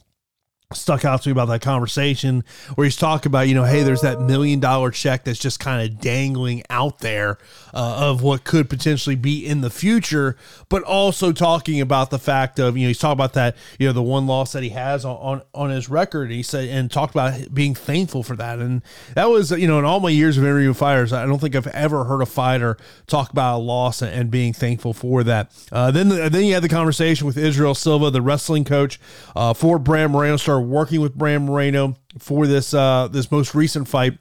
stuck 0.75 1.03
out 1.03 1.23
to 1.23 1.29
me 1.29 1.31
about 1.31 1.47
that 1.47 1.61
conversation 1.61 2.43
where 2.75 2.85
he's 2.85 2.95
talking 2.95 3.27
about 3.27 3.47
you 3.47 3.55
know 3.55 3.63
hey 3.63 3.81
there's 3.81 4.01
that 4.01 4.21
million 4.21 4.59
dollar 4.59 4.91
check 4.91 5.23
that's 5.23 5.39
just 5.39 5.59
kind 5.59 5.81
of 5.81 5.99
dangling 5.99 6.61
out 6.69 6.99
there 6.99 7.39
uh, 7.73 8.09
of 8.09 8.21
what 8.21 8.43
could 8.43 8.69
potentially 8.69 9.15
be 9.15 9.43
in 9.43 9.61
the 9.61 9.71
future 9.71 10.37
but 10.69 10.83
also 10.83 11.31
talking 11.31 11.81
about 11.81 12.11
the 12.11 12.19
fact 12.19 12.59
of 12.59 12.77
you 12.77 12.83
know 12.83 12.89
he's 12.89 12.99
talking 12.99 13.17
about 13.17 13.33
that 13.33 13.55
you 13.79 13.87
know 13.87 13.93
the 13.93 14.03
one 14.03 14.27
loss 14.27 14.51
that 14.51 14.61
he 14.61 14.69
has 14.69 15.03
on 15.05 15.17
on, 15.17 15.41
on 15.55 15.69
his 15.71 15.89
record. 15.89 16.29
He 16.29 16.43
said 16.43 16.69
and 16.69 16.91
talked 16.91 17.15
about 17.15 17.53
being 17.53 17.73
thankful 17.73 18.21
for 18.21 18.35
that. 18.35 18.59
And 18.59 18.83
that 19.15 19.29
was 19.29 19.49
you 19.51 19.67
know 19.67 19.79
in 19.79 19.85
all 19.85 19.99
my 19.99 20.09
years 20.09 20.37
of 20.37 20.43
interviewing 20.43 20.75
fighters 20.75 21.11
i 21.11 21.25
don't 21.25 21.39
think 21.39 21.55
i've 21.55 21.67
ever 21.67 22.03
heard 22.03 22.21
a 22.21 22.25
fighter 22.25 22.77
talk 23.07 23.31
about 23.31 23.57
a 23.57 23.61
loss 23.61 24.01
and 24.01 24.29
being 24.29 24.53
thankful 24.53 24.93
for 24.93 25.23
that. 25.23 25.51
Uh, 25.71 25.89
then 25.89 26.09
then 26.09 26.45
you 26.45 26.53
had 26.53 26.63
the 26.63 26.69
conversation 26.69 27.25
with 27.25 27.37
israel 27.37 27.73
silva 27.73 28.11
the 28.11 28.21
wrestling 28.21 28.63
coach 28.63 28.99
uh, 29.35 29.53
for 29.53 29.79
Brandon 29.79 30.11
Moreno 30.11 30.37
star 30.59 30.67
working 30.67 31.01
with 31.01 31.15
Brandon 31.15 31.47
Moreno 31.47 31.95
for 32.17 32.47
this 32.47 32.73
uh, 32.73 33.07
this 33.11 33.31
most 33.31 33.55
recent 33.55 33.87
fight 33.87 34.17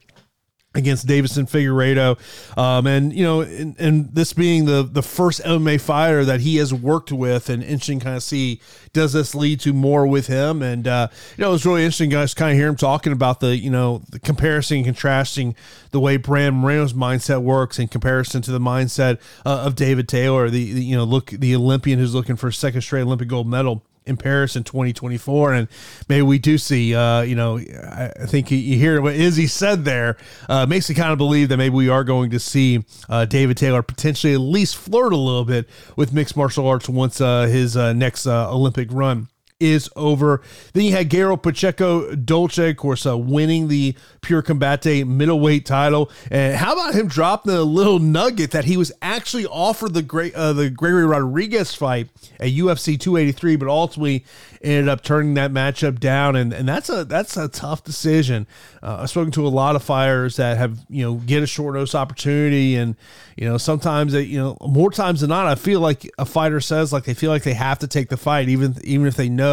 against 0.75 1.07
Deiveson 1.07 1.51
Figueiredo. 1.51 2.19
Um, 2.57 2.87
and, 2.87 3.13
you 3.13 3.25
know, 3.25 3.41
and, 3.41 3.75
and, 3.81 4.15
this 4.15 4.35
being 4.35 4.67
the, 4.67 4.83
the 4.83 5.03
first 5.03 5.43
MMA 5.43 5.81
fighter 5.81 6.27
that 6.27 6.43
he 6.43 6.57
has 6.57 6.75
worked 6.75 7.11
with 7.11 7.49
and 7.49 7.63
interesting 7.63 8.01
kind 8.01 8.17
of 8.17 8.23
see, 8.23 8.61
does 8.93 9.15
this 9.15 9.35
lead 9.35 9.61
to 9.61 9.73
more 9.73 10.07
with 10.07 10.27
him? 10.27 10.63
And, 10.63 10.87
uh, 10.87 11.09
you 11.37 11.43
know, 11.43 11.49
it 11.49 11.53
was 11.53 11.67
really 11.67 11.85
interesting 11.85 12.11
guys 12.11 12.35
kind 12.35 12.53
of 12.53 12.59
hear 12.59 12.69
him 12.69 12.77
talking 12.77 13.15
about 13.15 13.41
the, 13.41 13.57
you 13.57 13.71
know, 13.71 14.03
the 14.11 14.21
comparison 14.21 14.77
and 14.77 14.87
contrasting 14.87 15.57
the 15.91 16.01
way 16.01 16.19
Brandon 16.19 16.61
Moreno's 16.61 16.93
mindset 16.93 17.43
works 17.43 17.79
in 17.79 17.89
comparison 17.89 18.43
to 18.43 18.53
the 18.53 18.61
mindset 18.61 19.21
uh, 19.47 19.65
of 19.65 19.75
David 19.75 20.07
Taylor, 20.07 20.51
the, 20.51 20.75
the, 20.75 20.85
you 20.85 20.97
know, 20.97 21.05
look, 21.05 21.31
the 21.31 21.57
Olympian 21.57 21.99
who's 21.99 22.15
looking 22.15 22.37
for 22.37 22.49
a 22.49 22.53
second 22.53 22.83
straight 22.83 23.03
Olympic 23.03 23.29
gold 23.29 23.49
medal 23.49 23.83
in 24.09 24.17
Paris 24.17 24.57
in 24.57 24.65
2024. 24.65 25.53
And 25.53 25.69
maybe 26.09 26.23
we 26.23 26.39
do 26.39 26.59
see, 26.59 26.95
uh, 26.95 27.23
you 27.23 27.35
know, 27.35 27.59
I, 27.59 28.27
think 28.27 28.51
you, 28.51 28.59
hear 28.59 29.01
what 29.01 29.15
Izzy 29.15 29.47
said 29.47 29.85
there, 29.85 30.17
uh, 30.49 30.67
makes 30.67 30.89
me 30.89 30.95
kind 30.95 31.13
of 31.13 31.19
believe 31.19 31.49
that 31.51 31.57
maybe 31.57 31.75
we 31.75 31.89
are 31.89 32.05
going 32.05 32.31
to 32.31 32.41
see 32.41 32.85
uh, 33.09 33.25
David 33.25 33.57
Taylor 33.57 33.83
potentially 33.83 34.35
at 34.35 34.41
least 34.41 34.77
flirt 34.77 35.13
a 35.13 35.17
little 35.17 35.45
bit 35.45 35.69
with 35.97 36.13
mixed 36.13 36.37
martial 36.37 36.67
arts 36.67 36.89
once 36.89 37.21
uh, 37.21 37.43
his 37.43 37.77
uh, 37.77 37.93
next 37.93 38.27
uh, 38.27 38.53
Olympic 38.53 38.89
run 38.91 39.29
is 39.61 39.91
over. 39.97 40.41
Then 40.73 40.85
you 40.85 40.93
had 40.93 41.09
Gael 41.09 41.37
Pacheco 41.37 42.15
Dolce, 42.15 42.71
of 42.71 42.77
course, 42.77 43.05
uh, 43.07 43.19
winning 43.19 43.69
the 43.69 43.95
Pure 44.21 44.43
Combate 44.43 45.07
middleweight 45.07 45.67
title. 45.67 46.11
And 46.31 46.57
how 46.57 46.75
about 46.75 46.95
him 46.95 47.09
dropping 47.09 47.53
the 47.53 47.65
little 47.65 47.99
nugget 47.99 48.53
that 48.53 48.67
he 48.67 48.77
was 48.77 48.93
actually 49.03 49.47
offered 49.47 49.95
the 49.95 50.03
great 50.03 50.35
uh, 50.35 50.53
the 50.53 50.71
Gregory 50.71 51.07
Rodrigues 51.07 51.75
fight 51.75 52.09
at 52.39 52.49
UFC 52.49 52.99
283, 52.99 53.57
but 53.57 53.69
ultimately 53.69 54.25
ended 54.63 54.89
up 54.89 55.03
turning 55.03 55.35
that 55.35 55.51
matchup 55.51 55.99
down. 55.99 56.37
And, 56.37 56.53
and 56.53 56.69
that's 56.69 56.89
a 56.89 57.05
that's 57.05 57.37
a 57.37 57.49
tough 57.49 57.83
decision. 57.83 58.47
Uh, 58.81 58.99
I've 59.03 59.11
spoken 59.11 59.33
to 59.33 59.47
a 59.47 59.49
lot 59.49 59.75
of 59.75 59.83
fighters 59.83 60.37
that 60.37 60.57
have 60.57 60.79
you 60.89 61.03
know 61.03 61.15
get 61.15 61.43
a 61.43 61.47
short 61.47 61.75
notice 61.75 61.97
opportunity, 61.97 62.77
and 62.77 62.95
you 63.37 63.49
know 63.49 63.59
sometimes 63.59 64.13
they, 64.13 64.23
you 64.23 64.39
know 64.39 64.57
more 64.61 64.93
times 64.93 65.21
than 65.23 65.31
not, 65.31 65.47
I 65.49 65.57
feel 65.57 65.81
like 65.81 66.09
a 66.17 66.25
fighter 66.25 66.61
says 66.61 66.93
like 66.93 67.05
they 67.05 67.15
feel 67.15 67.31
like 67.31 67.43
they 67.43 67.55
have 67.55 67.81
to 67.81 67.89
take 67.89 68.09
the 68.09 68.17
fight, 68.17 68.49
even 68.49 68.77
even 68.85 69.07
if 69.07 69.17
they 69.17 69.29
know 69.29 69.48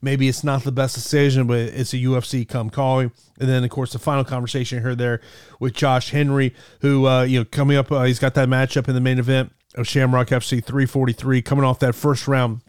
maybe 0.00 0.28
it's 0.28 0.44
not 0.44 0.64
the 0.64 0.72
best 0.72 0.94
decision, 0.94 1.46
but 1.46 1.58
it's 1.58 1.92
a 1.92 1.98
UFC 1.98 2.46
come 2.48 2.70
calling. 2.70 3.12
And 3.38 3.48
then, 3.48 3.64
of 3.64 3.70
course, 3.70 3.92
the 3.92 3.98
final 3.98 4.24
conversation 4.24 4.82
here 4.82 4.94
there 4.94 5.20
with 5.60 5.74
Josh 5.74 6.10
Henry, 6.10 6.54
who, 6.80 7.06
uh, 7.06 7.22
you 7.22 7.40
know, 7.40 7.44
coming 7.44 7.76
up, 7.76 7.90
uh, 7.90 8.04
he's 8.04 8.18
got 8.18 8.34
that 8.34 8.48
matchup 8.48 8.88
in 8.88 8.94
the 8.94 9.00
main 9.00 9.18
event 9.18 9.52
of 9.74 9.88
Shamrock 9.88 10.28
FC 10.28 10.64
343, 10.64 11.42
coming 11.42 11.64
off 11.64 11.78
that 11.80 11.94
first 11.94 12.28
round 12.28 12.60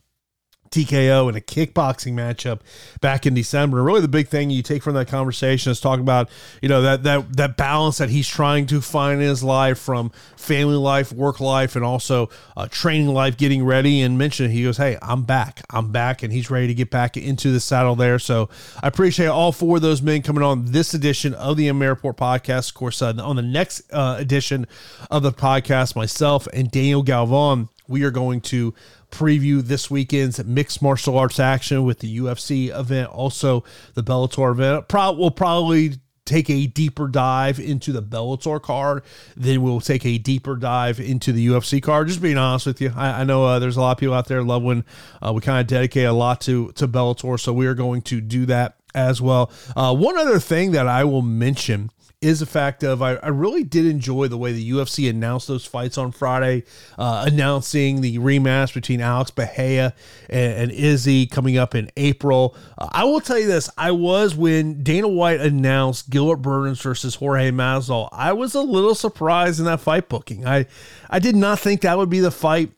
TKO 0.75 1.29
in 1.29 1.35
a 1.35 1.41
kickboxing 1.41 2.13
matchup 2.13 2.59
back 2.99 3.25
in 3.25 3.33
December. 3.33 3.81
Really, 3.81 4.01
the 4.01 4.09
big 4.09 4.27
thing 4.27 4.49
you 4.49 4.61
take 4.61 4.83
from 4.83 4.93
that 4.95 5.07
conversation 5.07 5.71
is 5.71 5.79
talking 5.79 6.01
about 6.01 6.29
you 6.61 6.67
know 6.67 6.81
that 6.81 7.03
that 7.03 7.37
that 7.37 7.57
balance 7.57 7.97
that 7.99 8.09
he's 8.09 8.27
trying 8.27 8.65
to 8.67 8.81
find 8.81 9.21
in 9.21 9.27
his 9.27 9.43
life 9.43 9.79
from 9.79 10.11
family 10.35 10.75
life, 10.75 11.13
work 11.13 11.39
life, 11.39 11.75
and 11.75 11.85
also 11.85 12.29
uh, 12.57 12.67
training 12.69 13.07
life, 13.07 13.37
getting 13.37 13.63
ready. 13.63 14.01
And 14.01 14.17
mentioned 14.17 14.51
he 14.51 14.63
goes, 14.63 14.77
"Hey, 14.77 14.97
I'm 15.01 15.23
back. 15.23 15.63
I'm 15.69 15.91
back," 15.91 16.23
and 16.23 16.33
he's 16.33 16.49
ready 16.49 16.67
to 16.67 16.73
get 16.73 16.89
back 16.89 17.15
into 17.15 17.51
the 17.51 17.59
saddle 17.61 17.95
there. 17.95 18.19
So 18.19 18.49
I 18.83 18.87
appreciate 18.87 19.27
all 19.27 19.53
four 19.53 19.77
of 19.77 19.81
those 19.81 20.01
men 20.01 20.21
coming 20.21 20.43
on 20.43 20.65
this 20.65 20.93
edition 20.93 21.33
of 21.33 21.55
the 21.55 21.69
MMA 21.69 21.87
Report 21.87 22.17
podcast. 22.17 22.69
Of 22.69 22.75
course, 22.75 23.01
uh, 23.01 23.13
on 23.21 23.37
the 23.37 23.41
next 23.41 23.81
uh, 23.93 24.17
edition 24.19 24.67
of 25.09 25.23
the 25.23 25.31
podcast, 25.31 25.95
myself 25.95 26.47
and 26.53 26.69
Daniel 26.69 27.03
Galvan 27.03 27.69
we 27.87 28.03
are 28.03 28.11
going 28.11 28.41
to 28.41 28.73
preview 29.11 29.61
this 29.61 29.89
weekend's 29.89 30.43
mixed 30.43 30.81
martial 30.81 31.17
arts 31.17 31.39
action 31.39 31.83
with 31.83 31.99
the 31.99 32.19
UFC 32.19 32.77
event, 32.77 33.09
also 33.09 33.63
the 33.93 34.03
Bellator 34.03 34.51
event. 34.51 34.87
Pro- 34.87 35.13
we'll 35.13 35.31
probably 35.31 35.93
take 36.25 36.49
a 36.49 36.65
deeper 36.65 37.07
dive 37.07 37.59
into 37.59 37.91
the 37.91 38.01
Bellator 38.01 38.61
card, 38.61 39.03
then 39.37 39.61
we'll 39.61 39.79
take 39.79 40.05
a 40.05 40.17
deeper 40.17 40.55
dive 40.55 40.99
into 40.99 41.31
the 41.31 41.47
UFC 41.47 41.81
card. 41.81 42.07
Just 42.07 42.21
being 42.21 42.37
honest 42.37 42.65
with 42.65 42.81
you, 42.81 42.91
I, 42.95 43.21
I 43.21 43.23
know 43.23 43.45
uh, 43.45 43.59
there's 43.59 43.77
a 43.77 43.81
lot 43.81 43.91
of 43.91 43.97
people 43.99 44.15
out 44.15 44.27
there 44.27 44.43
love 44.43 44.63
when 44.63 44.83
uh, 45.21 45.31
we 45.33 45.41
kind 45.41 45.61
of 45.61 45.67
dedicate 45.67 46.05
a 46.05 46.13
lot 46.13 46.41
to 46.41 46.71
to 46.73 46.87
Bellator, 46.87 47.39
so 47.39 47.53
we 47.53 47.67
are 47.67 47.75
going 47.75 48.01
to 48.03 48.21
do 48.21 48.45
that 48.47 48.77
as 48.93 49.21
well. 49.21 49.51
Uh, 49.75 49.93
one 49.93 50.17
other 50.17 50.39
thing 50.39 50.71
that 50.71 50.87
I 50.87 51.03
will 51.03 51.21
mention 51.21 51.91
is 52.21 52.39
the 52.39 52.45
fact 52.45 52.83
of 52.83 53.01
I, 53.01 53.15
I 53.15 53.29
really 53.29 53.63
did 53.63 53.85
enjoy 53.85 54.27
the 54.27 54.37
way 54.37 54.51
the 54.51 54.71
UFC 54.71 55.09
announced 55.09 55.47
those 55.47 55.65
fights 55.65 55.97
on 55.97 56.11
Friday, 56.11 56.63
uh, 56.97 57.25
announcing 57.27 58.01
the 58.01 58.17
rematch 58.19 58.73
between 58.73 59.01
Alex 59.01 59.31
Pereira 59.31 59.93
and, 60.29 60.53
and 60.53 60.71
Izzy 60.71 61.27
coming 61.27 61.57
up 61.57 61.75
in 61.75 61.89
April. 61.97 62.55
Uh, 62.77 62.89
I 62.91 63.03
will 63.03 63.21
tell 63.21 63.39
you 63.39 63.47
this: 63.47 63.69
I 63.77 63.91
was 63.91 64.35
when 64.35 64.83
Dana 64.83 65.07
White 65.07 65.41
announced 65.41 66.09
Gilbert 66.09 66.37
Burns 66.37 66.81
versus 66.81 67.15
Jorge 67.15 67.51
Masvidal. 67.51 68.09
I 68.11 68.33
was 68.33 68.55
a 68.55 68.61
little 68.61 68.95
surprised 68.95 69.59
in 69.59 69.65
that 69.65 69.81
fight 69.81 70.09
booking. 70.09 70.45
I 70.45 70.65
I 71.09 71.19
did 71.19 71.35
not 71.35 71.59
think 71.59 71.81
that 71.81 71.97
would 71.97 72.09
be 72.09 72.19
the 72.19 72.31
fight 72.31 72.71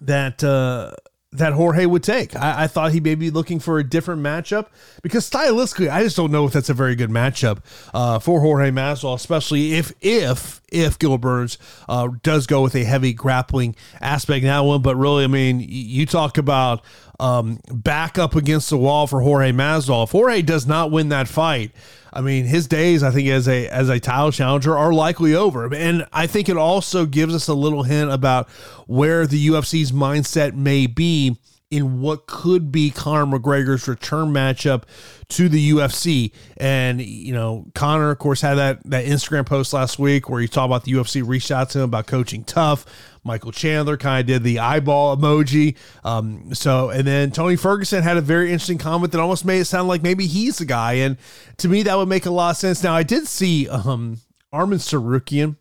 that. 0.00 0.42
Uh, 0.44 0.92
that 1.32 1.54
Jorge 1.54 1.86
would 1.86 2.02
take. 2.02 2.36
I, 2.36 2.64
I, 2.64 2.66
thought 2.66 2.92
he 2.92 3.00
may 3.00 3.14
be 3.14 3.30
looking 3.30 3.58
for 3.58 3.78
a 3.78 3.84
different 3.84 4.22
matchup 4.22 4.66
because 5.02 5.28
stylistically, 5.28 5.90
I 5.90 6.02
just 6.02 6.16
don't 6.16 6.30
know 6.30 6.46
if 6.46 6.52
that's 6.52 6.68
a 6.68 6.74
very 6.74 6.94
good 6.94 7.10
matchup 7.10 7.58
uh, 7.94 8.18
for 8.18 8.40
Jorge 8.40 8.70
Masvidal, 8.70 9.14
especially 9.14 9.74
if 9.74 9.92
if 10.00 10.60
if 10.70 10.98
Gil 10.98 11.18
Burns 11.18 11.58
uh, 11.88 12.08
does 12.22 12.46
go 12.46 12.62
with 12.62 12.74
a 12.74 12.84
heavy 12.84 13.12
grappling 13.14 13.74
aspect 14.00 14.42
in 14.42 14.48
that 14.48 14.60
one. 14.60 14.82
But 14.82 14.96
really, 14.96 15.24
I 15.24 15.28
mean, 15.28 15.64
you 15.66 16.04
talk 16.04 16.36
about 16.36 16.84
um, 17.18 17.60
back 17.70 18.18
up 18.18 18.36
against 18.36 18.68
the 18.68 18.76
wall 18.76 19.06
for 19.06 19.22
Jorge 19.22 19.52
Masvidal. 19.52 20.04
If 20.04 20.10
Jorge 20.10 20.42
does 20.42 20.66
not 20.66 20.90
win 20.90 21.08
that 21.08 21.28
fight, 21.28 21.72
I 22.12 22.20
mean, 22.20 22.44
his 22.44 22.66
days, 22.66 23.02
I 23.02 23.10
think, 23.10 23.28
as 23.28 23.48
a 23.48 23.68
as 23.68 23.88
a 23.88 23.98
title 23.98 24.32
challenger 24.32 24.76
are 24.76 24.92
likely 24.92 25.34
over. 25.34 25.72
And 25.74 26.06
I 26.12 26.26
think 26.26 26.48
it 26.48 26.56
also 26.56 27.06
gives 27.06 27.34
us 27.34 27.48
a 27.48 27.54
little 27.54 27.84
hint 27.84 28.10
about 28.10 28.48
where 28.86 29.26
the 29.26 29.48
UFC's 29.48 29.92
mindset 29.92 30.54
may 30.54 30.86
be 30.86 31.38
in 31.72 32.02
what 32.02 32.26
could 32.26 32.70
be 32.70 32.90
Conor 32.90 33.38
McGregor's 33.38 33.88
return 33.88 34.28
matchup 34.28 34.82
to 35.28 35.48
the 35.48 35.70
UFC. 35.70 36.30
And, 36.58 37.00
you 37.00 37.32
know, 37.32 37.64
Conor, 37.74 38.10
of 38.10 38.18
course, 38.18 38.42
had 38.42 38.56
that, 38.56 38.82
that 38.90 39.06
Instagram 39.06 39.46
post 39.46 39.72
last 39.72 39.98
week 39.98 40.28
where 40.28 40.42
he 40.42 40.46
talked 40.46 40.66
about 40.66 40.84
the 40.84 40.92
UFC 40.92 41.26
reached 41.26 41.50
out 41.50 41.70
to 41.70 41.78
him 41.78 41.84
about 41.84 42.06
coaching 42.06 42.44
TUF. 42.44 42.84
Michael 43.24 43.52
Chandler 43.52 43.96
kind 43.96 44.20
of 44.20 44.26
did 44.26 44.42
the 44.42 44.58
eyeball 44.58 45.16
emoji. 45.16 45.76
Um, 46.04 46.54
so, 46.54 46.90
and 46.90 47.06
then 47.06 47.30
Tony 47.30 47.56
Ferguson 47.56 48.02
had 48.02 48.16
a 48.16 48.20
very 48.20 48.52
interesting 48.52 48.78
comment 48.78 49.12
that 49.12 49.20
almost 49.20 49.44
made 49.44 49.60
it 49.60 49.66
sound 49.66 49.88
like 49.88 50.02
maybe 50.02 50.26
he's 50.26 50.58
the 50.58 50.64
guy. 50.64 50.94
And 50.94 51.16
to 51.58 51.68
me, 51.68 51.82
that 51.84 51.96
would 51.96 52.08
make 52.08 52.26
a 52.26 52.30
lot 52.30 52.50
of 52.50 52.56
sense. 52.56 52.82
Now, 52.82 52.94
I 52.94 53.04
did 53.04 53.28
see 53.28 53.68
um, 53.68 54.18
Arman 54.52 54.80
Tsarukyan 54.80 55.56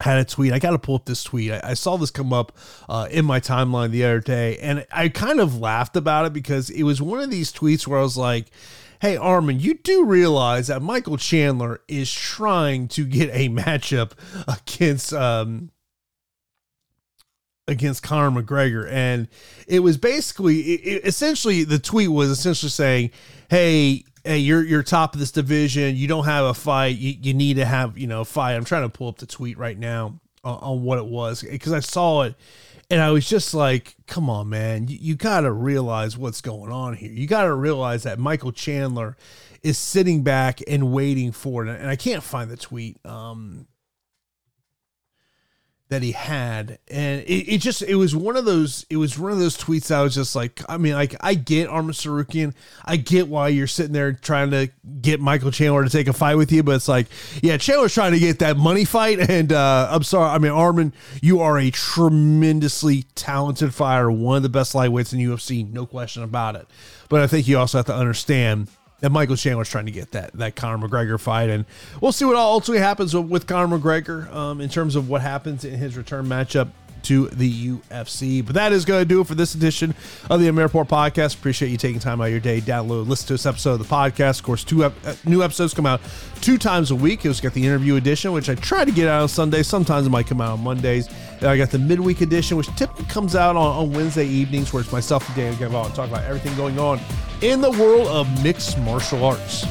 had 0.00 0.18
a 0.18 0.24
tweet. 0.24 0.52
I 0.52 0.58
got 0.58 0.70
to 0.70 0.78
pull 0.78 0.94
up 0.94 1.04
this 1.04 1.22
tweet. 1.22 1.52
I, 1.52 1.60
I 1.62 1.74
saw 1.74 1.96
this 1.96 2.10
come 2.10 2.32
up 2.32 2.56
uh, 2.88 3.08
in 3.10 3.24
my 3.24 3.40
timeline 3.40 3.90
the 3.90 4.04
other 4.04 4.20
day, 4.20 4.56
and 4.58 4.86
I 4.90 5.10
kind 5.10 5.40
of 5.40 5.58
laughed 5.58 5.96
about 5.96 6.26
it 6.26 6.32
because 6.32 6.70
it 6.70 6.84
was 6.84 7.02
one 7.02 7.20
of 7.20 7.30
these 7.30 7.52
tweets 7.52 7.86
where 7.86 7.98
I 7.98 8.02
was 8.02 8.16
like, 8.16 8.46
hey, 9.00 9.16
Arman, 9.16 9.60
you 9.60 9.74
do 9.74 10.04
realize 10.04 10.68
that 10.68 10.82
Michael 10.82 11.16
Chandler 11.16 11.80
is 11.88 12.12
trying 12.12 12.88
to 12.88 13.04
get 13.04 13.30
a 13.32 13.48
matchup 13.50 14.12
against 14.48 15.12
um, 15.12 15.70
against 17.70 18.02
Conor 18.02 18.42
McGregor. 18.42 18.86
And 18.90 19.28
it 19.66 19.80
was 19.80 19.96
basically, 19.96 20.60
it, 20.60 21.06
essentially, 21.06 21.64
the 21.64 21.78
tweet 21.78 22.10
was 22.10 22.28
essentially 22.28 22.70
saying, 22.70 23.10
hey, 23.48 24.04
hey, 24.24 24.38
you're 24.38 24.62
you're 24.62 24.82
top 24.82 25.14
of 25.14 25.20
this 25.20 25.30
division. 25.30 25.96
You 25.96 26.08
don't 26.08 26.26
have 26.26 26.44
a 26.44 26.54
fight. 26.54 26.98
You, 26.98 27.14
you 27.20 27.32
need 27.32 27.54
to 27.54 27.64
have 27.64 27.96
you 27.96 28.06
know 28.06 28.20
a 28.20 28.24
fight. 28.26 28.54
I'm 28.54 28.64
trying 28.64 28.82
to 28.82 28.90
pull 28.90 29.08
up 29.08 29.18
the 29.18 29.26
tweet 29.26 29.56
right 29.56 29.78
now 29.78 30.20
on, 30.44 30.58
on 30.58 30.82
what 30.82 30.98
it 30.98 31.06
was 31.06 31.42
because 31.42 31.72
I 31.72 31.80
saw 31.80 32.22
it 32.22 32.34
and 32.90 33.00
I 33.00 33.12
was 33.12 33.28
just 33.28 33.54
like, 33.54 33.94
come 34.06 34.28
on, 34.28 34.48
man, 34.48 34.88
you, 34.88 34.98
you 35.00 35.14
got 35.14 35.42
to 35.42 35.52
realize 35.52 36.18
what's 36.18 36.40
going 36.40 36.72
on 36.72 36.96
here. 36.96 37.12
You 37.12 37.26
got 37.28 37.44
to 37.44 37.54
realize 37.54 38.02
that 38.02 38.18
Michael 38.18 38.50
Chandler 38.50 39.16
is 39.62 39.78
sitting 39.78 40.22
back 40.22 40.60
and 40.66 40.92
waiting 40.92 41.30
for 41.30 41.64
it. 41.64 41.70
And 41.70 41.88
I 41.88 41.94
can't 41.94 42.22
find 42.22 42.50
the 42.50 42.56
tweet. 42.56 42.98
Um, 43.06 43.66
that 45.90 46.02
he 46.02 46.12
had. 46.12 46.78
And 46.88 47.22
it, 47.22 47.54
it, 47.54 47.58
just 47.58 47.82
it 47.82 47.96
was 47.96 48.14
one 48.16 48.36
of 48.36 48.44
those 48.44 48.86
it 48.88 48.96
was 48.96 49.18
one 49.18 49.32
of 49.32 49.38
those 49.38 49.58
tweets 49.58 49.94
I 49.94 50.02
was 50.02 50.14
just 50.14 50.34
like 50.34 50.62
I 50.68 50.78
mean 50.78 50.94
like 50.94 51.14
I 51.20 51.34
get 51.34 51.68
Arman 51.68 51.90
Tsarukyan 51.90 52.54
I 52.84 52.96
get 52.96 53.28
why 53.28 53.48
you're 53.48 53.66
sitting 53.66 53.92
there 53.92 54.12
trying 54.12 54.52
to 54.52 54.70
get 55.00 55.20
Michael 55.20 55.50
Chandler 55.50 55.84
to 55.84 55.90
take 55.90 56.06
a 56.06 56.12
fight 56.12 56.36
with 56.36 56.52
you 56.52 56.62
but 56.62 56.76
it's 56.76 56.88
like 56.88 57.08
yeah 57.42 57.56
Chandler's 57.56 57.92
trying 57.92 58.12
to 58.12 58.20
get 58.20 58.38
that 58.38 58.56
money 58.56 58.84
fight. 58.84 59.18
And 59.30 59.52
uh, 59.52 59.88
I'm 59.90 60.04
sorry 60.04 60.30
I 60.30 60.38
mean 60.38 60.52
Arman 60.52 60.92
you 61.20 61.40
are 61.40 61.58
a 61.58 61.70
tremendously 61.70 63.04
talented 63.14 63.74
fighter 63.74 64.10
one 64.10 64.36
of 64.36 64.42
the 64.42 64.48
best 64.48 64.74
lightweights 64.74 65.12
in 65.12 65.18
UFC 65.18 65.70
no 65.70 65.86
question 65.86 66.22
about 66.22 66.54
it. 66.56 66.66
But 67.08 67.22
I 67.22 67.26
think 67.26 67.48
you 67.48 67.58
also 67.58 67.78
have 67.78 67.86
to 67.86 67.94
understand 67.94 68.68
that 69.00 69.10
Michael 69.10 69.36
Chandler's 69.36 69.68
trying 69.68 69.86
to 69.86 69.92
get 69.92 70.12
that 70.12 70.32
that 70.34 70.56
Conor 70.56 70.86
McGregor 70.88 71.18
fight, 71.18 71.50
and 71.50 71.64
we'll 72.00 72.12
see 72.12 72.24
what 72.24 72.36
ultimately 72.36 72.82
happens 72.82 73.14
with 73.14 73.46
Conor 73.46 73.78
McGregor 73.78 74.32
um, 74.34 74.60
in 74.60 74.68
terms 74.68 74.96
of 74.96 75.08
what 75.08 75.22
happens 75.22 75.64
in 75.64 75.74
his 75.78 75.96
return 75.96 76.26
matchup 76.26 76.70
to 77.02 77.28
the 77.28 77.68
UFC. 77.70 78.44
But 78.44 78.54
that 78.54 78.72
is 78.72 78.84
going 78.84 79.00
to 79.00 79.04
do 79.04 79.20
it 79.20 79.26
for 79.26 79.34
this 79.34 79.54
edition 79.54 79.94
of 80.28 80.40
the 80.40 80.48
MMA 80.48 80.62
Report 80.62 80.88
Podcast. 80.88 81.36
Appreciate 81.36 81.70
you 81.70 81.76
taking 81.76 82.00
time 82.00 82.20
out 82.20 82.24
of 82.24 82.30
your 82.30 82.40
day, 82.40 82.60
download, 82.60 83.08
listen 83.08 83.26
to 83.28 83.34
this 83.34 83.46
episode 83.46 83.72
of 83.72 83.78
the 83.78 83.84
podcast. 83.84 84.40
Of 84.40 84.44
course, 84.44 84.64
two 84.64 84.84
ep- 84.84 84.92
uh, 85.04 85.14
new 85.24 85.42
episodes 85.42 85.74
come 85.74 85.86
out 85.86 86.00
two 86.40 86.58
times 86.58 86.90
a 86.90 86.94
week. 86.94 87.24
It 87.24 87.28
was 87.28 87.40
got 87.40 87.54
the 87.54 87.64
interview 87.64 87.96
edition, 87.96 88.32
which 88.32 88.48
I 88.48 88.54
try 88.54 88.84
to 88.84 88.92
get 88.92 89.08
out 89.08 89.22
on 89.22 89.28
Sundays. 89.28 89.66
Sometimes 89.66 90.06
it 90.06 90.10
might 90.10 90.26
come 90.26 90.40
out 90.40 90.52
on 90.52 90.60
Mondays. 90.60 91.08
And 91.40 91.48
I 91.48 91.56
got 91.56 91.70
the 91.70 91.78
midweek 91.78 92.20
edition, 92.20 92.56
which 92.56 92.68
typically 92.76 93.06
comes 93.06 93.34
out 93.34 93.56
on, 93.56 93.76
on 93.76 93.92
Wednesday 93.92 94.26
evenings, 94.26 94.72
where 94.72 94.82
it's 94.82 94.92
myself 94.92 95.26
and 95.26 95.36
Dan 95.36 95.56
Galvan 95.56 95.86
and 95.86 95.94
talk 95.94 96.08
about 96.08 96.24
everything 96.24 96.54
going 96.56 96.78
on 96.78 97.00
in 97.40 97.62
the 97.62 97.70
world 97.70 98.06
of 98.08 98.44
mixed 98.44 98.78
martial 98.78 99.24
arts. 99.24 99.64